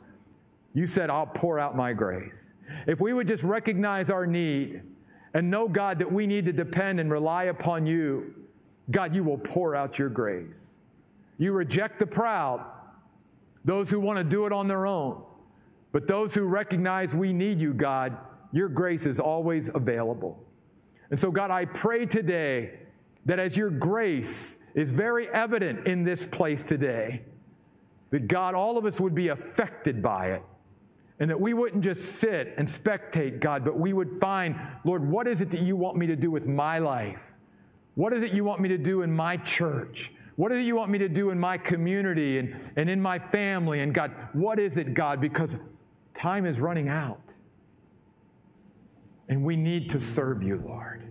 you 0.74 0.86
said, 0.86 1.10
I'll 1.10 1.26
pour 1.26 1.58
out 1.58 1.76
my 1.76 1.94
grace. 1.94 2.50
If 2.86 3.02
we 3.02 3.14
would 3.14 3.28
just 3.28 3.44
recognize 3.44 4.12
our 4.12 4.28
need 4.28 4.84
and 5.34 5.50
know, 5.50 5.68
God, 5.68 5.98
that 6.00 6.12
we 6.12 6.28
need 6.28 6.46
to 6.46 6.54
depend 6.54 7.00
and 7.00 7.12
rely 7.12 7.46
upon 7.46 7.88
you, 7.88 8.36
God, 8.92 9.16
you 9.16 9.24
will 9.24 9.38
pour 9.38 9.76
out 9.76 9.98
your 9.98 10.10
grace. 10.10 10.76
You 11.40 11.52
reject 11.52 12.00
the 12.00 12.06
proud 12.06 12.64
those 13.68 13.90
who 13.90 14.00
want 14.00 14.18
to 14.18 14.24
do 14.24 14.46
it 14.46 14.54
on 14.54 14.68
their 14.68 14.88
own. 14.88 15.22
But 15.92 16.08
those 16.08 16.34
who 16.34 16.44
recognize 16.44 17.14
we 17.14 17.34
need 17.34 17.60
you, 17.60 17.74
God, 17.74 18.18
your 18.54 18.70
grace 18.70 19.06
is 19.06 19.20
always 19.20 19.70
available. 19.76 20.42
And 21.12 21.20
so, 21.20 21.32
God, 21.32 21.52
I 21.52 21.66
pray 21.66 22.06
today 22.06 22.80
that 23.26 23.40
as 23.40 23.58
your 23.58 23.70
grace 23.70 24.58
is 24.74 24.92
very 24.92 25.28
evident 25.30 25.86
in 25.86 26.06
this 26.06 26.26
place 26.26 26.64
today, 26.64 27.24
that 28.12 28.30
God, 28.30 28.56
all 28.56 28.78
of 28.78 28.86
us 28.86 29.02
would 29.02 29.14
be 29.14 29.28
affected 29.28 30.02
by 30.02 30.28
it. 30.32 30.44
And 31.20 31.30
that 31.30 31.42
we 31.42 31.54
wouldn't 31.54 31.84
just 31.84 32.20
sit 32.20 32.54
and 32.58 32.68
spectate, 32.68 33.42
God, 33.42 33.66
but 33.66 33.78
we 33.78 33.92
would 33.92 34.18
find, 34.18 34.56
Lord, 34.86 35.06
what 35.06 35.28
is 35.28 35.42
it 35.42 35.52
that 35.52 35.62
you 35.62 35.76
want 35.76 35.98
me 35.98 36.08
to 36.08 36.16
do 36.16 36.32
with 36.32 36.48
my 36.48 36.80
life? 36.80 37.34
What 37.96 38.14
is 38.14 38.24
it 38.24 38.32
you 38.32 38.46
want 38.46 38.62
me 38.62 38.70
to 38.70 38.78
do 38.78 39.02
in 39.02 39.12
my 39.12 39.36
church? 39.36 40.12
What 40.38 40.52
do 40.52 40.58
you 40.58 40.76
want 40.76 40.92
me 40.92 41.00
to 41.00 41.10
do 41.10 41.32
in 41.32 41.40
my 41.40 41.58
community 41.58 42.38
and, 42.38 42.56
and 42.76 42.92
in 42.92 43.02
my 43.02 43.18
family? 43.18 43.82
And 43.82 43.92
God, 43.92 44.30
what 44.34 44.60
is 44.60 44.78
it, 44.78 44.94
God? 44.94 45.20
Because 45.20 45.56
time 46.14 46.46
is 46.46 46.60
running 46.60 46.90
out. 46.90 47.34
And 49.30 49.44
we 49.44 49.56
need 49.56 49.90
to 49.90 50.00
serve 50.00 50.44
you, 50.44 50.62
Lord. 50.64 51.04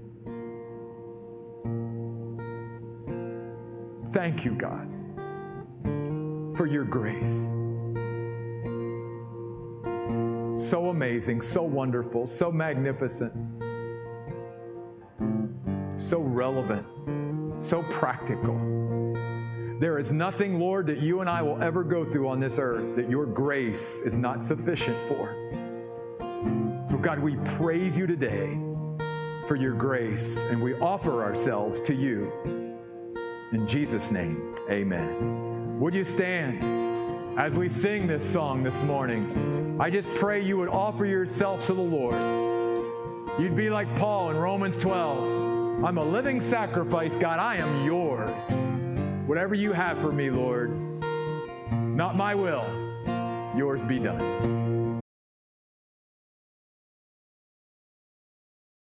Thank 4.12 4.44
you, 4.44 4.52
God, 4.52 4.88
for 6.56 6.66
your 6.66 6.84
grace. 6.84 7.48
So 10.70 10.90
amazing, 10.90 11.42
so 11.42 11.64
wonderful, 11.64 12.28
so 12.28 12.52
magnificent, 12.52 13.32
so 15.96 16.20
relevant, 16.20 16.86
so 17.58 17.82
practical. 17.90 18.75
There 19.78 19.98
is 19.98 20.10
nothing, 20.10 20.58
Lord, 20.58 20.86
that 20.86 21.00
you 21.00 21.20
and 21.20 21.28
I 21.28 21.42
will 21.42 21.62
ever 21.62 21.84
go 21.84 22.02
through 22.02 22.28
on 22.28 22.40
this 22.40 22.56
earth 22.58 22.96
that 22.96 23.10
your 23.10 23.26
grace 23.26 24.00
is 24.06 24.16
not 24.16 24.42
sufficient 24.42 24.96
for. 25.06 25.36
So, 26.90 26.96
God, 26.96 27.18
we 27.18 27.36
praise 27.58 27.94
you 27.94 28.06
today 28.06 28.58
for 29.46 29.54
your 29.54 29.74
grace, 29.74 30.38
and 30.38 30.62
we 30.62 30.72
offer 30.76 31.22
ourselves 31.22 31.78
to 31.80 31.94
you. 31.94 32.32
In 33.52 33.68
Jesus' 33.68 34.10
name, 34.10 34.54
amen. 34.70 35.78
Would 35.78 35.94
you 35.94 36.06
stand 36.06 37.38
as 37.38 37.52
we 37.52 37.68
sing 37.68 38.06
this 38.06 38.24
song 38.24 38.62
this 38.62 38.80
morning? 38.82 39.76
I 39.78 39.90
just 39.90 40.08
pray 40.14 40.42
you 40.42 40.56
would 40.56 40.70
offer 40.70 41.04
yourself 41.04 41.66
to 41.66 41.74
the 41.74 41.82
Lord. 41.82 42.16
You'd 43.38 43.54
be 43.54 43.68
like 43.68 43.94
Paul 43.96 44.30
in 44.30 44.38
Romans 44.38 44.78
12. 44.78 45.84
I'm 45.84 45.98
a 45.98 46.04
living 46.04 46.40
sacrifice, 46.40 47.12
God. 47.20 47.38
I 47.38 47.56
am 47.56 47.84
yours. 47.84 48.50
Whatever 49.26 49.56
you 49.56 49.72
have 49.72 49.98
for 49.98 50.12
me, 50.12 50.30
Lord, 50.30 50.70
not 51.72 52.14
my 52.14 52.32
will, 52.36 52.64
yours 53.56 53.82
be 53.82 53.98
done. 53.98 54.75